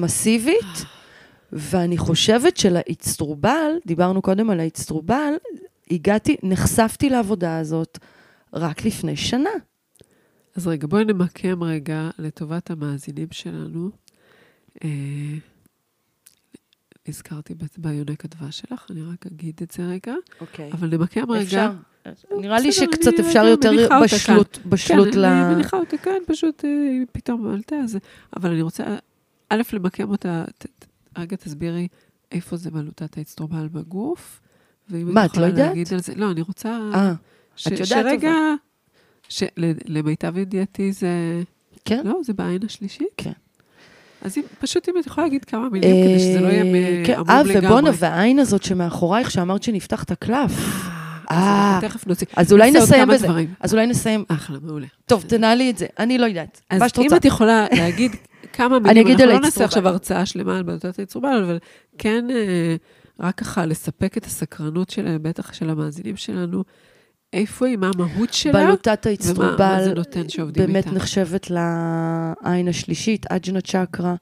מסיבית. 0.00 0.84
ואני 1.52 1.98
חושבת 1.98 2.56
שלאצטרובל, 2.56 3.70
דיברנו 3.86 4.22
קודם 4.22 4.50
על 4.50 4.60
האצטרובל, 4.60 5.32
הגעתי, 5.90 6.36
נחשפתי 6.42 7.10
לעבודה 7.10 7.58
הזאת 7.58 7.98
רק 8.52 8.84
לפני 8.84 9.16
שנה. 9.16 9.50
אז 10.56 10.66
רגע, 10.66 10.86
בואי 10.86 11.04
נמקם 11.04 11.62
רגע 11.62 12.10
לטובת 12.18 12.70
המאזינים 12.70 13.28
שלנו. 13.30 13.90
אה, 14.84 14.88
נזכרתי 17.08 17.54
ביונק 17.78 18.24
הדבש 18.24 18.58
שלך, 18.58 18.86
אני 18.90 19.02
רק 19.02 19.26
אגיד 19.26 19.60
את 19.62 19.70
זה 19.70 19.82
רגע, 19.82 20.14
אוקיי. 20.40 20.72
אבל 20.72 20.88
נמקם 20.88 21.30
רגע. 21.30 21.42
אפשר. 21.42 21.70
נראה 22.40 22.60
לי 22.60 22.72
שקצת 22.72 23.12
אפשר 23.20 23.44
יותר 23.44 23.70
בשלות, 24.04 24.58
בשלות 24.66 25.08
כן, 25.12 25.18
ל... 25.18 25.24
אני 25.24 25.54
מניחה 25.54 25.76
אותה 25.76 25.96
כאן, 25.96 26.16
פשוט 26.26 26.64
אה, 26.64 26.70
היא 26.70 27.06
פתאום 27.12 27.50
עלתה, 27.50 27.76
אז... 27.76 27.98
אבל 28.36 28.50
אני 28.50 28.62
רוצה, 28.62 28.84
א', 29.48 29.62
למקם 29.72 30.10
אותה, 30.10 30.44
רגע 31.18 31.36
תסבירי 31.36 31.88
איפה 32.32 32.56
זה 32.56 32.70
בלוטת 32.70 33.18
האצטרובל 33.18 33.68
בגוף, 33.68 34.40
ואם 34.90 35.14
מה, 35.14 35.24
את 35.24 35.36
לא 35.36 35.46
יודעת? 35.46 35.68
להגיד 35.68 35.88
על 35.92 36.00
זה, 36.00 36.14
לא, 36.16 36.30
אני 36.30 36.40
רוצה... 36.40 36.78
אה, 36.94 37.12
ש, 37.56 37.66
את 37.66 37.72
יודעת, 37.72 37.86
שרגע, 37.88 38.34
של, 39.28 39.46
למיטב 39.86 40.38
ידיעתי 40.38 40.92
זה... 40.92 41.42
כן? 41.84 42.00
לא, 42.04 42.20
זה 42.24 42.32
בעין 42.32 42.60
השלישית? 42.64 43.08
כן. 43.16 43.32
אז 44.22 44.38
אם, 44.38 44.42
פשוט 44.60 44.88
אם 44.88 44.94
את 45.00 45.06
יכולה 45.06 45.26
להגיד 45.26 45.44
כמה 45.44 45.68
מילים, 45.68 46.06
כדי 46.06 46.18
שזה 46.18 46.40
לא 46.40 46.46
יהיה 46.46 46.64
אה, 46.64 47.02
כן, 47.06 47.14
עמום 47.14 47.30
אה, 47.30 47.42
לגמרי. 47.42 47.66
ובואנה, 47.66 47.90
והעין 47.98 48.38
הזאת 48.38 48.62
שמאחורייך, 48.62 49.30
שאמרת 49.30 49.62
שנפתח 49.62 50.02
את 50.02 50.10
הקלף. 50.10 50.52
אה, 51.30 51.74
אנחנו 51.74 51.88
תכף 51.88 52.06
נוציא. 52.06 52.26
אז 52.36 52.52
אולי 52.52 52.70
נסיים 52.70 53.08
בזה. 53.08 53.26
אז 53.60 53.74
אולי 53.74 53.86
נסיים. 53.86 54.24
אחלה, 54.28 54.58
מעולה. 54.62 54.86
טוב, 55.06 55.24
תנהלי 55.28 55.70
את 55.70 55.78
זה. 55.78 55.86
אני 55.98 56.18
לא 56.18 56.26
יודעת. 56.26 56.60
אז 56.70 56.80
מה 56.80 56.88
שאת 56.88 56.98
אם. 56.98 57.16
את 57.16 57.24
יכולה 57.24 57.66
להגיד 57.72 58.12
כמה 58.52 58.76
אני 58.76 58.84
מילים, 58.84 59.06
אגיד 59.06 59.20
אנחנו 59.20 59.34
לא 59.34 59.40
נעשה. 59.40 59.64
עכשיו 59.64 59.88
הרצאה 59.88 60.26
שלמה 60.26 60.56
על 60.56 60.62
בלוטת 60.62 60.98
האצטרובל, 60.98 61.42
אבל 61.44 61.58
כן 61.98 62.24
אה, 62.30 62.76
רק 63.20 63.34
ככה 63.34 63.66
לספק 63.66 64.16
את 64.18 64.24
הסקרנות 64.24 64.90
שלהם, 64.90 65.22
בטח 65.22 65.52
של 65.52 65.70
המאזינים 65.70 66.16
שלנו, 66.16 66.64
איפה 67.32 67.66
היא, 67.66 67.76
מה 67.76 67.90
המהות 67.94 68.32
שלה, 68.32 68.52
בלוטת 68.52 69.06
האצטרובל 69.06 69.94
באמת 70.52 70.86
איתה. 70.86 70.96
נחשבת 70.96 71.50
לעין 71.50 72.68
השלישית, 72.68 73.26
אג'נה 73.26 73.60
צ'קרה. 73.60 74.14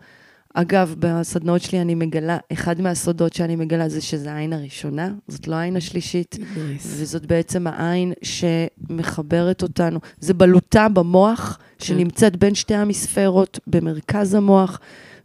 אגב, 0.55 0.95
בסדנאות 0.99 1.63
שלי 1.63 1.81
אני 1.81 1.95
מגלה, 1.95 2.39
אחד 2.53 2.81
מהסודות 2.81 3.33
שאני 3.33 3.57
מגלה 3.57 3.89
זה 3.89 4.01
שזה 4.01 4.33
העין 4.33 4.53
הראשונה, 4.53 5.13
זאת 5.29 5.49
לא 5.49 5.55
העין 5.55 5.77
השלישית, 5.77 6.35
Nice. 6.35 6.83
וזאת 6.83 7.27
בעצם 7.27 7.67
העין 7.67 8.13
שמחברת 8.23 9.63
אותנו. 9.63 9.99
זה 10.21 10.35
בלוטה 10.35 10.89
במוח, 10.89 11.59
שנמצאת 11.83 12.37
בין 12.37 12.55
שתי 12.55 12.75
המספרות 12.75 13.59
במרכז 13.67 14.35
המוח, 14.35 14.81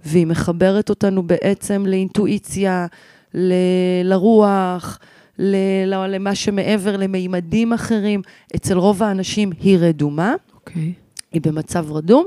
והיא 0.06 0.28
מחברת 0.28 0.90
אותנו 0.90 1.24
בעצם 1.24 1.86
לאינטואיציה, 1.86 2.88
ל- 3.34 3.54
לרוח, 4.04 5.00
ל- 5.40 5.86
למה 6.08 6.36
שמעבר, 6.36 6.98
למימדים 6.98 7.74
אחרים. 7.74 8.22
אצל 8.56 8.78
רוב 8.78 9.04
האנשים 9.04 9.52
היא 9.60 9.78
רדומה. 9.82 10.34
אוקיי. 10.56 10.94
היא 11.32 11.42
במצב 11.42 11.92
רדום, 11.92 12.26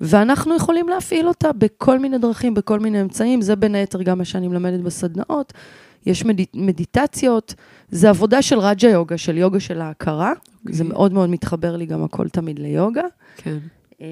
ואנחנו 0.00 0.56
יכולים 0.56 0.88
להפעיל 0.88 1.28
אותה 1.28 1.52
בכל 1.52 1.98
מיני 1.98 2.18
דרכים, 2.18 2.54
בכל 2.54 2.80
מיני 2.80 3.00
אמצעים. 3.00 3.42
זה 3.42 3.56
בין 3.56 3.74
היתר 3.74 4.02
גם 4.02 4.18
מה 4.18 4.24
שאני 4.24 4.48
מלמדת 4.48 4.80
בסדנאות. 4.80 5.52
יש 6.06 6.24
מד... 6.24 6.40
מדיטציות, 6.54 7.54
זה 7.88 8.10
עבודה 8.10 8.42
של 8.42 8.58
רג'ה 8.58 8.88
יוגה, 8.88 9.18
של 9.18 9.38
יוגה 9.38 9.60
של 9.60 9.80
ההכרה. 9.80 10.32
אוקיי. 10.60 10.74
זה 10.74 10.84
מאוד 10.84 11.12
מאוד 11.12 11.30
מתחבר 11.30 11.76
לי 11.76 11.86
גם 11.86 12.04
הכל 12.04 12.28
תמיד 12.28 12.58
ליוגה. 12.58 13.04
כן. 13.36 13.58
אה, 14.00 14.06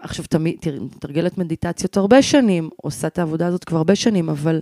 עכשיו, 0.00 0.24
תמיד, 0.28 0.56
תראי, 0.60 0.78
מתרגלת 0.78 1.38
מדיטציות 1.38 1.96
הרבה 1.96 2.22
שנים, 2.22 2.68
עושה 2.76 3.06
את 3.06 3.18
העבודה 3.18 3.46
הזאת 3.46 3.64
כבר 3.64 3.78
הרבה 3.78 3.94
שנים, 3.94 4.28
אבל 4.28 4.60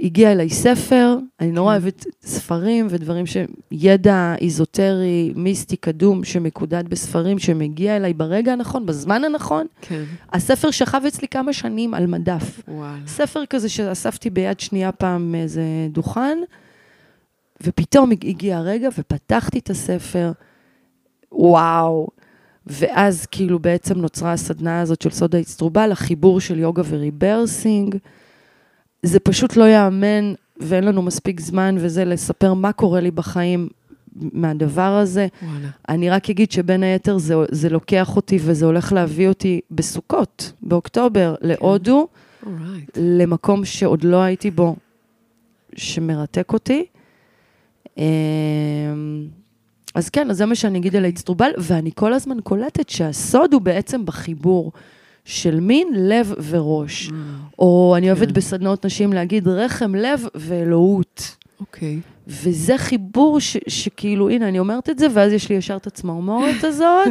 הגיע 0.00 0.32
אליי 0.32 0.50
ספר, 0.50 1.16
אני 1.40 1.52
נורא 1.52 1.78
כן. 1.78 1.82
אוהבת 1.82 2.06
ספרים 2.22 2.86
ודברים 2.90 3.24
של 3.26 3.80
ידע 3.80 4.34
איזוטרי, 4.40 5.32
מיסטי, 5.36 5.76
קדום, 5.76 6.24
שמקודד 6.24 6.88
בספרים, 6.88 7.38
שמגיע 7.38 7.96
אליי 7.96 8.12
ברגע 8.12 8.52
הנכון, 8.52 8.86
בזמן 8.86 9.24
הנכון. 9.24 9.66
כן. 9.80 10.02
הספר 10.32 10.70
שכב 10.70 11.02
אצלי 11.08 11.28
כמה 11.28 11.52
שנים 11.52 11.94
על 11.94 12.06
מדף. 12.06 12.60
וואלה. 12.68 13.06
ספר 13.06 13.46
כזה 13.46 13.68
שאספתי 13.68 14.30
ביד 14.30 14.60
שנייה 14.60 14.92
פעם 14.92 15.32
מאיזה 15.32 15.62
דוכן, 15.90 16.38
ופתאום 17.62 18.10
הגיע 18.10 18.58
הרגע 18.58 18.88
ופתחתי 18.98 19.58
את 19.58 19.70
הספר, 19.70 20.32
וואו. 21.32 22.08
ואז 22.66 23.26
כאילו 23.26 23.58
בעצם 23.58 23.98
נוצרה 23.98 24.32
הסדנה 24.32 24.80
הזאת 24.80 25.02
של 25.02 25.10
סוד 25.10 25.34
האצטרובל, 25.34 25.92
החיבור 25.92 26.40
של 26.40 26.58
יוגה 26.58 26.82
ו 26.88 26.97
rebirthing. 26.97 27.96
זה 29.02 29.20
פשוט 29.20 29.56
לא 29.56 29.64
ייאמן, 29.64 30.34
ואין 30.56 30.84
לנו 30.84 31.02
מספיק 31.02 31.40
זמן 31.40 31.74
וזה 31.78 32.04
לספר 32.04 32.54
מה 32.54 32.72
קורה 32.72 33.00
לי 33.00 33.10
בחיים 33.10 33.68
מהדבר 34.16 34.82
הזה. 34.82 35.26
וואלה. 35.42 35.68
אני 35.88 36.10
רק 36.10 36.30
אגיד 36.30 36.52
שבין 36.52 36.82
היתר 36.82 37.18
זה, 37.18 37.34
זה 37.50 37.68
לוקח 37.68 38.16
אותי 38.16 38.38
וזה 38.40 38.66
הולך 38.66 38.92
להביא 38.92 39.28
אותי 39.28 39.60
בסוכות, 39.70 40.52
באוקטובר, 40.62 41.34
להודו. 41.40 42.08
אורייט. 42.46 42.90
למקום 42.96 43.64
שעוד 43.64 44.04
לא 44.04 44.16
הייתי 44.16 44.50
בו, 44.50 44.76
שמרתק 45.76 46.52
אותי. 46.52 46.84
אמ, 47.98 48.02
אז 49.94 50.08
כן, 50.08 50.30
אז 50.30 50.36
זה 50.36 50.46
מה 50.46 50.54
שאני 50.54 50.78
אגיד 50.78 50.96
על 50.96 51.04
האצטרובל, 51.04 51.50
ואני 51.58 51.90
כל 51.94 52.12
הזמן 52.12 52.36
קולטת 52.40 52.88
שהסוד 52.88 53.52
הוא 53.52 53.62
בעצם 53.62 54.04
בחיבור 54.04 54.72
של 55.24 55.60
מין, 55.60 55.88
לב 55.96 56.34
וראש. 56.48 57.10
או 57.58 57.94
אני 57.96 58.10
אוהבת 58.10 58.28
כן. 58.28 58.34
בסדנאות 58.34 58.86
נשים 58.86 59.12
להגיד 59.12 59.48
רחם, 59.48 59.94
לב 59.94 60.26
ואלוהות. 60.34 61.36
אוקיי. 61.60 62.00
וזה 62.26 62.78
חיבור 62.78 63.40
ש, 63.40 63.56
שכאילו, 63.68 64.28
הנה, 64.28 64.48
אני 64.48 64.58
אומרת 64.58 64.90
את 64.90 64.98
זה, 64.98 65.06
ואז 65.14 65.32
יש 65.32 65.48
לי 65.48 65.56
ישר 65.56 65.76
את 65.76 65.86
הצמרמורת 65.86 66.64
הזאת, 66.68 67.08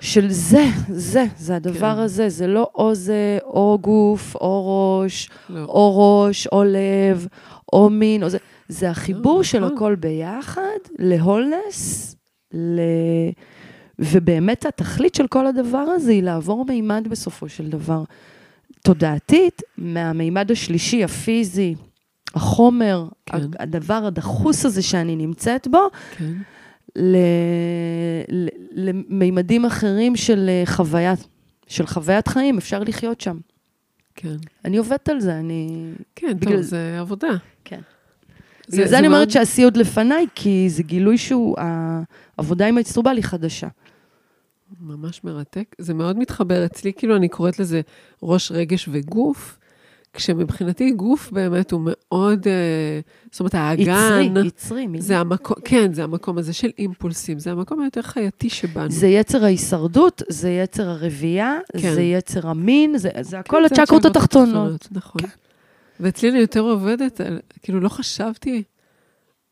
של 0.00 0.30
זה, 0.30 0.64
זה, 0.88 1.24
זה 1.36 1.56
הדבר 1.56 1.94
כן. 1.94 2.00
הזה, 2.00 2.28
זה 2.28 2.46
לא 2.46 2.70
או 2.74 2.94
זה, 2.94 3.38
או 3.44 3.78
גוף, 3.80 4.34
או 4.34 5.00
ראש, 5.00 5.30
לא. 5.50 5.64
או 5.64 6.22
ראש, 6.22 6.46
או 6.46 6.64
לב, 6.64 7.26
או 7.72 7.90
מין, 7.90 8.22
או 8.22 8.28
זה. 8.28 8.38
זה 8.68 8.90
החיבור 8.90 9.36
לא, 9.36 9.42
של 9.42 9.58
נכון. 9.58 9.76
הכל 9.76 9.94
ביחד, 9.94 10.78
להולנס, 10.98 12.16
ל... 12.54 12.80
ובאמת 13.98 14.66
התכלית 14.66 15.14
של 15.14 15.26
כל 15.26 15.46
הדבר 15.46 15.78
הזה 15.78 16.10
היא 16.12 16.22
לעבור 16.22 16.64
מימד 16.64 17.08
בסופו 17.10 17.48
של 17.48 17.70
דבר. 17.70 18.04
תודעתית, 18.82 19.62
מהמימד 19.78 20.50
השלישי, 20.50 21.04
הפיזי, 21.04 21.74
החומר, 22.34 23.04
כן. 23.26 23.36
הדבר 23.58 24.04
הדחוס 24.06 24.64
הזה 24.66 24.82
שאני 24.82 25.16
נמצאת 25.16 25.68
בו, 25.68 25.78
כן. 26.16 26.32
ל... 26.96 27.16
ל... 28.28 28.48
למימדים 28.72 29.64
אחרים 29.64 30.16
של 30.16 30.46
אה, 30.48 30.62
חוויה, 30.66 31.14
של 31.66 31.86
חוויית 31.86 32.28
חיים, 32.28 32.58
אפשר 32.58 32.80
לחיות 32.82 33.20
שם. 33.20 33.36
כן. 34.16 34.36
אני 34.64 34.76
עובדת 34.76 35.08
על 35.08 35.20
זה, 35.20 35.38
אני... 35.38 35.90
כן, 36.16 36.26
טוב, 36.38 36.38
בגלל- 36.40 36.62
זה 36.62 36.96
עבודה. 37.00 37.28
כן. 37.64 37.80
זה- 38.66 38.76
בגלל 38.76 38.88
זה 38.88 38.98
אני 38.98 39.08
מאוד- 39.08 39.16
אומרת 39.16 39.30
שהשיא 39.30 39.66
עוד 39.66 39.76
לפניי, 39.76 40.26
כי 40.34 40.66
זה 40.70 40.82
גילוי 40.82 41.18
שהוא, 41.18 41.56
העבודה 41.58 42.66
עם 42.66 42.78
האצטרובל 42.78 43.16
היא 43.16 43.24
חדשה. 43.24 43.68
ממש 44.80 45.24
מרתק. 45.24 45.74
זה 45.78 45.94
מאוד 45.94 46.18
מתחבר 46.18 46.64
אצלי, 46.64 46.92
כאילו 46.92 47.16
אני 47.16 47.28
קוראת 47.28 47.58
לזה 47.58 47.80
ראש, 48.22 48.52
רגש 48.52 48.88
וגוף, 48.92 49.58
כשמבחינתי 50.12 50.90
גוף 50.90 51.30
באמת 51.32 51.70
הוא 51.72 51.80
מאוד, 51.84 52.46
אה, 52.48 53.00
זאת 53.30 53.40
אומרת, 53.40 53.54
האגן, 53.54 53.82
יצרי, 54.22 54.46
יצרי. 54.46 54.86
מין- 54.86 55.00
זה 55.00 55.18
המקום, 55.18 55.56
כן, 55.64 55.92
זה 55.92 56.04
המקום 56.04 56.38
הזה 56.38 56.52
של 56.52 56.70
אימפולסים, 56.78 57.38
זה 57.38 57.52
המקום 57.52 57.80
היותר 57.80 58.02
חייתי 58.02 58.50
שבנו. 58.50 58.90
זה 58.90 59.06
יצר 59.06 59.44
ההישרדות, 59.44 60.22
זה 60.28 60.50
יצר 60.50 60.88
הרבייה, 60.88 61.58
כן. 61.72 61.94
זה 61.94 62.02
יצר 62.02 62.48
המין, 62.48 62.98
זה, 62.98 63.08
זה 63.20 63.30
כן, 63.30 63.38
הכל 63.38 63.62
זה 63.68 63.82
הצ'קרות 63.82 64.04
התחתונות. 64.04 64.88
נכון. 64.90 65.20
ואצלי 66.00 66.30
אני 66.30 66.38
יותר 66.38 66.60
עובדת, 66.60 67.20
על, 67.20 67.38
כאילו 67.62 67.80
לא 67.80 67.88
חשבתי, 67.88 68.62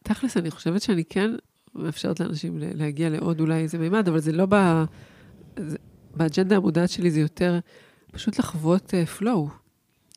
תכלס, 0.05 0.37
אני 0.37 0.51
חושבת 0.51 0.83
שאני 0.83 1.05
כן 1.05 1.31
מאפשרת 1.75 2.21
לאנשים 2.21 2.53
להגיע 2.75 3.09
לעוד 3.09 3.41
אולי 3.41 3.61
איזה 3.63 3.79
מימד, 3.79 4.09
אבל 4.09 4.19
זה 4.21 4.33
לא 4.33 4.47
ב... 4.49 4.85
באג'נדה 6.17 6.57
המודעת 6.57 6.91
שלי 6.91 7.11
זה 7.11 7.21
יותר 7.21 7.59
פשוט 8.13 8.39
לחוות 8.39 8.95
פלואו 9.19 9.49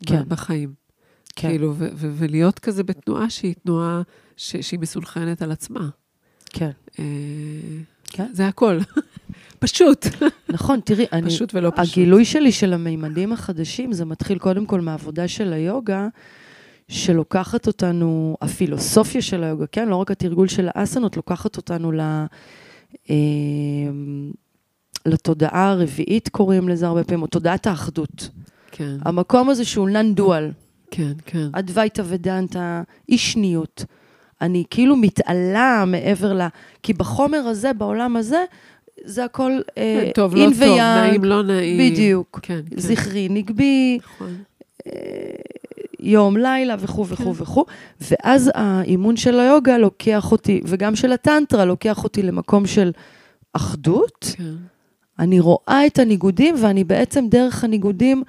כן. 0.05 0.23
בחיים. 0.27 0.73
כן. 1.35 1.49
כאילו, 1.49 1.73
ו- 1.77 1.87
ו- 1.95 2.11
ולהיות 2.13 2.59
כזה 2.59 2.83
בתנועה 2.83 3.29
שהיא 3.29 3.53
תנועה 3.63 4.01
ש- 4.37 4.55
שהיא 4.55 4.79
מסונכרנת 4.79 5.41
על 5.41 5.51
עצמה. 5.51 5.89
כן. 6.49 6.69
אה, 6.99 7.03
כן. 8.03 8.27
זה 8.33 8.47
הכל. 8.47 8.77
פשוט. 9.59 10.05
נכון, 10.49 10.79
תראי, 10.85 11.05
אני, 11.13 11.29
פשוט 11.29 11.55
ולא 11.55 11.71
פשוט. 11.75 11.93
הגילוי 11.93 12.25
שלי 12.25 12.51
של 12.51 12.73
המימדים 12.73 13.33
החדשים, 13.33 13.93
זה 13.93 14.05
מתחיל 14.05 14.37
קודם 14.39 14.65
כל 14.65 14.81
מהעבודה 14.81 15.27
של 15.27 15.53
היוגה, 15.53 16.07
שלוקחת 16.87 17.67
אותנו, 17.67 18.37
הפילוסופיה 18.41 19.21
של 19.21 19.43
היוגה, 19.43 19.65
כן? 19.67 19.87
לא 19.87 19.95
רק 19.95 20.11
התרגול 20.11 20.47
של 20.47 20.69
האסנות, 20.75 21.17
לוקחת 21.17 21.57
אותנו 21.57 21.91
ל... 21.91 21.99
אה, 23.09 23.15
לתודעה 25.05 25.71
הרביעית, 25.71 26.29
קוראים 26.29 26.69
לזה 26.69 26.87
הרבה 26.87 27.03
פעמים, 27.03 27.21
או 27.21 27.27
תודעת 27.27 27.67
האחדות. 27.67 28.29
כן, 28.71 28.97
המקום 29.01 29.49
הזה 29.49 29.65
שהוא 29.65 29.89
נן-דואל, 29.89 30.51
כן, 30.91 31.11
כן. 31.25 31.47
אדווייתא 31.53 32.01
ודנתא, 32.05 32.81
אי 33.09 33.17
שניות. 33.17 33.85
אני 34.41 34.63
כאילו 34.69 34.95
מתעלה 34.95 35.83
מעבר 35.87 36.33
ל... 36.33 36.41
כי 36.83 36.93
בחומר 36.93 37.37
הזה, 37.37 37.73
בעולם 37.73 38.15
הזה, 38.15 38.43
זה 39.03 39.25
הכל 39.25 39.51
אה, 39.77 40.01
כן, 40.05 40.11
טוב, 40.15 40.35
לא 40.35 40.41
אין 40.41 40.49
טוב, 40.49 40.59
ויאנג. 40.61 41.07
נעים, 41.07 41.23
לא 41.23 41.43
נעים. 41.43 41.91
בדיוק. 41.91 42.39
כן, 42.43 42.59
כן. 42.69 42.79
זכרי, 42.79 43.27
נגבי, 43.29 43.99
נכון. 44.03 44.35
יום, 45.99 46.37
לילה 46.37 46.75
וכו' 46.79 47.07
וכו' 47.07 47.33
כן. 47.33 47.43
וכו'. 47.43 47.65
ואז 48.01 48.51
האימון 48.53 49.17
של 49.17 49.39
היוגה 49.39 49.77
לוקח 49.77 50.31
אותי, 50.31 50.61
וגם 50.65 50.95
של 50.95 51.11
הטנטרה 51.11 51.65
לוקח 51.65 52.03
אותי 52.03 52.21
למקום 52.21 52.65
של 52.67 52.91
אחדות. 53.53 54.35
כן, 54.37 54.53
אני 55.19 55.39
רואה 55.39 55.81
את 55.87 55.99
הניגודים, 55.99 56.55
ואני 56.61 56.83
בעצם 56.83 57.25
דרך 57.29 57.63
הניגודים 57.63 58.23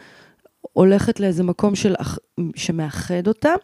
הולכת 0.73 1.21
לאיזה 1.21 1.43
מקום 1.43 1.75
של, 1.75 1.95
אח- 1.99 2.19
שמאחד 2.57 3.29
אותם. 3.29 3.55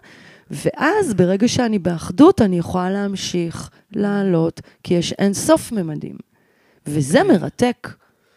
ואז 0.50 1.14
ברגע 1.14 1.48
שאני 1.48 1.78
באחדות, 1.78 2.40
אני 2.42 2.58
יכולה 2.58 2.90
להמשיך 2.90 3.70
לעלות, 3.92 4.60
כי 4.82 4.94
יש 4.94 5.12
אין 5.12 5.34
סוף 5.34 5.72
ממדים. 5.72 6.16
וזה 6.86 7.22
מרתק. 7.22 7.88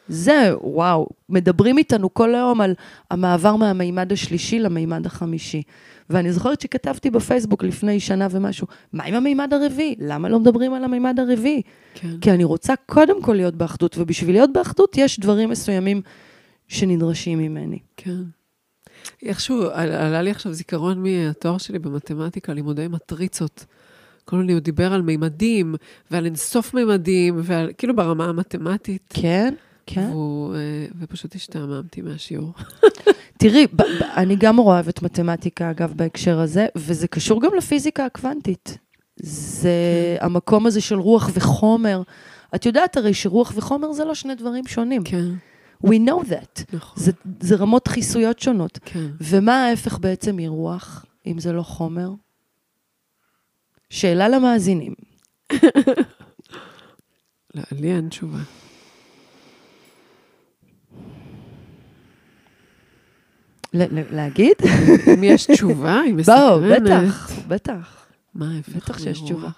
זה, 0.07 0.51
וואו, 0.61 1.07
מדברים 1.29 1.77
איתנו 1.77 2.13
כל 2.13 2.35
היום 2.35 2.61
על 2.61 2.73
המעבר 3.11 3.55
מהמימד 3.55 4.11
השלישי 4.11 4.59
למימד 4.59 5.05
החמישי. 5.05 5.61
ואני 6.09 6.33
זוכרת 6.33 6.61
שכתבתי 6.61 7.09
בפייסבוק 7.11 7.63
לפני 7.63 7.99
שנה 7.99 8.27
ומשהו, 8.31 8.67
מה 8.93 9.03
עם 9.03 9.13
המימד 9.13 9.53
הרביעי? 9.53 9.95
למה 9.99 10.29
לא 10.29 10.39
מדברים 10.39 10.73
על 10.73 10.83
המימד 10.83 11.19
הרביעי? 11.19 11.61
כן. 11.93 12.17
כי 12.21 12.31
אני 12.31 12.43
רוצה 12.43 12.73
קודם 12.85 13.21
כל 13.21 13.33
להיות 13.33 13.55
באחדות, 13.55 13.97
ובשביל 13.97 14.35
להיות 14.35 14.53
באחדות 14.53 14.97
יש 14.97 15.19
דברים 15.19 15.49
מסוימים 15.49 16.01
שנדרשים 16.67 17.39
ממני. 17.39 17.79
כן. 17.97 18.21
איכשהו 19.23 19.61
על- 19.73 19.91
עלה 19.91 20.21
לי 20.21 20.31
עכשיו 20.31 20.53
זיכרון 20.53 21.03
מהתואר 21.03 21.57
שלי 21.57 21.79
במתמטיקה, 21.79 22.53
לימודי 22.53 22.87
מטריצות. 22.87 23.65
כל 24.25 24.35
הזמן 24.35 24.49
הוא 24.49 24.59
דיבר 24.59 24.93
על 24.93 25.01
מימדים, 25.01 25.75
ועל 26.11 26.25
אינסוף 26.25 26.73
מימדים, 26.73 27.35
ועל, 27.43 27.71
כאילו 27.77 27.95
ברמה 27.95 28.25
המתמטית. 28.25 29.01
כן, 29.21 29.53
כן. 29.88 30.07
והוא, 30.11 30.55
אה, 30.55 30.59
ופשוט 30.99 31.36
השתעממתי 31.36 32.01
מהשיעור. 32.01 32.53
תראי, 33.39 33.67
אני 34.15 34.36
גם 34.36 34.57
רואה 34.57 34.75
אוהבת 34.75 35.01
מתמטיקה, 35.01 35.71
אגב, 35.71 35.93
בהקשר 35.95 36.39
הזה, 36.39 36.67
וזה 36.75 37.07
קשור 37.07 37.41
גם 37.41 37.51
לפיזיקה 37.57 38.05
הקוונטית. 38.05 38.77
זה 39.15 39.69
המקום 40.21 40.65
הזה 40.65 40.81
של 40.81 40.95
רוח 40.99 41.29
וחומר. 41.33 42.01
את 42.55 42.65
יודעת 42.65 42.97
הרי 42.97 43.13
שרוח 43.13 43.51
וחומר 43.55 43.93
זה 43.93 44.05
לא 44.05 44.15
שני 44.15 44.36
דברים 44.36 44.67
שונים. 44.67 45.03
כן, 45.03 45.25
We 45.86 45.95
know 46.07 46.27
that. 46.29 46.63
נכון. 46.73 47.03
זה, 47.03 47.11
זה 47.39 47.55
רמות 47.55 47.88
חיסויות 47.88 48.39
שונות. 48.39 48.79
כן. 48.86 49.07
ומה 49.21 49.65
ההפך 49.65 49.99
בעצם 49.99 50.36
מרוח, 50.36 51.05
אם 51.27 51.39
זה 51.39 51.53
לא 51.53 51.61
חומר? 51.63 52.09
שאלה 53.89 54.29
למאזינים. 54.29 54.93
לא, 57.55 57.61
לי 57.71 57.95
אין 57.95 58.09
תשובה. 58.09 58.38
ל- 58.38 58.41
ל- 63.64 63.64
להגיד? 64.11 64.53
אם 65.13 65.23
יש 65.23 65.45
תשובה, 65.45 65.99
היא 66.01 66.13
בואו, 66.26 66.59
מסקרנת. 66.59 66.82
בטח, 66.82 67.32
בטח. 67.47 68.05
מה 68.34 68.55
ההפך 68.55 68.76
בטח 68.76 68.97
שיש 68.97 69.19
מרוח? 69.21 69.26
תשובה. 69.32 69.49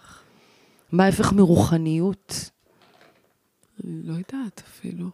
מה 0.92 1.06
ההפך 1.06 1.34
מרוחניות? 1.34 2.50
אני 3.84 4.02
לא 4.04 4.14
יודעת 4.14 4.62
אפילו. 4.68 5.10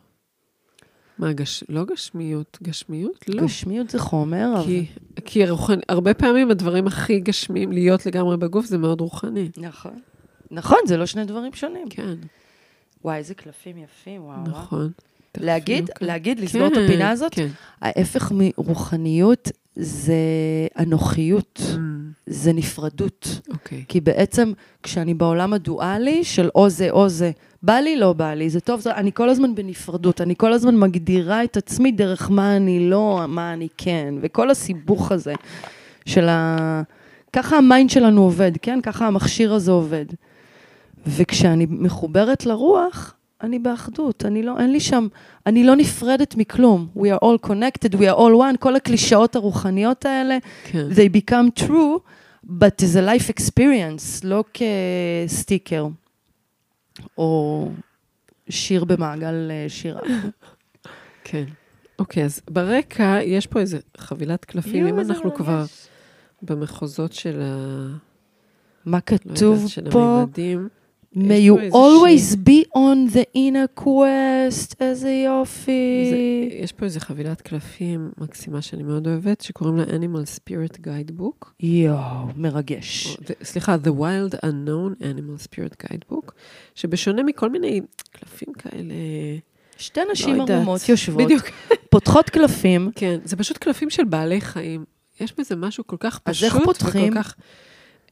מה, 1.18 1.34
גש... 1.34 1.64
לא 1.70 1.86
גשמיות? 1.86 2.58
גשמיות? 2.64 3.30
לא. 3.30 3.44
גשמיות 3.44 3.90
זה 3.90 4.00
חומר, 4.00 4.54
אבל... 4.56 4.66
כי, 4.66 4.86
כי 5.26 5.50
רוחני, 5.50 5.82
הרבה 5.90 6.14
פעמים 6.14 6.52
הדברים 6.52 6.88
הכי 6.88 7.20
גשמיים, 7.20 7.72
להיות 7.72 8.06
לגמרי 8.06 8.38
בגוף, 8.38 8.66
זה 8.66 8.78
מאוד 8.78 9.02
רוחני. 9.02 9.50
נכון. 9.58 10.00
נכון, 10.52 10.78
זה 10.86 10.98
לא 10.98 11.06
שני 11.06 11.26
דברים 11.26 11.54
שונים. 11.54 11.90
כן, 11.90 12.16
וואי, 13.04 13.18
איזה 13.18 13.34
קלפים 13.34 13.78
יפים, 13.78 14.24
וואו. 14.24 14.40
וואו. 14.72 14.88
להגיד. 15.38 15.90
להגיד, 16.02 16.40
לסגור 16.40 16.68
את 16.68 16.74
כן, 16.74 16.84
הפינה 16.86 17.10
הזאת? 17.10 17.34
כן. 17.34 17.48
ההפך 17.82 18.32
מרוחניות 18.36 19.52
זה 19.76 20.14
אנוכיות, 20.80 21.60
Mm, 21.64 21.78
זה 22.26 22.54
נפרדות. 22.54 23.42
אוקיי. 23.50 23.84
כי 23.88 24.02
בעצם 24.02 24.52
כשאני 24.84 25.14
בעולם 25.14 25.54
הדואלי 25.54 26.24
של 26.24 26.50
או 26.56 26.70
זה 26.70 26.90
או 26.92 27.10
זה, 27.10 27.32
בא 27.64 27.74
לי, 27.74 27.98
לא 27.98 28.14
בא 28.14 28.34
לי, 28.34 28.50
זה 28.50 28.60
טוב, 28.60 28.80
זה, 28.82 28.96
אני 28.96 29.12
כל 29.14 29.30
הזמן 29.30 29.56
בנפרדות, 29.56 30.22
אני 30.22 30.34
כל 30.38 30.54
הזמן 30.54 30.76
מגדירה 30.76 31.44
את 31.44 31.58
עצמי 31.58 31.92
דרך 31.92 32.32
מה 32.32 32.56
אני 32.56 32.90
לא, 32.90 33.26
מה 33.28 33.54
אני 33.54 33.68
כן, 33.78 34.14
וכל 34.22 34.50
הסיבוך 34.50 35.12
הזה 35.12 35.34
של 36.06 36.30
ה... 36.30 36.82
ככה 37.34 37.58
ה 37.58 37.64
mind 37.64 37.90
שלנו 37.90 38.22
עובד, 38.24 38.52
כן? 38.62 38.80
ככה 38.84 39.08
המכשיר 39.08 39.54
הזה 39.54 39.72
עובד. 39.72 40.06
וכשאני 41.08 41.66
מחוברת 41.70 42.46
לרוח, 42.46 43.14
אני 43.44 43.60
באחדות, 43.60 44.26
אני 44.26 44.44
לא, 44.44 44.60
אין 44.60 44.72
לי 44.72 44.80
שם, 44.80 45.08
אני 45.46 45.64
לא 45.64 45.76
נפרדת 45.76 46.36
מכלום. 46.36 46.88
We 46.98 47.02
are 47.02 47.24
all 47.24 47.48
connected, 47.48 47.96
we 47.96 48.04
are 48.12 48.18
all 48.18 48.54
one, 48.54 48.58
כל 48.60 48.76
הקלישאות 48.76 49.36
הרוחניות 49.36 50.06
האלה, 50.06 50.38
כן. 50.64 50.88
they 50.92 51.18
become 51.30 51.64
true, 51.64 52.00
but 52.48 52.82
it's 52.82 52.96
a 52.96 53.08
life 53.08 53.30
experience, 53.30 54.24
לא 54.24 54.44
כסטיקר, 54.54 55.88
או 57.18 57.70
שיר 58.50 58.84
במעגל 58.84 59.52
אה, 59.52 59.66
שירה. 59.70 60.02
כן. 61.24 61.44
אוקיי, 62.00 62.26
אז 62.26 62.42
ברקע 62.50 63.20
יש 63.24 63.48
פה 63.48 63.60
איזה 63.60 63.80
חבילת 63.98 64.46
קלפים, 64.46 64.88
אם 64.88 65.00
אנחנו 65.00 65.34
כבר 65.36 65.58
מרגש. 65.58 65.88
במחוזות 66.42 67.14
של 67.14 67.42
ה... 67.42 67.88
מה 68.86 68.98
לא 68.98 69.18
כתוב 69.18 69.68
של 69.68 69.92
פה? 69.92 70.20
הממדים. 70.20 70.70
May 71.16 71.42
you 71.48 71.56
always 71.74 72.36
be 72.36 72.66
on 72.76 73.14
the 73.16 73.26
inner 73.38 73.84
quest, 73.84 74.74
איזה 74.80 75.12
יופי. 75.12 76.08
זה, 76.10 76.18
יש 76.64 76.72
פה 76.72 76.86
איזו 76.86 77.00
חבילת 77.00 77.42
קלפים 77.42 78.12
מקסימה 78.18 78.62
שאני 78.62 78.84
מאוד 78.84 79.08
אוהבת, 79.08 79.42
שקוראים 79.42 79.78
לה 79.78 79.84
Animal 79.84 80.26
Spirit 80.40 80.78
Guidebook. 80.88 81.48
יואו, 81.60 82.28
מרגש. 82.38 83.08
או, 83.08 83.14
the- 83.24 83.44
סליחה, 83.46 83.76
The 83.84 83.90
Wild 84.00 84.36
Unknown 84.46 85.02
Animal 85.02 85.48
Spirit 85.48 85.86
Guidebook, 85.88 86.32
שבשונה 86.76 87.24
מכל 87.24 87.50
מיני 87.50 87.82
קלפים 88.12 88.54
כאלה, 88.54 88.94
שתי 89.78 90.00
נשים 90.12 90.36
לא. 90.36 90.46
ערומות 90.50 90.82
יושבות, 90.90 91.24
בדיוק, 91.24 91.44
פותחות 91.90 92.30
קלפים, 92.30 92.92
כן, 92.96 93.20
זה 93.26 93.36
פשוט 93.36 93.58
קלפים 93.58 93.90
של 93.90 94.04
בעלי 94.04 94.42
חיים. 94.42 94.86
יש 95.22 95.34
בזה 95.38 95.56
משהו 95.56 95.88
כל 95.88 95.96
כך 96.00 96.20
אז 96.26 96.36
פשוט 96.36 96.44
איך 96.56 96.64
פותחים? 96.66 97.12
וכל 97.12 97.24
כך... 97.24 97.28
אה, 97.28 97.34
את 97.34 97.38
נראה 97.38 97.44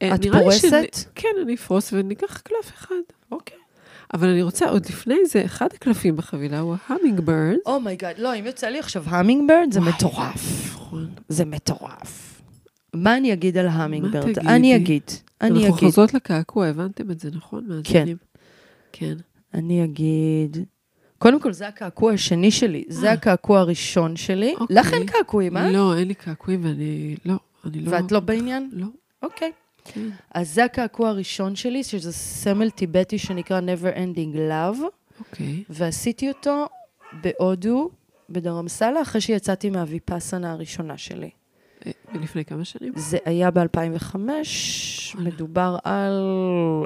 לי 0.02 0.30
פורסת? 0.30 0.94
שנ- 0.94 1.08
כן, 1.14 1.28
אני 1.42 1.54
אפרוס 1.54 1.92
וניקח 1.92 2.38
קלף 2.40 2.72
אחד. 2.74 2.94
אוקיי. 3.32 3.56
אבל 4.14 4.28
אני 4.28 4.42
רוצה, 4.42 4.68
עוד 4.68 4.86
לפני 4.86 5.16
זה, 5.26 5.44
אחד 5.44 5.66
הקלפים 5.74 6.16
בחבילה 6.16 6.60
הוא 6.60 6.76
hummingbird. 7.26 7.58
oh 7.66 7.79
my 7.79 7.92
god, 7.92 8.18
לא, 8.18 8.34
אם 8.34 8.46
יוצא 8.46 8.66
לי 8.66 8.78
עכשיו 8.78 9.02
hummingbird, 9.06 9.68
זה 9.72 9.80
וואי, 9.80 9.92
מטורף. 9.96 10.72
נכון. 10.74 11.08
זה 11.28 11.44
מטורף. 11.44 12.42
מה 12.94 13.16
אני 13.16 13.32
אגיד 13.32 13.58
על 13.58 13.68
hummingbird? 13.68 14.38
אני 14.38 14.76
אגיד. 14.76 15.02
אני 15.40 15.50
אנחנו 15.50 15.76
אגיד. 15.76 15.88
חוזרות 15.88 16.14
לקעקוע, 16.14 16.66
הבנתם 16.66 17.10
את 17.10 17.20
זה, 17.20 17.30
נכון? 17.34 17.64
מהזמנים. 17.68 18.16
כן. 18.92 19.14
אני 19.54 19.84
אגיד... 19.84 20.56
קודם 21.18 21.40
כל, 21.40 21.52
זה 21.52 21.68
הקעקוע 21.68 22.12
השני 22.12 22.50
שלי, 22.50 22.84
זה 22.88 23.06
אה. 23.06 23.12
הקעקוע 23.12 23.60
הראשון 23.60 24.16
שלי. 24.16 24.54
אוקיי. 24.60 24.76
לך 24.76 24.92
אין 24.92 25.06
קעקועים, 25.06 25.56
אה? 25.56 25.70
לא, 25.72 25.96
אין 25.96 26.08
לי 26.08 26.14
קעקועים 26.14 26.64
ואני... 26.64 27.16
לא, 27.24 27.34
אני 27.64 27.80
לא... 27.80 27.90
ואת 27.90 28.12
לא 28.12 28.20
בעניין? 28.20 28.70
לא, 28.72 28.86
אוקיי. 29.22 29.52
כן. 29.84 30.08
אז 30.34 30.54
זה 30.54 30.64
הקעקוע 30.64 31.08
הראשון 31.08 31.56
שלי, 31.56 31.84
שזה 31.84 32.12
סמל 32.12 32.70
טיבטי 32.70 33.18
שנקרא 33.18 33.60
Never 33.60 33.96
Ending 33.96 34.36
Love, 34.36 34.82
אוקיי. 35.20 35.64
ועשיתי 35.70 36.28
אותו 36.28 36.66
בהודו, 37.12 37.90
בדרמסלה, 38.30 39.02
אחרי 39.02 39.20
שיצאתי 39.20 39.70
מהוויפאסנה 39.70 40.52
הראשונה 40.52 40.98
שלי. 40.98 41.30
אה, 41.86 41.92
לפני 42.14 42.44
כמה 42.44 42.64
שנים? 42.64 42.92
זה 42.96 43.18
היה 43.24 43.50
ב-2005, 43.50 44.14
וואלה. 44.14 44.42
מדובר 45.18 45.76
על 45.84 46.14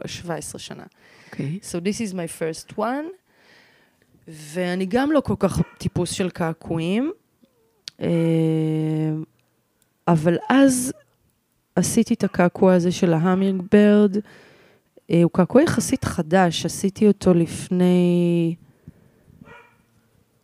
17 0.07 0.59
שנה. 0.59 0.85
אוקיי. 1.27 1.59
So 1.63 1.77
this 1.77 2.11
is 2.11 2.15
my 2.15 2.41
first 2.41 2.79
one, 2.79 3.07
ואני 4.29 4.87
גם 4.87 5.13
לא 5.13 5.21
כל 5.21 5.35
כך 5.39 5.61
טיפוס 5.79 6.11
של 6.11 6.31
קעקועים, 6.31 7.13
אה, 8.01 8.09
אבל 10.09 10.37
אז 10.49 10.93
עשיתי 11.77 12.15
את 12.15 12.25
הקעקוע 12.25 12.75
הזה 12.75 12.93
של 12.93 13.13
ההאמינג 13.13 13.63
ברד. 13.73 14.17
אה, 15.11 15.23
הוא 15.23 15.31
קעקוע 15.31 15.63
יחסית 15.63 16.05
חדש, 16.05 16.67
עשיתי 16.67 17.09
אותו 17.09 17.35
לפני... 17.35 18.55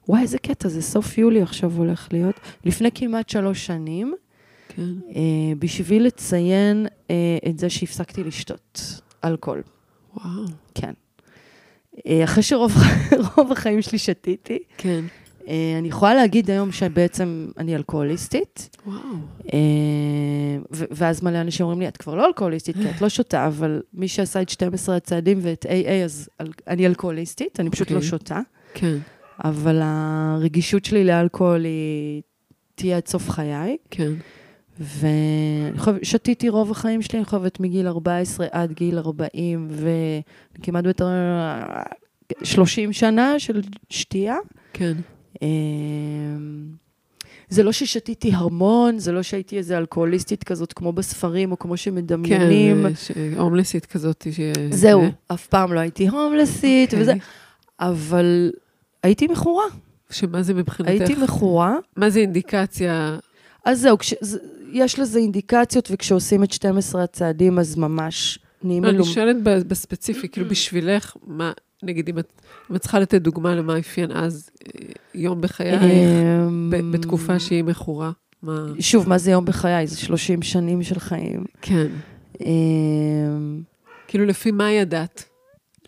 וואי, 0.08 0.22
איזה 0.22 0.38
קטע, 0.38 0.68
זה 0.68 0.82
סוף 0.82 1.18
יולי 1.18 1.42
עכשיו 1.42 1.72
הולך 1.76 2.08
להיות. 2.12 2.40
לפני 2.64 2.88
כמעט 2.94 3.28
שלוש 3.28 3.66
שנים, 3.66 4.14
כן. 4.68 4.82
אה, 4.82 5.52
בשביל 5.58 6.06
לציין 6.06 6.86
אה, 7.10 7.38
את 7.48 7.58
זה 7.58 7.70
שהפסקתי 7.70 8.24
לשתות 8.24 9.00
אלכוהול. 9.24 9.62
וואו. 10.14 10.44
כן. 10.74 10.92
אחרי 12.24 12.42
שרוב 12.42 12.72
רוב 13.36 13.52
החיים 13.52 13.82
שלי 13.82 13.98
שתיתי, 13.98 14.58
כן. 14.78 15.04
אה, 15.48 15.54
אני 15.78 15.88
יכולה 15.88 16.14
להגיד 16.14 16.50
היום 16.50 16.72
שבעצם 16.72 17.48
אני 17.58 17.76
אלכוהוליסטית, 17.76 18.76
וואו. 18.86 18.98
אה, 19.52 19.58
ואז 20.70 21.22
מלא 21.22 21.40
אנשים 21.40 21.64
אומרים 21.66 21.80
לי, 21.80 21.88
את 21.88 21.96
כבר 21.96 22.14
לא 22.14 22.26
אלכוהוליסטית, 22.26 22.76
כי 22.76 22.90
את 22.90 23.00
לא 23.00 23.08
שותה, 23.08 23.46
אבל 23.46 23.82
מי 23.94 24.08
שעשה 24.08 24.42
את 24.42 24.48
12 24.48 24.96
הצעדים 24.96 25.38
ואת 25.42 25.66
AA, 25.66 26.04
אז 26.04 26.28
אל- 26.40 26.52
אני 26.68 26.86
אלכוהוליסטית, 26.86 27.60
אני 27.60 27.70
פשוט 27.70 27.90
לא 27.90 27.96
אוקיי. 27.96 28.08
שותה, 28.10 28.40
כן. 28.74 28.96
אבל 29.44 29.78
הרגישות 29.82 30.84
שלי 30.84 31.04
לאלכוהול 31.04 31.64
היא 31.64 32.22
תהיה 32.74 32.96
עד 32.96 33.06
סוף 33.08 33.30
חיי. 33.30 33.76
כן. 33.90 34.12
ואני 34.80 35.78
חושבת, 35.78 36.04
שתיתי 36.04 36.48
רוב 36.48 36.70
החיים 36.70 37.02
שלי, 37.02 37.18
אני 37.18 37.24
חושבת 37.26 37.60
מגיל 37.60 37.86
14 37.88 38.46
עד 38.50 38.72
גיל 38.72 38.98
40, 38.98 39.68
וכמעט 40.58 40.84
ביותר 40.84 41.06
30 42.42 42.92
שנה 42.92 43.38
של 43.38 43.60
שתייה. 43.90 44.36
כן. 44.72 44.92
אמ, 45.42 45.48
זה 47.48 47.62
לא 47.62 47.72
ששתיתי 47.72 48.30
המון, 48.34 48.98
זה 48.98 49.12
לא 49.12 49.22
שהייתי 49.22 49.58
איזה 49.58 49.78
אלכוהוליסטית 49.78 50.44
כזאת, 50.44 50.72
כמו 50.72 50.92
בספרים, 50.92 51.52
או 51.52 51.58
כמו 51.58 51.70
כן, 51.72 51.76
שמדמיינים. 51.76 52.86
אה, 52.86 52.90
ש- 52.94 53.10
הומלסית 53.38 53.86
כזאת. 53.86 54.26
ש- 54.32 54.40
זהו, 54.74 55.00
זה. 55.02 55.08
אף 55.34 55.46
פעם 55.46 55.72
לא 55.72 55.80
הייתי 55.80 56.08
הומלסית 56.08 56.88
אוקיי. 56.90 57.02
וזה, 57.02 57.12
אבל 57.80 58.50
הייתי 59.02 59.26
מכורה. 59.26 59.64
שמה 60.10 60.42
זה 60.42 60.54
מבחינתך? 60.54 60.90
הייתי 60.90 61.14
מכורה. 61.22 61.76
מה 61.96 62.10
זה 62.10 62.20
אינדיקציה? 62.20 63.18
אז 63.64 63.80
זהו, 63.80 63.98
כש, 63.98 64.14
יש 64.72 64.98
לזה 64.98 65.18
אינדיקציות, 65.18 65.88
וכשעושים 65.92 66.42
את 66.44 66.52
12 66.52 67.02
הצעדים, 67.02 67.58
אז 67.58 67.76
ממש 67.76 68.38
נהיים 68.62 68.84
לא, 68.84 68.88
אני. 68.90 69.04
שואלת 69.04 69.36
בספציפי, 69.42 70.28
כאילו 70.28 70.48
בשבילך, 70.48 71.16
מה, 71.26 71.52
נגיד, 71.82 72.08
אם 72.08 72.18
את 72.18 72.42
אם 72.70 72.76
את 72.76 72.80
צריכה 72.80 72.98
לתת 72.98 73.22
דוגמה 73.22 73.54
למה 73.54 73.78
אפיין 73.78 74.12
אז 74.12 74.50
אה, 74.66 74.80
יום 75.14 75.40
בחייך, 75.40 75.82
אמ, 75.82 76.72
בתקופה 76.92 77.38
שהיא 77.38 77.64
מכורה, 77.64 78.10
מה... 78.42 78.66
שוב, 78.80 79.08
מה 79.08 79.18
זה 79.18 79.30
יום 79.30 79.44
בחיי? 79.44 79.86
זה 79.86 79.96
30 79.96 80.42
שנים 80.42 80.82
של 80.82 80.98
חיים. 80.98 81.44
כן. 81.62 81.86
אמ, 82.40 83.62
כאילו, 84.08 84.24
לפי 84.24 84.50
מה 84.50 84.72
ידעת? 84.72 85.24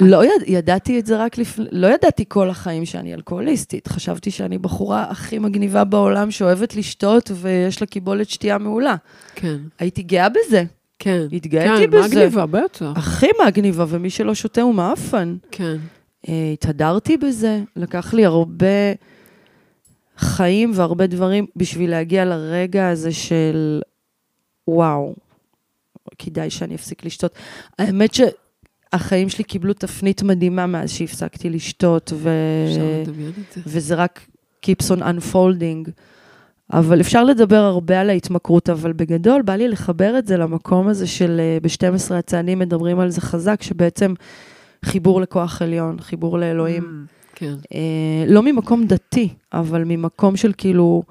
לא 0.01 0.24
יד, 0.24 0.42
ידעתי 0.47 0.99
את 0.99 1.07
זה 1.07 1.16
רק 1.16 1.38
לפני, 1.38 1.64
לא 1.72 1.86
ידעתי 1.86 2.24
כל 2.28 2.51
החיים 2.51 2.86
שאני 2.86 3.14
אלכוהוליסטית. 3.14 3.88
חשבתי 3.88 4.30
שאני 4.30 4.59
בחורה 4.59 5.07
הכי 5.11 5.38
מגניבה 5.38 5.84
בעולם, 5.84 6.30
שאוהבת 6.30 6.76
לשתות 6.76 7.30
ויש 7.34 7.80
לה 7.80 7.86
קיבולת 7.86 8.30
שתייה 8.30 8.59
מעולה. 8.59 8.95
כן. 9.34 9.57
הייתי 9.78 10.03
גאה 10.03 10.28
בזה. 10.28 10.64
כן. 11.05 11.26
התגאיתי 11.32 11.84
כן, 11.84 11.90
בזה. 11.90 12.09
מגניבה, 12.09 12.46
בטח. 12.46 12.92
הכי 12.96 13.26
מגניבה, 13.46 13.84
ומי 13.88 14.11
שלא 14.11 14.34
שותה 14.34 14.62
הוא 14.62 14.74
מאפן. 14.74 15.36
כן. 15.50 15.76
אה, 16.28 16.50
התהדרתי 16.52 17.16
בזה, 17.16 17.62
לקח 17.76 18.14
לי 18.14 18.24
הרבה 18.24 18.92
חיים 20.16 20.72
והרבה 20.74 21.07
דברים 21.07 21.46
בשביל 21.57 21.90
להגיע 21.90 22.24
לרגע 22.24 22.88
הזה 22.88 23.12
של 23.12 23.82
וואו, 24.68 25.14
כדאי 26.18 26.50
שאני 26.50 26.74
אפסיק 26.74 27.05
לשתות. 27.05 27.34
האמת 27.78 28.11
שהחיים 28.14 29.28
שלי 29.28 29.44
קיבלו 29.44 29.72
תפנית 29.72 30.22
מדהימה 30.22 30.66
מאז 30.66 30.90
שהפסקתי 30.90 31.50
לשתות, 31.50 32.12
ו... 32.16 32.30
וזה 33.57 33.94
רק 33.94 34.26
keeps 34.66 34.96
on 34.96 35.00
unfolding. 35.00 35.90
אבל 36.75 37.01
אפשר 37.01 37.25
לדבר 37.25 37.57
הרבה 37.57 38.01
על 38.01 38.11
ההתמכרות, 38.11 38.70
אבל 38.70 38.93
בגדול 38.93 39.43
בא 39.43 39.57
לי 39.57 39.68
לחבר 39.68 40.18
את 40.18 40.27
זה 40.27 40.37
למקום 40.37 40.89
הזה 40.89 41.07
של 41.07 41.41
אה, 41.41 41.59
ב-12 41.62 42.14
הצעדים 42.14 42.59
מדברים 42.59 42.99
על 42.99 43.11
זה 43.11 43.20
חזק, 43.20 43.62
שבעצם 43.62 44.14
חיבור 44.85 45.20
לכוח 45.20 45.62
עליון, 45.62 46.01
חיבור 46.01 46.39
לאלוהים. 46.39 46.83
Mm, 46.83 47.35
כן. 47.35 47.55
אה, 47.75 48.25
לא 48.27 48.43
ממקום 48.43 48.87
דתי, 48.87 49.29
אבל 49.53 49.85
ממקום 49.87 50.37
של 50.37 50.53
כאילו, 50.57 51.03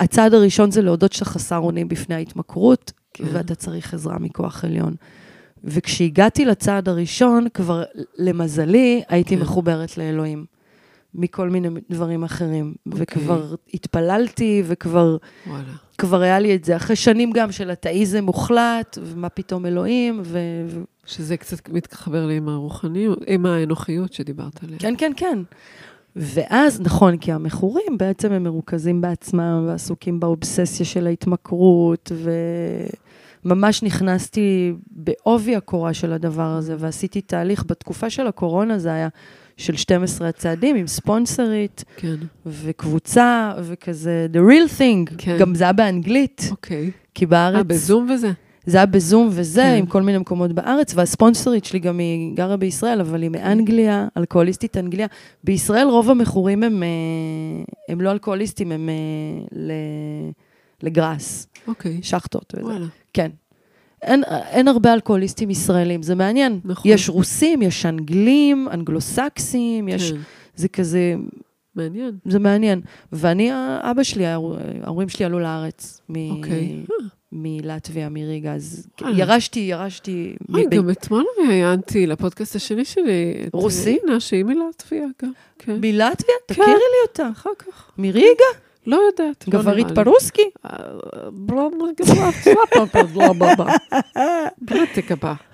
הצעד 0.00 0.34
הראשון 0.34 0.70
זה 0.70 0.82
להודות 0.82 1.12
שאתה 1.12 1.24
חסר 1.24 1.58
אונים 1.58 1.88
בפני 1.88 2.14
ההתמכרות, 2.14 2.92
כן. 3.14 3.24
ואתה 3.32 3.54
צריך 3.54 3.94
עזרה 3.94 4.18
מכוח 4.18 4.64
עליון. 4.64 4.94
וכשהגעתי 5.64 6.44
לצעד 6.44 6.88
הראשון, 6.88 7.46
כבר 7.54 7.82
למזלי, 8.18 9.02
הייתי 9.08 9.36
כן. 9.36 9.42
מחוברת 9.42 9.98
לאלוהים. 9.98 10.44
מכל 11.14 11.50
מיני 11.50 11.68
דברים 11.90 12.24
אחרים. 12.24 12.74
אוקיי. 12.86 13.02
וכבר 13.02 13.54
התפללתי, 13.74 14.62
וכבר 14.66 15.16
וואלה. 15.46 15.64
כבר 15.98 16.20
היה 16.20 16.38
לי 16.38 16.54
את 16.54 16.64
זה. 16.64 16.76
אחרי 16.76 16.96
שנים 16.96 17.30
גם 17.32 17.52
של 17.52 17.72
אתאיזם 17.72 18.24
מוחלט, 18.24 18.98
ומה 19.02 19.28
פתאום 19.28 19.66
אלוהים, 19.66 20.20
ו... 20.24 20.38
ו... 20.66 20.80
שזה 21.06 21.36
קצת 21.36 21.68
מתחבר 21.68 22.26
לי 22.26 22.36
עם 22.36 22.48
הרוחניות, 22.48 23.18
עם 23.26 23.46
האנוכיות 23.46 24.12
שדיברת 24.12 24.64
עליה. 24.64 24.78
כן, 24.78 24.94
כן, 24.98 25.12
כן. 25.16 25.38
ואז, 26.16 26.80
נכון, 26.80 27.16
כי 27.16 27.32
המכורים 27.32 27.98
בעצם 27.98 28.32
הם 28.32 28.42
מרוכזים 28.42 29.00
בעצמם 29.00 29.64
ועסוקים 29.66 30.20
באובססיה 30.20 30.86
של 30.86 31.06
ההתמכרות, 31.06 32.12
וממש 33.44 33.82
נכנסתי 33.82 34.72
בעובי 34.90 35.56
הקורה 35.56 35.94
של 35.94 36.12
הדבר 36.12 36.56
הזה, 36.56 36.76
ועשיתי 36.78 37.20
תהליך, 37.20 37.64
בתקופה 37.66 38.10
של 38.10 38.26
הקורונה 38.26 38.78
זה 38.78 38.92
היה 38.92 39.08
של 39.60 39.76
12 39.76 40.28
הצעדים 40.28 40.76
עם 40.76 40.86
ספונסרית, 40.86 41.84
כן. 41.96 42.14
וקבוצה, 42.46 43.52
וכזה, 43.62 44.26
the 44.32 44.36
real 44.36 44.78
thing. 44.80 45.14
כן. 45.18 45.36
גם 45.40 45.54
זה 45.54 45.64
היה 45.64 45.72
באנגלית, 45.72 46.48
אוקיי. 46.50 46.90
כי 47.14 47.26
בארץ... 47.26 47.56
אה, 47.56 47.62
בזום 47.62 48.10
וזה? 48.14 48.30
זה 48.66 48.76
היה 48.76 48.86
בזום 48.86 49.28
וזה, 49.32 49.62
כן. 49.62 49.76
עם 49.78 49.86
כל 49.86 50.02
מיני 50.02 50.18
מקומות 50.18 50.52
בארץ, 50.52 50.92
והספונסרית 50.94 51.64
שלי 51.64 51.78
גם 51.78 51.98
היא 51.98 52.36
גרה 52.36 52.56
בישראל, 52.56 53.00
אבל 53.00 53.22
היא 53.22 53.30
מאנגליה, 53.30 54.08
אלכוהוליסטית 54.16 54.76
אנגליה. 54.76 55.06
בישראל 55.44 55.86
רוב 55.86 56.10
המכורים 56.10 56.62
הם, 56.62 56.82
אה, 56.82 56.88
הם 57.88 58.00
לא 58.00 58.10
אלכוהוליסטים, 58.12 58.72
הם 58.72 58.88
אה, 58.88 58.94
ל- 59.52 60.30
לגראס, 60.82 61.46
אוקיי. 61.68 61.98
שחטות 62.02 62.54
וזה. 62.56 62.66
וואלה. 62.66 62.86
כן. 63.14 63.30
אין, 64.02 64.22
אין 64.50 64.68
הרבה 64.68 64.92
אלכוהוליסטים 64.94 65.50
ישראלים, 65.50 66.02
זה 66.02 66.14
מעניין. 66.14 66.60
נכון. 66.64 66.90
יש 66.92 67.08
רוסים, 67.08 67.62
יש 67.62 67.86
אנגלים, 67.86 68.68
אנגלוסקסים, 68.72 69.88
יש... 69.88 70.12
כן, 70.12 70.16
זה 70.56 70.68
כזה, 70.68 71.14
מעניין. 71.74 72.16
זה 72.24 72.38
מעניין. 72.38 72.80
ואני, 73.12 73.50
אבא 73.80 74.02
שלי, 74.02 74.26
ההור- 74.26 74.56
ההורים 74.82 75.08
שלי 75.08 75.24
עלו 75.24 75.38
לארץ 75.38 76.00
מ... 76.08 76.30
אוקיי. 76.30 76.82
מלטביה, 77.32 78.08
מריגה, 78.08 78.54
אז 78.54 78.86
וואלה. 79.00 79.18
ירשתי, 79.18 79.60
ירשתי... 79.60 80.34
אוי, 80.52 80.66
מב- 80.66 80.74
גם 80.74 80.90
אתמול 80.90 81.24
ראיינתי 81.48 82.06
לפודקאסט 82.06 82.56
השני 82.56 82.84
שלי. 82.84 83.34
את 83.46 83.54
רוסי? 83.54 83.98
אינה, 84.06 84.20
שהיא 84.20 84.44
מלטביה 84.44 85.06
גם. 85.22 85.30
כן. 85.58 85.72
מלטביה? 85.80 86.14
כן. 86.48 86.54
תכירי 86.54 86.66
לי 86.68 87.08
אותה. 87.08 87.28
אחר 87.32 87.50
כך. 87.58 87.90
מריגה? 87.98 88.44
לא 88.86 89.00
יודעת. 89.10 89.48
לא 89.48 89.60
גברית. 89.60 89.86
פרוסקי? 89.94 90.50
אה. 90.66 90.76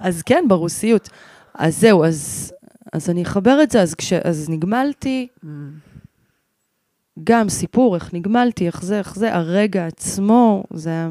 אז 0.00 0.22
כן, 0.22 0.44
ברוסיות. 0.48 1.08
אז 1.54 1.80
זהו, 1.80 2.04
אז, 2.04 2.52
אז 2.92 3.10
אני 3.10 3.22
אחבר 3.22 3.62
את 3.62 3.70
זה. 3.70 3.82
אז, 3.82 3.94
כש, 3.94 4.12
אז 4.12 4.50
נגמלתי, 4.50 5.26
גם 7.24 7.48
סיפור, 7.48 7.94
איך 7.94 8.14
נגמלתי, 8.14 8.66
איך 8.66 8.82
זה, 8.82 8.98
איך 8.98 9.14
זה, 9.16 9.34
הרגע 9.34 9.86
עצמו, 9.86 10.64
זה 10.74 10.90
היה 10.90 11.08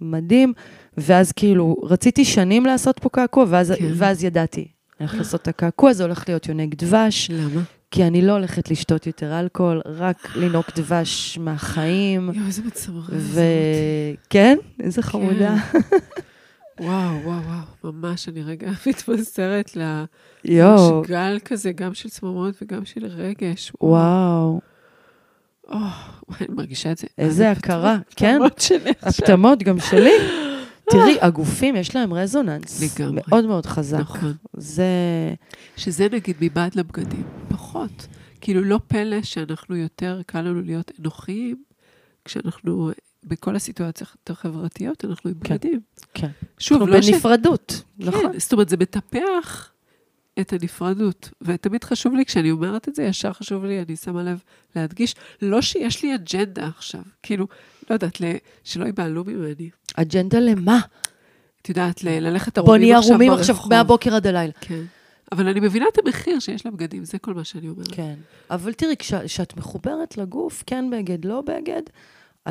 מדהים. 0.00 0.52
ואז 0.96 1.32
כאילו, 1.32 1.76
רציתי 1.82 2.24
שנים 2.24 2.66
לעשות 2.66 2.98
פה 2.98 3.08
קעקוע, 3.08 3.44
ואז, 3.48 3.72
כן. 3.78 3.92
ואז 3.94 4.24
ידעתי. 4.24 4.60
אני 4.60 5.06
הולכת 5.06 5.18
לעשות 5.18 5.42
את 5.42 5.48
הקעקוע, 5.48 5.92
זה 5.92 6.02
הולך 6.02 6.24
להיות 6.28 6.46
יונק 6.46 6.74
דבש, 6.74 7.30
למה? 7.30 7.60
כי 7.90 8.04
אני 8.04 8.22
לא 8.22 8.32
הולכת 8.32 8.70
לשתות 8.70 9.06
יותר 9.06 9.40
אלכוהול, 9.40 9.80
רק 9.84 10.36
לנהוג 10.36 10.64
דבש 10.76 11.38
מהחיים. 11.38 12.30
יואו, 12.34 12.46
איזה 12.46 12.62
מצמרר. 12.62 13.04
וכן, 13.10 14.58
איזה 14.80 15.02
חמודה. 15.02 15.54
וואו, 16.80 17.22
וואו, 17.24 17.40
וואו, 17.42 17.92
ממש, 17.92 18.28
אני 18.28 18.42
רגע 18.42 18.70
מתמסרת 18.86 19.76
ל... 19.76 20.04
יואו, 20.44 21.02
יש 21.04 21.10
גל 21.10 21.38
כזה, 21.44 21.72
גם 21.72 21.94
של 21.94 22.08
צמרמורת 22.08 22.54
וגם 22.62 22.84
של 22.84 23.06
רגש. 23.06 23.72
וואו, 23.80 24.60
אני 25.70 26.48
מרגישה 26.48 26.92
את 26.92 26.98
זה. 26.98 27.06
איזה 27.18 27.50
הכרה, 27.50 27.96
כן. 28.16 28.40
הפטמות 29.02 29.62
גם 29.62 29.80
שלי. 29.80 30.12
תראי, 30.90 31.18
הגופים, 31.20 31.76
יש 31.76 31.96
להם 31.96 32.14
רזוננס. 32.14 33.00
לגמרי. 33.00 33.22
מאוד 33.28 33.46
מאוד 33.46 33.66
חזק. 33.66 33.98
נכון. 33.98 34.32
זה... 34.56 34.84
שזה 35.76 36.08
נגיד 36.12 36.36
מבעד 36.40 36.74
לבגדים, 36.74 37.24
פחות. 37.48 38.06
כאילו, 38.40 38.62
לא 38.62 38.80
פלא 38.88 39.22
שאנחנו 39.22 39.76
יותר, 39.76 40.20
קל 40.26 40.40
לנו 40.40 40.62
להיות 40.62 40.92
אנוכיים, 41.00 41.62
כשאנחנו, 42.24 42.90
בכל 43.24 43.56
הסיטואציות 43.56 44.30
החברתיות, 44.30 45.04
אנחנו 45.04 45.30
עם 45.30 45.36
כן, 45.44 45.54
בגדים. 45.54 45.80
כן. 46.14 46.30
שוב, 46.58 46.82
אנחנו 46.82 46.96
לא 46.96 47.02
ש... 47.02 47.10
בנפרדות, 47.10 47.82
נכון? 47.98 48.32
כן, 48.32 48.38
זאת 48.38 48.52
אומרת, 48.52 48.68
זה 48.68 48.76
מטפח 48.76 49.70
את 50.40 50.52
הנפרדות. 50.52 51.30
ותמיד 51.42 51.84
חשוב 51.84 52.14
לי, 52.14 52.24
כשאני 52.24 52.50
אומרת 52.50 52.88
את 52.88 52.94
זה, 52.94 53.02
ישר 53.02 53.32
חשוב 53.32 53.64
לי, 53.64 53.82
אני 53.82 53.96
שמה 53.96 54.22
לב 54.22 54.42
להדגיש, 54.76 55.14
לא 55.42 55.62
שיש 55.62 56.02
לי 56.02 56.14
אג'נדה 56.14 56.66
עכשיו. 56.66 57.02
כאילו, 57.22 57.46
לא 57.90 57.94
יודעת, 57.94 58.20
שלא 58.64 58.84
ייבהלו 58.84 59.24
ממני. 59.24 59.70
אג'נדה 59.94 60.40
למה? 60.40 60.80
את 61.62 61.68
יודעת, 61.68 62.04
ללכת 62.04 62.58
בוא 62.58 62.64
ערומים 62.66 62.80
נהיה 62.82 62.98
עכשיו 62.98 63.10
ערומים 63.12 63.30
ברחוב. 63.30 63.50
עכשיו 63.50 63.68
מהבוקר 63.68 64.14
עד 64.14 64.26
הלילה. 64.26 64.52
כן. 64.60 64.82
אבל 65.32 65.48
אני 65.48 65.60
מבינה 65.60 65.84
את 65.92 65.98
המחיר 66.06 66.38
שיש 66.38 66.66
לבגדים, 66.66 67.04
זה 67.04 67.18
כל 67.18 67.34
מה 67.34 67.44
שאני 67.44 67.68
אומרת. 67.68 67.88
כן. 67.92 68.14
אבל 68.50 68.72
תראי, 68.72 68.94
כש- 68.98 69.14
כשאת 69.14 69.56
מחוברת 69.56 70.18
לגוף, 70.18 70.64
כן 70.66 70.90
בגד, 70.92 71.24
לא 71.24 71.40
בגד, 71.46 71.82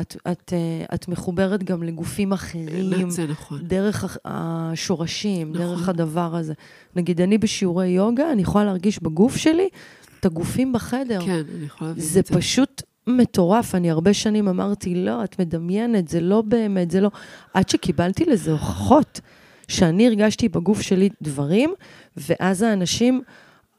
את, 0.00 0.16
את, 0.32 0.52
אה, 0.52 0.94
את 0.94 1.08
מחוברת 1.08 1.62
גם 1.62 1.82
לגופים 1.82 2.32
אחרים. 2.32 3.10
זה 3.10 3.26
נכון. 3.26 3.60
דרך 3.62 4.16
השורשים, 4.24 5.52
נכון. 5.52 5.66
דרך 5.66 5.88
הדבר 5.88 6.36
הזה. 6.36 6.52
נגיד, 6.96 7.20
אני 7.20 7.38
בשיעורי 7.38 7.86
יוגה, 7.88 8.32
אני 8.32 8.42
יכולה 8.42 8.64
להרגיש 8.64 9.02
בגוף 9.02 9.36
שלי 9.36 9.68
את 10.20 10.26
הגופים 10.26 10.72
בחדר. 10.72 11.20
כן, 11.26 11.42
אני 11.56 11.66
יכולה 11.66 11.90
להבין 11.90 12.04
זה 12.04 12.20
את 12.20 12.26
זה. 12.26 12.34
פשוט 12.34 12.82
מטורף. 13.08 13.74
אני 13.74 13.90
הרבה 13.90 14.14
שנים 14.14 14.48
אמרתי, 14.48 14.94
לא, 14.94 15.24
את 15.24 15.38
מדמיינת, 15.38 16.08
זה 16.08 16.20
לא 16.20 16.42
באמת, 16.42 16.90
זה 16.90 17.00
לא... 17.00 17.10
עד 17.54 17.68
שקיבלתי 17.68 18.24
לזה 18.24 18.52
הוכחות, 18.52 19.20
שאני 19.68 20.06
הרגשתי 20.06 20.48
בגוף 20.48 20.80
שלי 20.80 21.08
דברים, 21.22 21.74
ואז 22.16 22.62
האנשים 22.62 23.22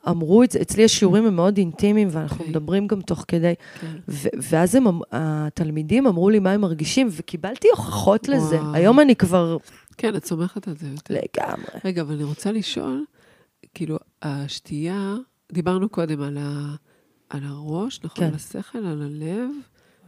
אמרו 0.10 0.44
את 0.44 0.52
זה, 0.52 0.62
אצלי 0.62 0.84
השיעורים 0.84 1.26
הם 1.26 1.36
מאוד 1.36 1.58
אינטימיים, 1.58 2.08
ואנחנו 2.12 2.38
אוקיי. 2.38 2.50
מדברים 2.50 2.88
גם 2.88 3.02
תוך 3.02 3.26
כדי. 3.28 3.54
כן. 3.82 3.88
ו- 4.08 4.28
ואז 4.42 4.76
הם, 4.76 4.86
התלמידים 5.12 6.08
אמרו 6.08 6.30
לי 6.30 6.40
מה 6.40 6.52
הם 6.52 6.62
מרגישים, 6.62 7.08
וקיבלתי 7.12 7.68
הוכחות 7.72 8.30
לזה. 8.30 8.62
וואו. 8.62 8.74
היום 8.74 9.00
אני 9.00 9.16
כבר 9.16 9.58
כן, 9.98 10.16
את 10.16 10.26
סומכת 10.26 10.68
על 10.68 10.76
זה 10.78 10.88
יותר. 10.88 11.14
לגמרי. 11.14 11.66
רגע, 11.86 12.02
אבל 12.02 12.14
אני 12.14 12.24
רוצה 12.24 12.52
לשאול, 12.52 13.06
כאילו, 13.74 13.98
השתייה, 14.22 15.16
דיברנו 15.52 15.90
קודם 15.90 16.22
על, 16.22 16.38
ה, 16.42 16.76
על 17.30 17.44
הראש, 17.44 18.00
נכון? 18.04 18.20
כן. 18.24 18.30
על 18.30 18.36
השכל, 18.36 18.78
על 18.78 19.02
הלב 19.02 19.50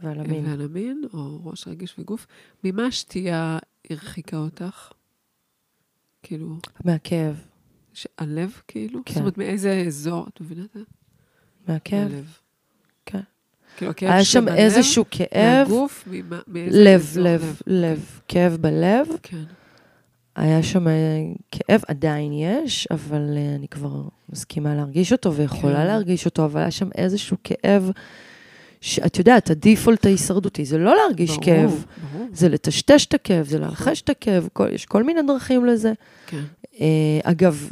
ועל 0.02 0.20
המין. 0.20 0.46
ועל 0.46 0.60
המין, 0.60 1.02
או 1.14 1.40
ראש, 1.44 1.68
רגש 1.68 1.94
וגוף. 1.98 2.26
ממה 2.64 2.86
השתייה 2.86 3.58
הרחיקה 3.90 4.36
אותך? 4.36 4.92
כאילו, 6.22 6.56
מהכאב. 6.84 7.40
ש- 7.94 8.06
הלב, 8.18 8.60
כאילו? 8.68 9.00
כן. 9.04 9.12
זאת 9.14 9.20
אומרת, 9.20 9.38
מאיזה 9.38 9.84
אזור, 9.86 10.26
את 10.28 10.40
מבינה 10.40 10.64
את 10.64 10.72
זה? 10.74 10.80
מהכאב. 11.68 12.12
הלב. 12.12 12.38
כן. 13.06 13.20
כאילו, 13.76 13.90
הכאב 13.90 14.10
היה 14.10 14.24
שם 14.24 14.48
איזשהו 14.48 15.04
כאב, 15.10 15.68
מהגוף, 15.68 16.04
ממה- 16.10 16.40
מאיזה 16.46 16.78
לב, 16.84 17.00
אזור? 17.00 17.22
לב, 17.24 17.60
לב. 17.66 18.20
כאב 18.28 18.56
בלב. 18.60 19.06
כן. 19.22 19.44
היה 20.36 20.62
שם 20.62 20.88
אה, 20.88 20.92
כאב, 21.50 21.82
עדיין 21.88 22.32
יש, 22.32 22.88
אבל 22.90 23.36
אה, 23.36 23.54
אני 23.58 23.68
כבר 23.68 24.02
מסכימה 24.28 24.74
להרגיש 24.74 25.12
אותו 25.12 25.34
ויכולה 25.34 25.76
כן. 25.76 25.86
להרגיש 25.86 26.24
אותו, 26.24 26.44
אבל 26.44 26.60
היה 26.60 26.70
שם 26.70 26.88
איזשהו 26.94 27.36
כאב, 27.44 27.90
שאת 28.80 29.18
יודעת, 29.18 29.50
הדיפולט 29.50 30.06
ההישרדותי 30.06 30.64
זה 30.64 30.78
לא 30.78 30.96
להרגיש 30.96 31.30
ברור, 31.30 31.44
כאב, 31.44 31.84
ברור. 32.12 32.26
זה 32.32 32.48
לטשטש 32.48 33.06
את 33.06 33.14
הכאב, 33.14 33.46
זה 33.46 33.58
להלחש 33.58 34.00
את 34.00 34.10
הכאב, 34.10 34.48
כל, 34.52 34.68
יש 34.72 34.86
כל 34.86 35.02
מיני 35.04 35.20
דרכים 35.26 35.64
לזה. 35.64 35.92
כן. 36.26 36.42
אה, 36.80 37.20
אגב, 37.22 37.70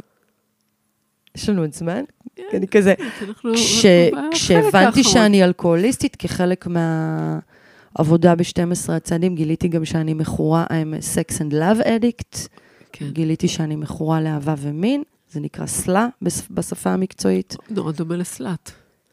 יש 1.35 1.49
לנו 1.49 1.61
עוד 1.61 1.73
זמן? 1.73 2.03
אני 2.53 2.67
כזה, 2.67 2.93
בחלק 3.19 3.55
כשהבנתי. 4.31 5.03
שאני 5.03 5.43
אלכוהוליסטית, 5.43 6.15
כחלק 6.15 6.67
מהעבודה 7.99 8.35
ב-12 8.35 8.91
הצעדים, 8.91 9.35
גיליתי 9.35 9.67
גם 9.67 9.85
שאני 9.85 10.13
מכורה, 10.13 10.65
I'm 10.69 11.03
a 11.03 11.03
sex 11.15 11.37
and 11.37 11.53
love 11.53 11.85
addict. 11.85 12.47
כן. 12.91 13.09
גיליתי 13.11 13.47
שאני 13.47 13.75
מכורה 13.75 14.21
לאהבה 14.21 14.55
ומין, 14.57 15.03
זה 15.31 15.39
נקרא 15.39 15.65
סלה 15.65 16.07
בש- 16.21 16.47
בשפה 16.51 16.89
המקצועית. 16.89 17.55
נורא 17.69 17.91
דומה 17.91 18.15
לסלאט. 18.15 18.71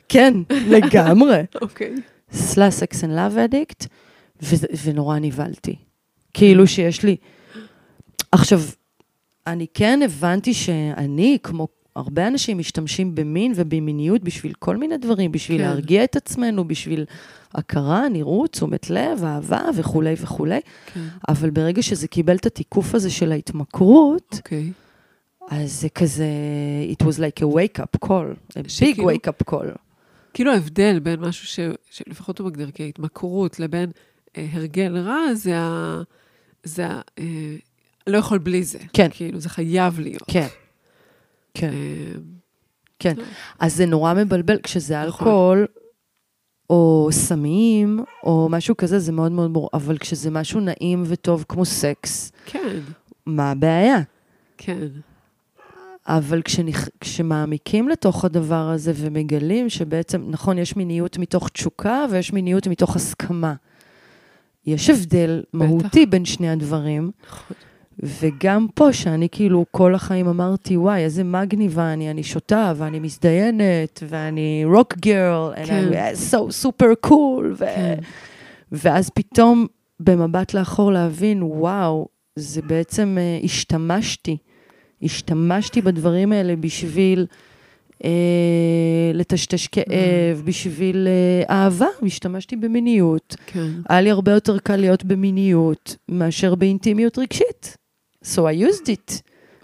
כן, 0.09 0.35
לגמרי. 0.51 1.41
אוקיי. 1.63 1.95
SLAA 2.33 2.71
sex 2.71 3.05
and 3.05 3.13
love 3.13 3.39
addict, 3.39 3.87
ונורא 4.85 5.19
נבהלתי. 5.19 5.77
כאילו 6.35 6.67
שיש 6.67 7.03
לי... 7.03 7.17
עכשיו, 8.33 8.61
אני 9.47 9.67
כן 9.75 10.01
הבנתי 10.05 10.55
שאני, 10.55 11.39
כמו 11.43 11.69
הרבה 11.99 12.27
אנשים, 12.29 12.59
משתמשים 12.59 13.15
במין 13.15 13.53
ובמיניות 13.57 14.23
בשביל 14.23 14.53
כל 14.59 14.77
מיני 14.77 14.97
דברים, 14.99 15.33
בשביל 15.33 15.59
כן. 15.59 15.65
להרגיע 15.65 16.05
את 16.05 16.17
עצמנו, 16.17 16.69
בשביל 16.69 17.05
הכרה, 17.55 18.09
נראות, 18.09 18.51
תשומת 18.53 18.91
לב, 18.91 19.25
אהבה 19.25 19.63
וכולי 19.77 20.15
וכולי. 20.21 20.61
כן. 20.95 21.01
אבל 21.29 21.51
ברגע 21.51 21.83
שזה 21.83 22.09
קיבל 22.09 22.37
את 22.37 22.47
התיקוף 22.47 22.95
הזה 22.95 23.11
של 23.11 23.33
ההתמכרות, 23.33 24.35
אוקיי. 24.37 24.73
אז 25.51 25.73
זה 25.81 25.89
כזה, 25.89 26.27
it 26.93 27.05
was 27.05 27.17
like 27.19 27.43
a 27.43 27.47
wake-up 27.47 28.09
call, 28.09 28.11
a 28.51 28.63
big 28.63 28.69
שכאילו- 28.69 29.11
wake-up 29.11 29.53
call. 29.55 29.65
כאילו 30.35 30.53
ההבדל 30.53 30.99
בין 30.99 31.21
משהו 31.21 31.47
ש, 31.47 31.61
שלפחות 31.91 32.39
הוא 32.39 32.47
מגדיר 32.47 32.71
כהתמכרות 32.75 33.61
לבין 33.61 33.91
אה, 34.37 34.47
הרגל 34.53 34.97
רע, 34.99 35.35
זה 35.35 35.59
ה... 35.59 36.01
זה 36.65 36.87
ה... 36.87 37.01
אה, 37.19 37.25
לא 38.07 38.19
יכול 38.19 38.39
בלי 38.39 38.65
זה. 38.65 38.79
כן. 38.93 39.09
כאילו, 39.11 39.41
זה 39.41 39.49
חייב 39.49 40.01
להיות. 40.01 40.23
כן. 40.31 40.47
כן. 41.59 41.71
אה, 41.73 42.21
כן. 42.99 43.15
אז 43.59 43.77
זה 43.77 43.87
נורא 43.87 44.15
מבלבל, 44.15 44.59
כשזה 44.63 44.95
נכון. 44.95 45.07
אלכוהול, 45.07 45.67
או 46.71 47.09
סמים, 47.11 48.05
או 48.25 48.49
משהו 48.51 48.77
כזה, 48.77 48.99
זה 48.99 49.13
מאוד 49.13 49.33
מאוד 49.33 49.53
ברור. 49.53 49.71
אבל 49.75 49.99
כשזה 49.99 50.31
משהו 50.31 50.61
נעים 50.61 51.03
וטוב 51.07 51.45
כמו 51.49 51.65
סקס, 51.65 52.33
כן, 52.47 52.79
מה 53.27 53.51
הבעיה? 53.51 53.99
כן. 54.59 54.89
אבל 56.07 56.43
כשנכ... 56.43 56.89
כשמעמיקים 57.01 57.89
לתוך 57.89 58.25
הדבר 58.25 58.69
הזה 58.69 58.93
ומגלים 58.97 59.69
שבעצם, 59.69 60.25
נכון, 60.29 60.59
יש 60.59 60.77
מיניות 60.77 61.19
מתוך 61.19 61.49
תשוקה 61.49 62.07
ויש 62.11 62.33
מיניות 62.33 62.67
מתוך 62.67 62.97
הסכמה. 62.97 63.55
יש 64.67 64.91
הבדל 64.91 65.43
מהותי 65.53 66.07
בין 66.07 66.25
שני 66.25 66.51
הדברים, 66.51 67.11
נכון. 67.27 67.57
וגם 68.03 68.67
פה, 68.75 68.93
שאני 68.93 69.29
כאילו 69.29 69.65
כל 69.71 69.95
החיים 69.95 70.29
אמרתי, 70.29 70.77
וואי, 70.77 71.01
איזה 71.01 71.25
מגניבה 71.25 71.93
אני, 71.93 72.11
אני 72.11 72.23
שותה, 72.23 72.73
ואני 72.77 72.99
מזדיינת, 72.99 74.03
ואני 74.09 74.63
רוק 74.65 74.95
גרל, 74.97 75.53
כן. 75.67 75.89
and 75.89 75.95
I'm 75.95 76.35
so 76.35 76.67
super 76.67 77.09
cool. 77.09 77.59
כן. 77.59 77.95
ואז 78.73 79.11
פתאום, 79.11 79.67
במבט 80.01 80.55
לאחור 80.55 80.93
להבין, 80.93 81.43
וואו, 81.43 82.09
זה 82.37 82.63
בעצם 82.63 83.17
אה, 83.21 83.39
השתמשתי, 83.45 84.37
השתמשתי 85.03 85.83
בדברים 85.83 86.33
האלה 86.33 86.57
בשביל 86.57 87.27
אה, 88.05 88.11
לטשטש 89.15 89.67
כאב, 89.67 90.43
בשביל 90.45 91.09
אה, 91.09 91.55
אהבה, 91.55 91.87
השתמשתי 92.03 92.57
במיניות. 92.57 93.37
כן. 93.47 93.71
היה 93.89 94.01
לי 94.01 94.11
הרבה 94.11 94.33
יותר 94.33 94.59
קל 94.59 94.77
להיות 94.77 95.05
במיניות 95.05 95.97
מאשר 96.09 96.55
באינטימיות 96.55 97.19
רגשית. 97.19 97.77
So 98.25 98.39
I 98.39 98.63
used 98.69 98.87
it. 98.87 99.13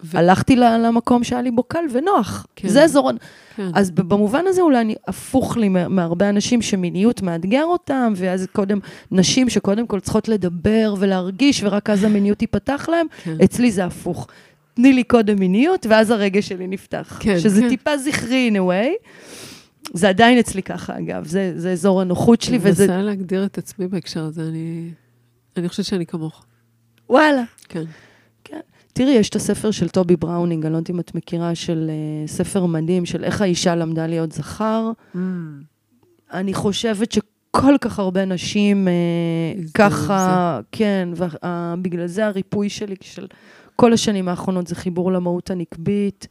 ו- 0.05 0.18
הלכתי 0.18 0.56
למקום 0.56 1.24
שהיה 1.24 1.43
לי 1.43 1.51
בו 1.51 1.62
קל 1.62 1.85
ונוח. 1.93 2.47
כן. 2.56 2.68
זה 2.68 2.85
אזור... 2.85 3.10
כן. 3.56 3.68
אז 3.74 3.90
במובן 3.90 4.44
הזה 4.47 4.60
אולי 4.60 4.81
אני 4.81 4.94
הפוך 5.06 5.56
לי 5.56 5.68
מה- 5.68 5.89
מהרבה 5.89 6.28
אנשים 6.28 6.62
שמיניות 6.62 7.22
מאתגר 7.22 7.64
אותם, 7.64 8.12
ואז 8.16 8.47
קודם, 8.52 8.78
נשים 9.10 9.48
שקודם 9.48 9.86
כל 9.86 10.01
צריכות 10.01 10.28
לדבר 10.28 10.94
ולהרגיש, 10.98 11.62
ורק 11.64 11.90
אז 11.90 12.05
המיניות 12.05 12.39
תיפתח 12.39 12.89
להם, 12.90 13.06
כן. 13.24 13.36
אצלי 13.44 13.72
זה 13.72 13.85
הפוך. 13.85 14.26
תני 14.74 14.93
לי 14.93 15.05
קודם 15.05 15.39
מיניות, 15.39 15.86
ואז 15.90 16.10
הרגש 16.10 16.48
שלי 16.48 16.66
נפתח. 16.66 17.16
כן, 17.20 17.39
שזה 17.40 17.60
כן. 17.60 17.68
טיפה 17.68 17.98
זכרי 17.98 18.51
in 18.52 18.56
a 18.56 18.59
way. 18.59 19.09
זה 19.94 20.09
עדיין 20.09 20.39
אצלי 20.39 20.62
ככה, 20.62 20.98
אגב, 20.98 21.24
זה, 21.26 21.52
זה 21.56 21.72
אזור 21.72 22.01
הנוחות 22.01 22.40
שלי, 22.43 22.56
אני 22.56 22.70
וזה... 22.70 22.86
מנסה 22.86 23.02
להגדיר 23.02 23.44
את 23.44 23.59
עצמי 23.59 23.89
בהקשר 23.89 24.24
הזה, 24.24 24.43
אני... 24.43 24.90
אני 25.56 25.68
חושבת 25.68 25.86
שאני 25.86 26.06
כמוך. 26.06 26.44
וואלה. 27.10 27.43
כן. 27.68 27.85
תראי, 28.94 29.12
יש 29.12 29.28
את 29.28 29.36
הספר 29.36 29.70
של 29.70 29.88
טובי 29.88 30.16
בראונינג, 30.16 30.64
אני 30.64 30.72
לא 30.72 30.78
יודעת 30.78 30.90
אם 30.90 31.00
את 31.00 31.14
מכירה, 31.14 31.54
של 31.54 31.90
uh, 32.26 32.30
ספר 32.30 32.66
מדהים, 32.66 33.04
של 33.06 33.24
איך 33.24 33.40
האישה 33.40 33.74
למדה 33.74 34.06
להיות 34.06 34.32
זכר. 34.32 34.90
אני 36.32 36.54
חושבת 36.54 37.12
שכל 37.12 37.74
כך 37.80 37.98
הרבה 37.98 38.24
נשים 38.24 38.88
uh, 38.88 39.70
ככה, 39.74 40.60
כן, 40.72 41.08
ובגלל 41.16 42.06
זה 42.06 42.26
הריפוי 42.26 42.68
שלי 42.68 42.94
של 43.00 43.26
כל 43.76 43.92
השנים 43.92 44.28
האחרונות 44.28 44.66
זה 44.66 44.74
חיבור 44.74 45.12
למהות 45.12 45.50
הנקבית. 45.50 46.26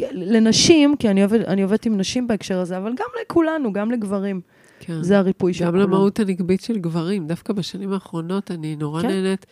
ג- 0.00 0.04
לנשים, 0.12 0.96
כי 0.96 1.08
אני 1.10 1.22
עובדת, 1.22 1.46
אני 1.48 1.62
עובדת 1.62 1.86
עם 1.86 1.96
נשים 1.96 2.26
בהקשר 2.26 2.58
הזה, 2.58 2.76
אבל 2.76 2.90
גם 2.90 3.06
לכולנו, 3.22 3.72
גם 3.72 3.90
לגברים. 3.90 4.40
כן. 4.80 5.02
זה 5.02 5.18
הריפוי 5.18 5.54
של 5.54 5.64
גם 5.64 5.70
כולם. 5.70 5.82
למהות 5.82 6.20
הנגבית 6.20 6.60
של 6.60 6.78
גברים. 6.78 7.26
דווקא 7.26 7.52
בשנים 7.52 7.92
האחרונות 7.92 8.50
אני 8.50 8.76
נורא 8.76 9.02
כן. 9.02 9.08
נהנית. 9.08 9.46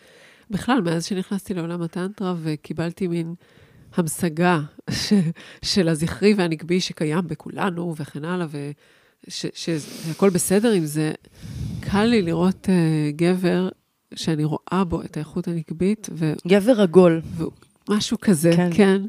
בכלל, 0.49 0.81
מאז 0.81 1.05
שנכנסתי 1.05 1.53
לעולם 1.53 1.81
הטנטרה 1.81 2.35
וקיבלתי 2.43 3.07
מין 3.07 3.35
המשגה 3.95 4.59
ש, 4.89 5.13
של 5.61 5.87
הזכרי 5.87 6.33
והנגבי 6.33 6.81
שקיים 6.81 7.27
בכולנו 7.27 7.93
וכן 7.97 8.25
הלאה, 8.25 8.47
ושהכול 9.27 10.29
בסדר 10.29 10.71
עם 10.71 10.85
זה, 10.85 11.11
קל 11.79 12.03
לי 12.03 12.21
לראות 12.21 12.65
uh, 12.65 13.11
גבר 13.15 13.69
שאני 14.15 14.43
רואה 14.43 14.83
בו 14.87 15.01
את 15.01 15.17
האיכות 15.17 15.47
הנגבית, 15.47 16.09
ו, 16.11 16.33
גבר 16.47 16.81
עגול. 16.81 17.21
משהו 17.89 18.17
כזה, 18.21 18.51
כן. 18.55 18.69
כן. 18.73 18.77
כן. 18.77 19.01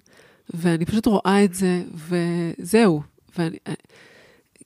ואני 0.54 0.84
פשוט 0.84 1.06
רואה 1.06 1.44
את 1.44 1.54
זה, 1.54 1.82
וזהו. 1.94 3.02
ואני, 3.38 3.56
אה, 3.66 3.74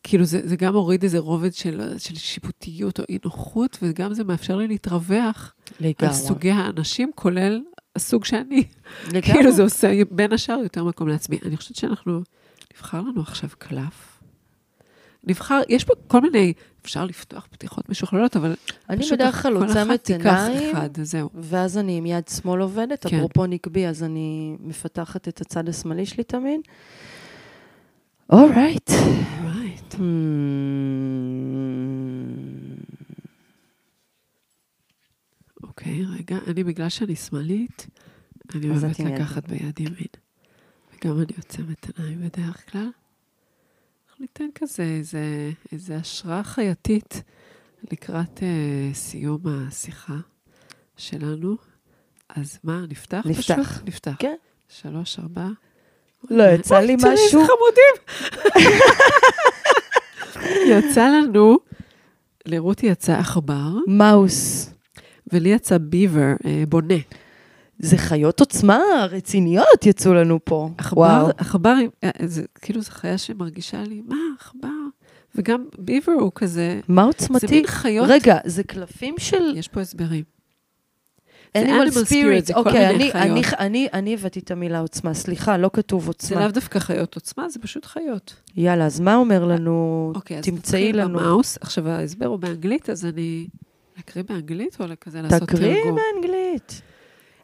כאילו, 0.03 0.25
זה, 0.25 0.41
זה 0.45 0.57
גם 0.57 0.75
הוריד 0.75 1.03
איזה 1.03 1.19
רובד 1.19 1.55
של, 1.55 1.99
של 1.99 2.15
שיפוטיות 2.15 3.01
או 3.01 3.05
אי-נוחות, 3.09 3.79
וגם 3.83 4.15
זה 4.15 4.25
מאפשר 4.25 4.57
לי 4.57 4.69
להתרווח 4.69 5.55
על 5.81 5.87
לגמרי. 5.87 6.15
סוגי 6.15 6.51
האנשים, 6.51 7.11
כולל 7.15 7.61
הסוג 7.97 8.25
שאני. 8.25 8.65
לגמרי. 9.07 9.23
כאילו, 9.23 9.53
זה 9.53 9.63
עושה 9.63 9.93
בין 10.11 10.33
השאר 10.33 10.59
יותר 10.63 10.85
מקום 10.85 11.09
לעצמי. 11.09 11.39
אני 11.45 11.57
חושבת 11.57 11.77
שאנחנו, 11.77 12.23
נבחר 12.75 13.01
לנו 13.01 13.21
עכשיו 13.21 13.51
קלף. 13.59 14.21
נבחר, 15.25 15.61
יש 15.69 15.85
פה 15.85 15.93
כל 16.07 16.21
מיני, 16.21 16.53
אפשר 16.83 17.05
לפתוח 17.05 17.47
פתיחות 17.51 17.89
משוכללות, 17.89 18.37
אבל 18.37 18.55
אני 18.91 19.11
בדרך 19.13 19.43
כלל 19.43 19.57
עוצמת 19.57 20.11
עיניים, 20.11 20.77
אחד, 20.77 20.89
זהו. 21.03 21.29
ואז 21.35 21.79
אני 21.79 21.99
עם 21.99 22.07
יד 22.07 22.29
שמאל 22.29 22.61
עובדת, 22.61 23.07
כן. 23.07 23.17
אפרופו 23.17 23.47
נקבי, 23.47 23.87
אז 23.87 24.03
אני 24.03 24.57
מפתחת 24.61 25.29
את 25.29 25.41
הצד 25.41 25.69
השמאלי 25.69 26.07
שלי 26.07 26.25
תמיד. 26.25 26.61
אורייט. 28.33 28.91
Right. 28.91 29.60
Hmm. 29.93 30.01
אוקיי, 35.63 36.05
רגע, 36.19 36.37
אני, 36.47 36.65
בגלל 36.65 36.89
שאני 36.89 37.17
שמאלית, 37.17 37.87
אני 38.55 38.71
אוהבת 38.71 39.01
לקחת 39.01 39.49
ביד 39.49 39.81
ימין. 39.81 40.07
וגם 40.95 41.19
אני 41.19 41.33
עוצמת 41.37 41.99
עיניים 41.99 42.21
בדרך 42.21 42.73
כלל. 42.73 42.89
אנחנו 44.09 44.21
ניתן 44.21 44.49
כזה 44.55 44.83
איזה, 44.83 45.51
איזה 45.73 45.97
השראה 45.97 46.45
חייתית 46.45 47.23
לקראת 47.93 48.43
אה, 48.43 48.91
סיום 48.95 49.41
השיחה 49.47 50.17
שלנו. 50.97 51.57
אז 52.29 52.59
מה, 52.65 52.85
נפתח 52.89 53.23
נפתח. 53.25 53.55
פשוט? 53.55 53.89
נפתח. 53.89 54.15
כן. 54.19 54.37
שלוש, 54.69 55.19
ארבע. 55.19 55.49
לא, 56.31 56.45
יצא 56.45 56.79
לי 56.81 56.93
אוי, 56.93 57.03
תראי 57.03 57.15
משהו. 57.15 57.41
חמודים. 57.47 57.95
יצא 60.67 61.09
לנו, 61.09 61.59
לרותי 62.47 62.87
יצא 62.87 63.19
עכבר, 63.19 63.77
מאוס. 63.87 64.71
ולי 65.33 65.49
יצא 65.49 65.79
ביבר, 65.79 66.33
אה, 66.47 66.65
בונה. 66.69 66.95
זה 67.79 67.99
חיות 67.99 68.41
עוצמה 68.41 68.79
רציניות 69.11 69.87
יצאו 69.87 70.15
לנו 70.15 70.39
פה. 70.45 70.69
עכבר. 70.79 71.31
עכבר, 71.39 71.75
אה, 72.05 72.11
זה 72.25 72.43
כאילו 72.61 72.81
זו 72.81 72.91
חיה 72.91 73.19
שמרגישה 73.19 73.83
לי, 73.83 74.03
מה, 74.07 74.17
עכבר? 74.39 74.69
וגם 75.35 75.65
ביבר 75.79 76.13
הוא 76.13 76.33
כזה, 76.35 76.81
מה 76.89 77.03
זה 77.03 77.07
עוצמתי? 77.07 77.47
מין 77.51 77.67
חיות, 77.67 78.07
רגע, 78.11 78.37
זה 78.45 78.63
קלפים 78.63 79.15
של 79.19 79.57
יש 79.57 79.69
פה 79.69 79.81
הסברים. 79.81 80.25
זה 81.57 81.65
animal 81.65 82.07
spirit. 82.07 82.45
זה 82.47 82.55
אוקיי, 82.55 82.89
אני- 82.89 83.13
אני-. 83.13 83.43
אני- 83.59 83.89
אני 83.93 84.15
הבאתי 84.15 84.41
את 84.41 84.51
המילה 84.51 84.79
עוצמה, 84.81 85.15
סליחה, 85.15 85.57
לא 85.57 85.71
כתוב 85.73 86.03
זה 86.03 86.09
עוצמה. 86.09 86.41
לאו 86.41 86.49
דווקא 86.51 86.79
חיות 86.79 87.15
עוצמה, 87.15 87.49
זה 87.49 87.59
פשוט 87.59 87.87
חיות. 87.87 88.35
יאללה, 88.57 88.87
אז 88.87 89.01
מה 89.01 89.17
אומר 89.17 89.45
לנו? 89.45 90.13
אוקיי, 90.15 90.41
תמצאי 90.43 90.93
לנו. 90.93 91.19
במאוס. 91.19 91.59
עכשיו, 91.61 91.89
ההסבר 91.89 92.27
הוא 92.27 92.39
באנגלית, 92.39 92.91
אז 92.91 93.05
אני... 93.07 93.47
להקריא 93.97 94.25
באנגלית 94.29 94.77
או 94.81 94.87
כזה 95.01 95.23
לעשות 95.23 95.49
תרגום? 95.51 95.97
באנגלית. 96.15 96.83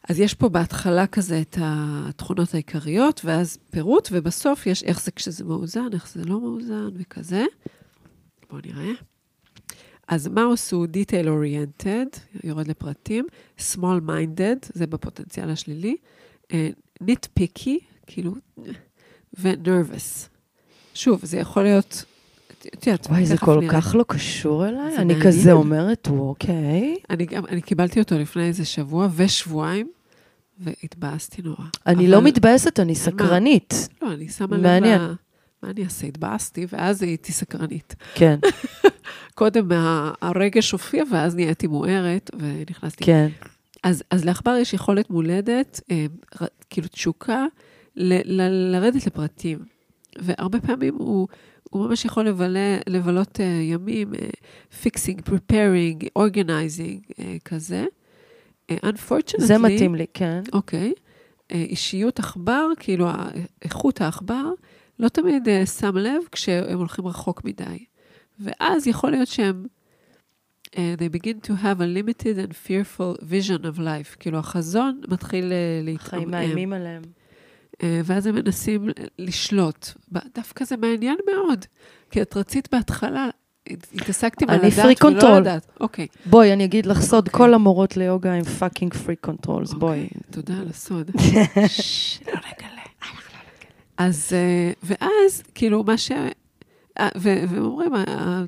אז 0.09 0.21
יש 0.21 0.35
פה 0.35 0.49
בהתחלה 0.49 1.07
כזה 1.07 1.41
את 1.41 1.59
התכונות 1.61 2.55
העיקריות, 2.55 3.21
ואז 3.25 3.59
פירוט, 3.71 4.09
ובסוף 4.13 4.67
יש 4.67 4.83
איך 4.83 5.03
זה 5.03 5.11
כשזה 5.11 5.45
מאוזן, 5.45 5.89
איך 5.93 6.09
זה 6.15 6.25
לא 6.25 6.41
מאוזן, 6.41 6.89
וכזה. 6.99 7.45
בואו 8.51 8.61
נראה. 8.67 8.93
אז 10.09 10.29
מאוס 10.29 10.73
הוא 10.73 10.87
detail 10.87 11.27
oriented, 11.27 12.19
יורד 12.45 12.69
לפרטים, 12.69 13.27
small 13.59 14.01
minded, 14.09 14.71
זה 14.73 14.87
בפוטנציאל 14.87 15.51
השלילי, 15.51 15.97
אה, 16.53 16.69
nitpicky, 17.03 17.85
כאילו, 18.07 18.35
ו-nervous. 19.39 20.29
שוב, 20.95 21.21
זה 21.25 21.39
יכול 21.39 21.63
להיות, 21.63 22.05
את 22.75 22.87
יודעת, 22.87 23.07
וואי, 23.07 23.27
זה 23.27 23.39
כל. 23.39 23.61
כך 23.71 23.95
לא 23.99 24.05
קשור 24.09 24.69
אליי. 24.69 24.97
אני. 24.97 25.15
כזה 25.23 25.53
אומרת, 25.53 26.09
אוקיי. 26.09 26.97
אני 27.11 27.27
גם, 27.27 27.47
אני 27.47 27.61
קיבלתי 27.63 28.01
אותו 28.01 28.19
לפני 28.19 28.43
איזה 28.43 28.65
שבוע 28.65 29.09
ושבועיים, 29.17 29.91
והתבאסתי 30.59 31.43
נורא. 31.43 31.65
אני 31.87 32.09
לא 32.09 32.23
מתבאסת, 32.23 32.81
אני 32.81 32.95
סקרנית. 32.95 33.89
לא, 34.03 34.13
אני 34.13 34.29
שמה 34.29 34.57
לב, 34.57 34.63
מעניין. 34.63 35.01
מה 35.67 35.73
אני 35.73 35.85
אעשה? 35.85 36.07
התבאסתי, 36.07 36.67
ואז 36.69 37.03
הייתי 37.03 37.33
סקרנית. 37.33 37.95
כן, 38.15 38.39
קודם 39.35 39.69
הרגש 40.23 40.71
הופיע, 40.71 41.05
ואז 41.13 41.35
נהייתי 41.35 41.67
מוארת, 41.67 42.31
ונכנסתי. 42.39 43.05
כן. 43.05 43.29
אז, 43.83 44.03
אז 44.11 44.25
לעכבר 44.25 44.57
יש 44.61 44.75
יכולת 44.75 45.11
מולדת, 45.11 45.81
אה, 45.91 46.07
כאילו 46.71 46.89
תשוקה, 46.89 47.47
ל, 47.97 48.15
ל, 48.25 48.73
לרדת 48.73 49.07
לפרטים. 49.07 49.59
והרבה 50.19 50.61
פעמים 50.61 50.95
הוא, 50.95 51.29
הוא 51.63 51.89
ממש 51.89 52.05
יכול 52.05 52.29
לבלה, 52.29 52.79
לבלות 52.87 53.37
uh, 53.37 53.43
ימים, 53.43 54.13
fixing, 54.83 55.21
preparing, 55.21 56.07
organizing, 56.17 57.01
כזה. 57.45 57.85
Uh, 58.71 58.75
unfortunately, 58.75 59.45
זה 59.45 59.59
מתאים 59.59 59.95
לי, 59.95 60.07
כן. 60.15 60.43
אוקיי. 60.53 60.93
אה, 61.53 61.57
אישיות 61.57 62.19
עכבר, 62.19 62.69
כאילו 62.79 63.09
איכות 63.63 64.01
העכבר, 64.01 64.51
לא 64.99 65.09
תמיד 65.09 65.49
אה, 65.49 65.67
שם 65.67 65.97
לב 65.97 66.23
כשהם 66.33 66.79
הולכים 66.79 67.07
רחוק 67.07 67.45
מדי. 67.45 67.85
ואז 68.41 68.87
יכול 68.87 69.11
להיות 69.11 69.29
שהם, 69.29 69.67
אה, 70.79 70.95
they 70.99 71.17
begin 71.17 71.47
to 71.47 71.63
have 71.63 71.79
a 71.81 71.85
limited 71.99 72.37
and 72.49 72.53
fearful 72.67 73.23
vision 73.23 73.63
of 73.63 73.79
life. 73.79 74.17
כאילו 74.19 74.39
החזון 74.39 75.01
מתחיל 75.09 75.53
אה, 75.53 75.99
חיים 75.99 76.21
להתעמם. 76.21 76.31
מאיימים 76.31 76.73
עליהם. 76.73 77.03
אה, 77.83 78.01
ואז 78.05 78.27
הם 78.27 78.35
מנסים 78.35 78.89
לשלוט. 79.19 79.89
דווקא 80.35 80.65
זה 80.65 80.77
מעניין 80.77 81.17
מאוד, 81.35 81.65
כי 82.11 82.23
את 82.23 82.37
רצית 82.37 82.69
בהתחלה, 82.73 83.29
הת- 83.71 83.87
התעסקת 83.95 84.43
עם 84.43 84.49
free 84.49 84.53
ולא 85.05 85.21
control. 85.21 85.41
לדעת. 85.41 85.67
אוקיי. 85.81 86.07
בואי, 86.27 86.53
אני 86.53 86.65
אגיד 86.65 86.87
לך 86.87 87.01
סוד, 87.01 87.27
אוקיי. 87.27 87.39
כל 87.39 87.55
המורות 87.55 87.97
ליוגה 87.97 88.33
הם 88.33 88.45
fucking 88.45 88.95
freak 88.95 89.17
controls, 89.17 89.73
בואי. 89.73 90.03
אוקיי, 90.05 90.21
תודה 90.31 90.55
על 90.61 90.69
הסוד. 90.69 91.11
ששש, 91.19 92.21
לא 92.27 92.33
נגלה. 92.33 92.76
אז, 93.97 94.33
אה, 94.33 94.73
ואז, 94.83 95.43
כאילו, 95.55 95.85
מה 95.85 95.99
ש... 95.99 96.11
אה, 96.99 97.09
ו- 97.17 97.45
והם 97.49 97.65
אומרים, 97.65 97.95
ה- 97.95 98.05
ה- 98.09 98.45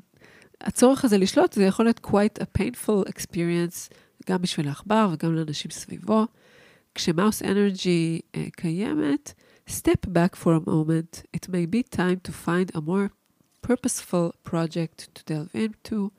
הצורך 0.60 1.04
הזה 1.04 1.18
לשלוט, 1.18 1.52
זה 1.52 1.64
יכול 1.64 1.84
להיות 1.84 2.00
quite 2.06 2.42
a 2.42 2.60
painful 2.60 3.08
experience, 3.08 3.94
גם 4.28 4.42
בשביל 4.42 4.68
העכבר 4.68 5.08
וגם 5.12 5.34
לאנשים 5.34 5.70
סביבו. 5.70 6.26
כשמאוס 6.94 7.42
אנרגי 7.42 8.20
uh, 8.32 8.38
קיימת, 8.56 9.32
step 9.68 10.06
back 10.06 10.36
for 10.36 10.48
a 10.64 10.68
moment. 10.68 11.22
It 11.36 11.48
may 11.48 11.66
be 11.74 11.96
time 11.96 12.28
to 12.28 12.32
find 12.46 12.76
a 12.76 12.80
more 12.80 13.08
purposeful 13.66 14.50
project 14.50 15.08
to 15.14 15.22
delve 15.26 15.54
into, 15.54 16.10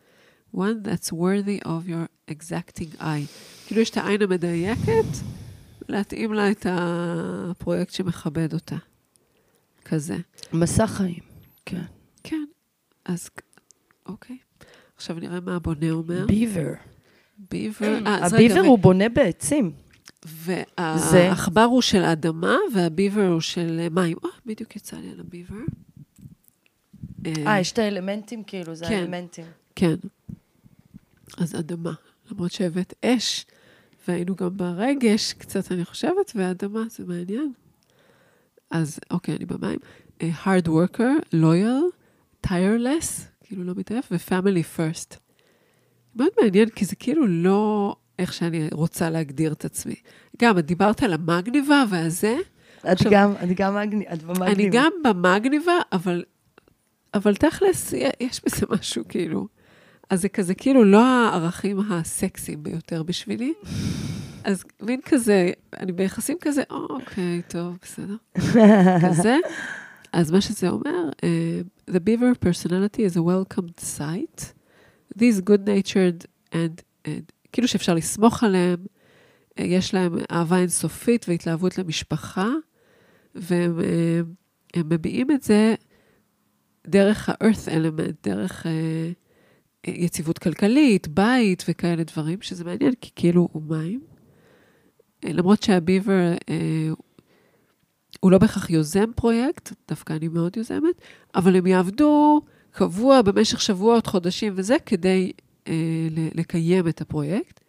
one 0.56 0.84
that's 0.84 1.12
worthy 1.12 1.60
of 1.66 1.88
your 1.90 2.08
exacting 2.32 3.02
eye. 3.02 3.28
כאילו 3.68 3.82
יש 3.82 3.90
את 3.90 3.98
העין 3.98 4.22
המדייקת, 4.22 5.06
להתאים 5.90 6.34
לה 6.34 6.52
את 6.52 6.66
הפרויקט 6.70 7.94
שמכבד 7.94 8.54
אותה. 8.54 8.76
כזה. 9.90 10.18
מסע 10.54 10.88
חיים, 10.88 11.20
כן. 11.66 11.82
כן, 12.24 12.44
אז 13.06 13.30
אוקיי. 14.06 14.38
עכשיו 14.96 15.16
נראה 15.20 15.40
מה 15.40 15.56
הבונה 15.56 15.92
אומר. 15.92 16.26
ביבר. 16.26 16.74
ביבר, 17.52 18.00
אה, 18.08 18.26
אז 18.26 18.34
רגע, 18.34 18.46
הביבר 18.46 18.68
הוא 18.68 18.80
בונה 18.80 19.10
בעצים. 19.10 19.72
זה- 20.26 20.64
והעכבר 21.12 21.62
הוא 21.64 21.82
של 21.82 22.02
האדמה, 22.04 22.56
והביבר 22.74 23.28
הוא 23.28 23.42
של 23.42 23.80
אה, 23.80 23.90
מים. 23.90 24.18
אה, 24.26 24.30
בדיוק 24.46 24.76
יצא 24.76 24.98
לי 24.98 25.12
על 25.12 25.20
הביבר. 25.20 25.56
אה, 27.26 27.60
יש 27.60 27.72
את 27.72 27.80
האלמנטים 27.80 28.44
כאילו, 28.44 28.76
זה 28.76 28.86
כן. 28.86 28.94
האלמנטים. 28.94 29.46
כן. 29.76 29.96
אז 31.38 31.56
אדמה. 31.56 31.94
למרות 32.32 32.52
שהבאת 32.52 32.94
אש, 33.06 33.46
והיינו 34.08 34.36
גם 34.36 34.58
ברגש 34.58 35.34
קצת, 35.34 35.72
אני 35.72 35.86
חושבת, 35.86 36.32
ואדמה 36.36 36.84
זה 36.90 37.06
מעניין. 37.06 37.52
אז 38.72 39.00
אוקיי, 39.12 39.36
אני 39.36 39.46
במים. 39.46 39.80
אה, 40.22 40.30
hard 40.44 40.68
worker, 40.68 41.36
loyal, 41.36 41.96
tireless, 42.48 43.22
כאילו 43.44 43.64
לא 43.64 43.74
מתעייף, 43.76 44.12
ו-family 44.12 44.78
first. 44.78 45.16
מאוד 46.16 46.30
מעניין, 46.42 46.70
כי 46.70 46.86
זה 46.86 46.96
כאילו 46.96 47.28
לא 47.28 47.96
איך 48.20 48.34
שאני 48.34 48.68
רוצה 48.72 49.10
להגדיר 49.10 49.52
את 49.52 49.66
עצמי. 49.66 49.96
גם, 50.42 50.58
את 50.58 50.66
דיברת 50.66 51.04
על 51.04 51.14
המגניבה 51.14 51.84
והזה, 51.90 52.38
את 52.80 52.86
עכשיו- 52.86 53.12
גם, 53.12 53.34
את 53.44 53.50
גם 53.56 53.76
מגניבה, 53.76 54.14
את 54.14 54.24
במגניבה. 54.24 54.52
אני 54.52 54.70
גם 54.72 54.92
במגניבה, 55.04 55.72
אבל, 55.92 56.24
אבל 57.14 57.36
תכלס, 57.36 57.94
יש 58.20 58.42
בזה 58.46 58.66
משהו 58.70 59.04
כאילו. 59.10 59.48
אז 60.10 60.22
זה 60.22 60.30
כזה 60.30 60.56
כאילו 60.56 60.84
לא 60.84 61.06
הערכים 61.06 61.80
הסקסיים 61.92 62.64
ביותר 62.64 63.04
בשבילי. 63.04 63.54
אז 64.44 64.64
מין 64.82 65.00
כזה, 65.06 65.52
אני 65.80 65.92
ביחסים 65.92 66.38
כזה, 66.42 66.64
"אה, 66.72 66.78
אוקיי, 66.78 67.42
טוב, 67.48 67.78
בסדר. 67.82 68.16
כזה. 69.10 69.38
אז 70.14 70.32
מה 70.32 70.42
שזה 70.42 70.70
אומר, 70.70 71.10
uh, 71.12 71.92
the 71.92 72.00
beaver 72.00 72.46
personality 72.46 73.00
is 73.12 73.16
a 73.16 73.22
welcomed 73.22 73.80
sight. 73.98 74.54
These 75.18 75.42
good-natured 75.50 76.26
and, 76.52 76.82
and 77.08 77.32
כאילו 77.52 77.68
שאפשר 77.68 77.94
לסמוך 77.94 78.44
עליהם, 78.44 78.86
uh, 78.86 79.62
יש 79.64 79.94
להם 79.94 80.16
אהבה 80.32 80.58
אינסופית 80.58 81.26
והתלהבות 81.30 81.78
למשפחה, 81.78 82.48
והם 83.36 83.80
הם 84.74 84.90
מביעים 84.90 85.32
את 85.32 85.44
זה 85.44 85.76
דרך 86.88 87.30
ה-earth 87.30 87.68
element, 87.68 88.14
דרך 88.24 88.66
אה, 88.66 89.12
יציבות 89.88 90.40
כלכלית, 90.40 91.08
בית 91.08 91.64
וכאלה 91.68 92.04
דברים, 92.04 92.42
שזה 92.42 92.64
מעניין, 92.64 92.94
כי 93.02 93.12
כאילו 93.16 93.48
הוא 93.52 93.64
מים. 93.64 94.00
למרות 95.26 95.64
שהביבר 95.64 96.34
אה, 96.50 96.90
הוא 98.20 98.32
לא 98.32 98.38
בהכרח 98.38 98.70
יוזם 98.70 99.12
פרויקט, 99.16 99.74
דווקא 99.88 100.14
אני 100.14 100.28
מאוד 100.28 100.58
יוזמת, 100.58 101.02
אבל 101.36 101.56
הם 101.56 101.68
יעבדו 101.68 102.42
קבוע 102.72 103.22
במשך 103.22 103.62
שבועות, 103.62 104.08
חודשים 104.08 104.54
וזה, 104.56 104.76
כדי 104.86 105.32
אה, 105.68 105.74
לקיים 106.12 106.88
את 106.88 107.02
הפרויקט. 107.02 107.60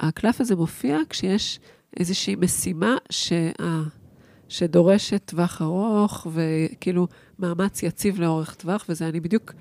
הקלף 0.00 0.40
הזה 0.40 0.56
מופיע 0.56 0.98
כשיש 1.08 1.60
איזושהי 1.96 2.34
משימה 2.34 2.96
שה... 3.10 3.50
שדורשת 4.52 5.22
טווח 5.24 5.62
ארוך, 5.62 6.26
וכאילו 6.32 7.08
מאמץ 7.38 7.82
יציב 7.82 8.20
לאורך 8.20 8.54
טווח, 8.54 8.84
וזה 8.88 9.08
אני 9.08 9.20
בדיוק, 9.20 9.52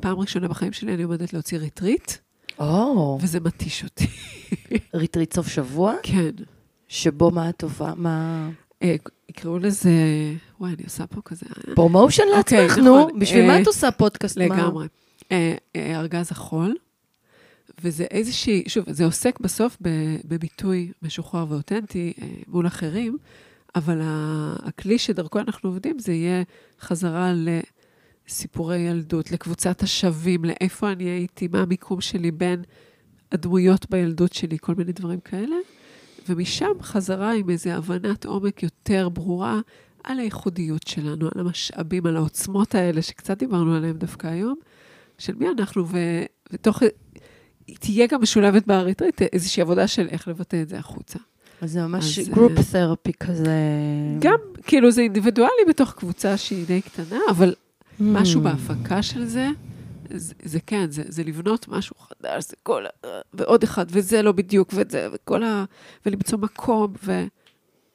פעם 0.00 0.18
ראשונה 0.18 0.48
בחיים 0.48 0.72
שלי 0.72 0.94
אני 0.94 1.02
עומדת 1.02 1.32
להוציא 1.32 1.58
ריטריט, 1.58 2.12
או, 2.58 3.18
וזה 3.22 3.40
מתיש 3.40 3.84
אותי. 3.84 4.06
ריטריט 4.94 5.34
סוף 5.34 5.48
שבוע, 5.48 5.94
כן. 6.02 6.30
שבו 6.90 7.30
מה 7.30 7.48
הטובה, 7.48 7.92
מה... 7.96 8.48
אה, 8.82 8.96
יקראו 9.28 9.58
לזה, 9.58 9.90
וואי, 10.60 10.72
אני 10.72 10.82
עושה 10.84 11.06
פה 11.06 11.20
כזה... 11.24 11.46
אה, 11.68 11.74
promotion 11.74 12.22
אוקיי, 12.36 12.62
לעצמך, 12.62 12.78
נו, 12.78 12.98
נכון. 12.98 13.18
בשביל 13.18 13.40
אה, 13.42 13.46
מה 13.46 13.60
את 13.62 13.66
עושה 13.66 13.90
פודקאסט? 13.90 14.36
לגמרי. 14.36 14.86
אה, 15.32 15.54
אה, 15.76 16.00
ארגז 16.00 16.32
החול, 16.32 16.76
וזה 17.82 18.04
איזושהי, 18.10 18.64
שוב, 18.68 18.84
זה 18.92 19.04
עוסק 19.04 19.40
בסוף 19.40 19.76
בביטוי 20.24 20.92
משוחרר 21.02 21.46
ואותנטי 21.48 22.12
אה, 22.22 22.26
מול 22.48 22.66
אחרים, 22.66 23.18
אבל 23.74 24.00
הכלי 24.62 24.98
שדרכו 24.98 25.38
אנחנו 25.38 25.68
עובדים 25.68 25.98
זה 25.98 26.12
יהיה 26.12 26.42
חזרה 26.80 27.32
לסיפורי 28.28 28.78
ילדות, 28.78 29.32
לקבוצת 29.32 29.82
השווים, 29.82 30.44
לאיפה 30.44 30.92
אני 30.92 31.04
הייתי, 31.04 31.48
מה 31.48 31.60
המיקום 31.60 32.00
שלי 32.00 32.30
בין 32.30 32.62
הדמויות 33.32 33.90
בילדות 33.90 34.32
שלי, 34.32 34.56
כל 34.60 34.74
מיני 34.74 34.92
דברים 34.92 35.20
כאלה. 35.20 35.56
ומשם 36.30 36.72
חזרה 36.82 37.32
עם 37.32 37.50
איזו 37.50 37.70
הבנת 37.70 38.26
עומק 38.26 38.62
יותר 38.62 39.08
ברורה 39.08 39.60
על 40.04 40.18
הייחודיות 40.18 40.86
שלנו, 40.86 41.28
על 41.34 41.40
המשאבים, 41.40 42.06
על 42.06 42.16
העוצמות 42.16 42.74
האלה, 42.74 43.02
שקצת 43.02 43.38
דיברנו 43.38 43.74
עליהם 43.74 43.96
דווקא 43.96 44.26
היום, 44.26 44.54
של 45.18 45.34
מי 45.34 45.48
אנחנו, 45.48 45.88
ו... 45.88 45.98
ותוך... 46.52 46.82
תהיה 47.80 48.06
גם 48.06 48.22
משולבת 48.22 48.66
בריטריט 48.66 49.22
איזושהי 49.22 49.60
עבודה 49.60 49.86
של 49.86 50.08
איך 50.10 50.28
לבטא 50.28 50.62
את 50.62 50.68
זה 50.68 50.78
החוצה. 50.78 51.18
אז 51.60 51.72
זה 51.72 51.86
ממש 51.86 52.18
אז, 52.18 52.28
group 52.28 52.52
אה, 52.58 52.62
therapy 52.72 53.12
כזה. 53.12 53.56
גם, 54.18 54.36
כאילו, 54.66 54.90
זה 54.90 55.00
אינדיבידואלי 55.00 55.64
בתוך 55.68 55.92
קבוצה 55.92 56.36
שהיא 56.36 56.66
די 56.66 56.80
קטנה, 56.80 57.18
אבל 57.30 57.54
Hmm. 58.00 58.02
משהו 58.02 58.40
בהפקה 58.40 59.02
של 59.02 59.24
זה, 59.24 59.48
זה, 60.14 60.34
זה 60.42 60.58
כן, 60.66 60.90
זה, 60.90 61.02
זה 61.08 61.24
לבנות 61.24 61.68
משהו 61.68 61.96
חדש, 61.96 62.44
זה 62.48 62.56
כל 62.62 62.86
ה... 62.86 63.08
ועוד 63.34 63.62
אחד, 63.62 63.86
וזה 63.90 64.22
לא 64.22 64.32
בדיוק, 64.32 64.70
וזה, 64.74 65.08
וכל 65.12 65.42
ה... 65.42 65.64
ולמצוא 66.06 66.38
מקום, 66.38 66.94
ו... 67.04 67.24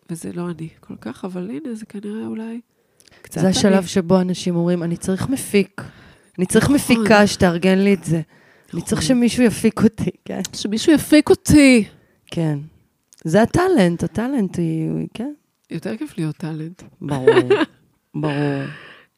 וזה 0.09 0.31
לא 0.33 0.49
אני 0.49 0.69
כל 0.79 0.95
כך, 1.01 1.25
אבל 1.25 1.49
הנה, 1.49 1.75
זה 1.75 1.85
כנראה 1.85 2.25
אולי 2.25 2.61
קצת 3.21 3.41
זה 3.41 3.47
אני. 3.47 3.49
השלב 3.49 3.85
שבו 3.85 4.21
אנשים 4.21 4.55
אומרים, 4.55 4.83
אני 4.83 4.97
צריך 4.97 5.29
מפיק. 5.29 5.81
אני 6.37 6.45
צריך 6.45 6.65
נכון. 6.65 6.75
מפיקה 6.75 7.27
שתארגן 7.27 7.77
לי 7.77 7.93
את 7.93 8.03
זה. 8.03 8.21
אני 8.73 8.81
צריך 8.81 9.01
נכון. 9.01 9.15
שמישהו 9.15 9.43
יפיק 9.43 9.83
אותי, 9.83 10.11
כן. 10.25 10.41
שמישהו 10.53 10.93
יפיק 10.93 11.29
אותי. 11.29 11.83
כן. 12.25 12.59
זה 13.23 13.41
הטאלנט, 13.41 14.03
הטאלנט 14.03 14.57
היא, 14.57 15.07
כן. 15.13 15.33
יותר 15.71 15.97
כיף 15.97 16.17
להיות 16.17 16.37
טאלנט. 16.37 16.83
ברור, 17.01 17.49
ברור. 18.15 18.63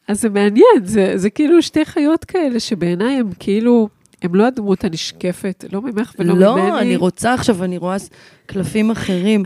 אז 0.07 0.21
זה 0.21 0.29
מעניין, 0.29 0.83
זה, 0.83 1.13
זה 1.15 1.29
כאילו 1.29 1.61
שתי 1.61 1.85
חיות 1.85 2.25
כאלה 2.25 2.59
שבעיניי 2.59 3.15
הם 3.15 3.29
כאילו, 3.39 3.89
הם 4.21 4.35
לא 4.35 4.47
הדמות 4.47 4.83
הנשקפת, 4.83 5.65
לא 5.71 5.81
ממך 5.81 6.13
ולא 6.19 6.33
ממני. 6.33 6.69
לא, 6.69 6.79
אני 6.79 6.95
רוצה 6.95 7.33
עכשיו, 7.33 7.63
אני 7.63 7.77
רואה 7.77 7.97
קלפים 8.45 8.91
אחרים. 8.91 9.43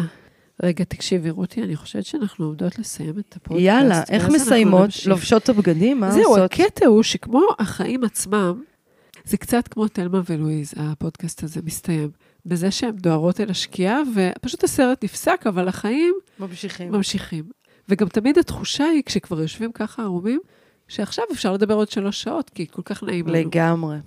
רגע, 0.64 0.84
תקשיבי, 0.84 1.30
רותי, 1.30 1.64
אני 1.64 1.76
חושבת 1.76 2.06
שאנחנו 2.06 2.46
עומדות 2.46 2.80
לסיים 2.80 3.20
את 3.20 3.36
הפודקאסט. 3.36 3.66
יאללה, 3.66 4.04
איך 4.10 4.30
מסיימות? 4.30 4.90
לובשות 5.06 5.44
את 5.44 5.50
הבגדים? 5.50 6.00
מה 6.00 6.12
זהו, 6.12 6.24
עושות? 6.24 6.52
הקטע 6.52 6.86
הוא 6.88 7.04
שכמו 7.04 7.42
החיים 7.60 8.04
עצמם, 8.04 8.62
זה 9.26 9.38
קצת 9.38 9.68
כמו 9.68 9.88
תלמה 9.88 10.22
ולואיז, 10.30 10.74
הפודקאסט 10.78 11.44
הזה 11.44 11.60
מסתיים. 11.64 12.10
בזה 12.46 12.72
שהן 12.72 12.92
דוהרות 12.92 13.42
אל 13.42 13.50
השקיעה, 13.50 14.02
ופשוט 14.16 14.64
הסרט 14.64 15.04
נפסק, 15.04 15.44
אבל 15.46 15.68
החיים 15.68 16.14
ממשיכים. 16.40 16.92
ממשיכים. 16.92 17.44
וגם 17.92 18.08
תמיד 18.08 18.38
התחושה 18.38 18.84
היא, 18.84 19.04
כשכבר 19.06 19.42
יושבים 19.42 19.72
ככה 19.72 20.04
ערומים, 20.04 20.40
שעכשיו 20.88 21.26
אפשר 21.32 21.54
לדבר 21.54 21.74
עוד 21.74 21.90
שלוש 21.90 22.22
שעות, 22.22 22.50
כי 22.50 22.66
כל 22.72 22.82
כך 22.86 23.04
נעים 23.04 23.28
לנו. 23.28 23.38
לגמרי. 23.38 23.98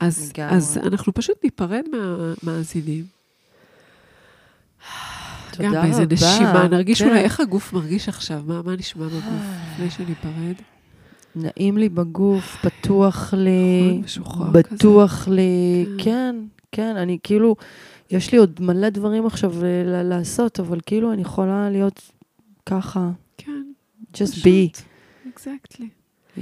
אז, 0.00 0.32
לגמרי. 0.34 0.56
אז 0.56 0.78
אנחנו 0.82 1.14
פשוט 1.14 1.36
ניפרד 1.44 1.84
מהמאזינים. 1.92 3.04
תודה 5.52 5.68
גם 5.68 5.82
באיזה. 5.82 6.04
נשימה, 6.10 6.68
נרגיש 6.70 7.02
כן. 7.02 7.08
אולי 7.08 7.20
איך 7.20 7.40
הגוף 7.40 7.72
מרגיש 7.72 8.08
עכשיו, 8.08 8.42
מה, 8.46 8.62
מה 8.62 8.76
נשמע 8.76 9.06
בגוף 9.06 9.24
לפני 9.72 9.90
שניפרד. 9.90 10.54
נעים 11.36 11.78
לי 11.78 11.88
בגוף, 11.88 12.56
פתוח 12.62 13.34
לי, 13.36 14.00
נכון, 14.20 14.52
בטוח 14.52 15.28
לי, 15.28 15.86
כן. 15.98 16.04
כן, 16.04 16.36
כן, 16.72 16.96
אני 16.96 17.18
כאילו, 17.22 17.56
יש 18.10 18.32
לי 18.32 18.38
עוד 18.38 18.60
מלא 18.60 18.88
דברים 18.88 19.26
עכשיו 19.26 19.52
ל- 19.64 20.02
לעשות, 20.02 20.60
אבל 20.60 20.78
כאילו 20.86 21.12
אני 21.12 21.22
יכולה 21.22 21.70
להיות 21.70 22.10
ככה, 22.66 23.10
כן, 23.36 23.72
just 24.12 24.44
be. 24.44 24.80
אקזקטלי. 25.28 25.88
yes. 26.36 26.40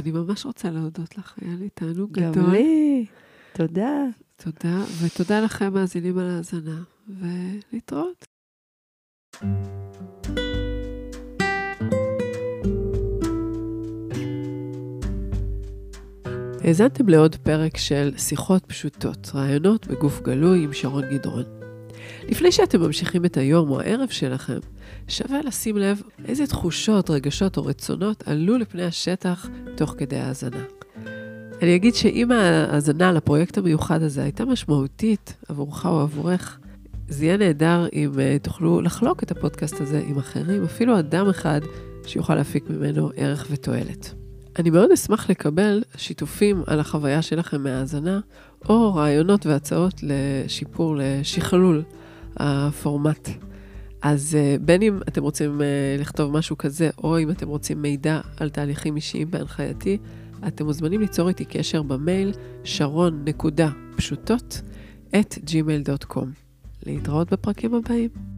אני 0.00 0.10
ממש 0.10 0.46
רוצה 0.46 0.70
להודות 0.70 1.18
לך, 1.18 1.34
היה 1.40 1.54
לי 1.54 1.68
תענוג 1.74 2.12
גם 2.12 2.32
גדול. 2.32 2.50
לי. 2.50 3.06
תודה. 3.52 4.04
תודה, 4.36 4.84
ותודה 5.02 5.40
לכם, 5.40 5.74
מאזינים 5.74 6.18
על 6.18 6.30
ההאזנה, 6.30 6.82
ולהתראות. 7.08 8.24
האזנתם 16.64 17.08
לעוד 17.08 17.36
פרק 17.36 17.76
של 17.76 18.10
שיחות 18.18 18.64
פשוטות, 18.66 19.30
רעיונות 19.34 19.86
בגוף 19.86 20.20
גלוי 20.20 20.64
עם 20.64 20.72
שרון 20.72 21.04
גדרון. 21.10 21.55
לפני 22.28 22.52
שאתם 22.52 22.80
ממשיכים 22.80 23.24
את 23.24 23.36
היום 23.36 23.70
או 23.70 23.80
הערב 23.80 24.08
שלכם, 24.08 24.58
שווה 25.08 25.40
לשים 25.44 25.76
לב 25.76 26.02
איזה 26.28 26.46
תחושות, 26.46 27.10
רגשות 27.10 27.56
או 27.56 27.64
רצונות 27.66 28.28
עלו 28.28 28.58
לפני 28.58 28.84
השטח 28.84 29.48
תוך 29.74 29.94
כדי 29.98 30.16
ההאזנה. 30.16 30.62
אני 31.62 31.76
אגיד 31.76 31.94
שאם 31.94 32.32
ההאזנה 32.32 33.12
לפרויקט 33.12 33.58
המיוחד 33.58 34.02
הזה 34.02 34.22
הייתה 34.22 34.44
משמעותית 34.44 35.34
עבורך 35.48 35.86
או 35.86 36.00
עבורך, 36.00 36.58
זה 37.08 37.24
יהיה 37.24 37.36
נהדר 37.36 37.86
אם 37.92 38.10
uh, 38.12 38.42
תוכלו 38.42 38.80
לחלוק 38.80 39.22
את 39.22 39.30
הפודקאסט 39.30 39.80
הזה 39.80 40.02
עם 40.08 40.18
אחרים, 40.18 40.64
אפילו 40.64 40.98
אדם 40.98 41.28
אחד 41.28 41.60
שיוכל 42.06 42.34
להפיק 42.34 42.70
ממנו 42.70 43.10
ערך 43.16 43.46
ותועלת. 43.50 44.14
אני 44.58 44.70
מאוד 44.70 44.92
אשמח 44.92 45.30
לקבל 45.30 45.82
שיתופים 45.96 46.62
על 46.66 46.80
החוויה 46.80 47.22
שלכם 47.22 47.62
מהאזנה, 47.62 48.20
או 48.68 48.94
רעיונות 48.94 49.46
והצעות 49.46 49.94
לשיפור, 50.02 50.96
לשכלול 50.98 51.82
הפורמט. 52.36 53.28
אז 54.02 54.36
uh, 54.36 54.62
בין 54.62 54.82
אם 54.82 54.98
אתם 55.08 55.22
רוצים 55.22 55.60
uh, 55.60 55.62
לכתוב 56.00 56.32
משהו 56.32 56.58
כזה, 56.58 56.90
או 56.98 57.18
אם 57.18 57.30
אתם 57.30 57.48
רוצים 57.48 57.82
מידע 57.82 58.20
על 58.36 58.48
תהליכים 58.48 58.96
אישיים 58.96 59.30
בהנחייתי, 59.30 59.98
אתם 60.46 60.64
מוזמנים 60.64 61.00
ליצור 61.00 61.28
איתי 61.28 61.44
קשר 61.44 61.82
במייל 61.82 62.32
שרון.פשוטות 62.64 64.62
את 65.20 65.34
gmail.com. 65.34 66.26
להתראות 66.86 67.32
בפרקים 67.32 67.74
הבאים. 67.74 68.35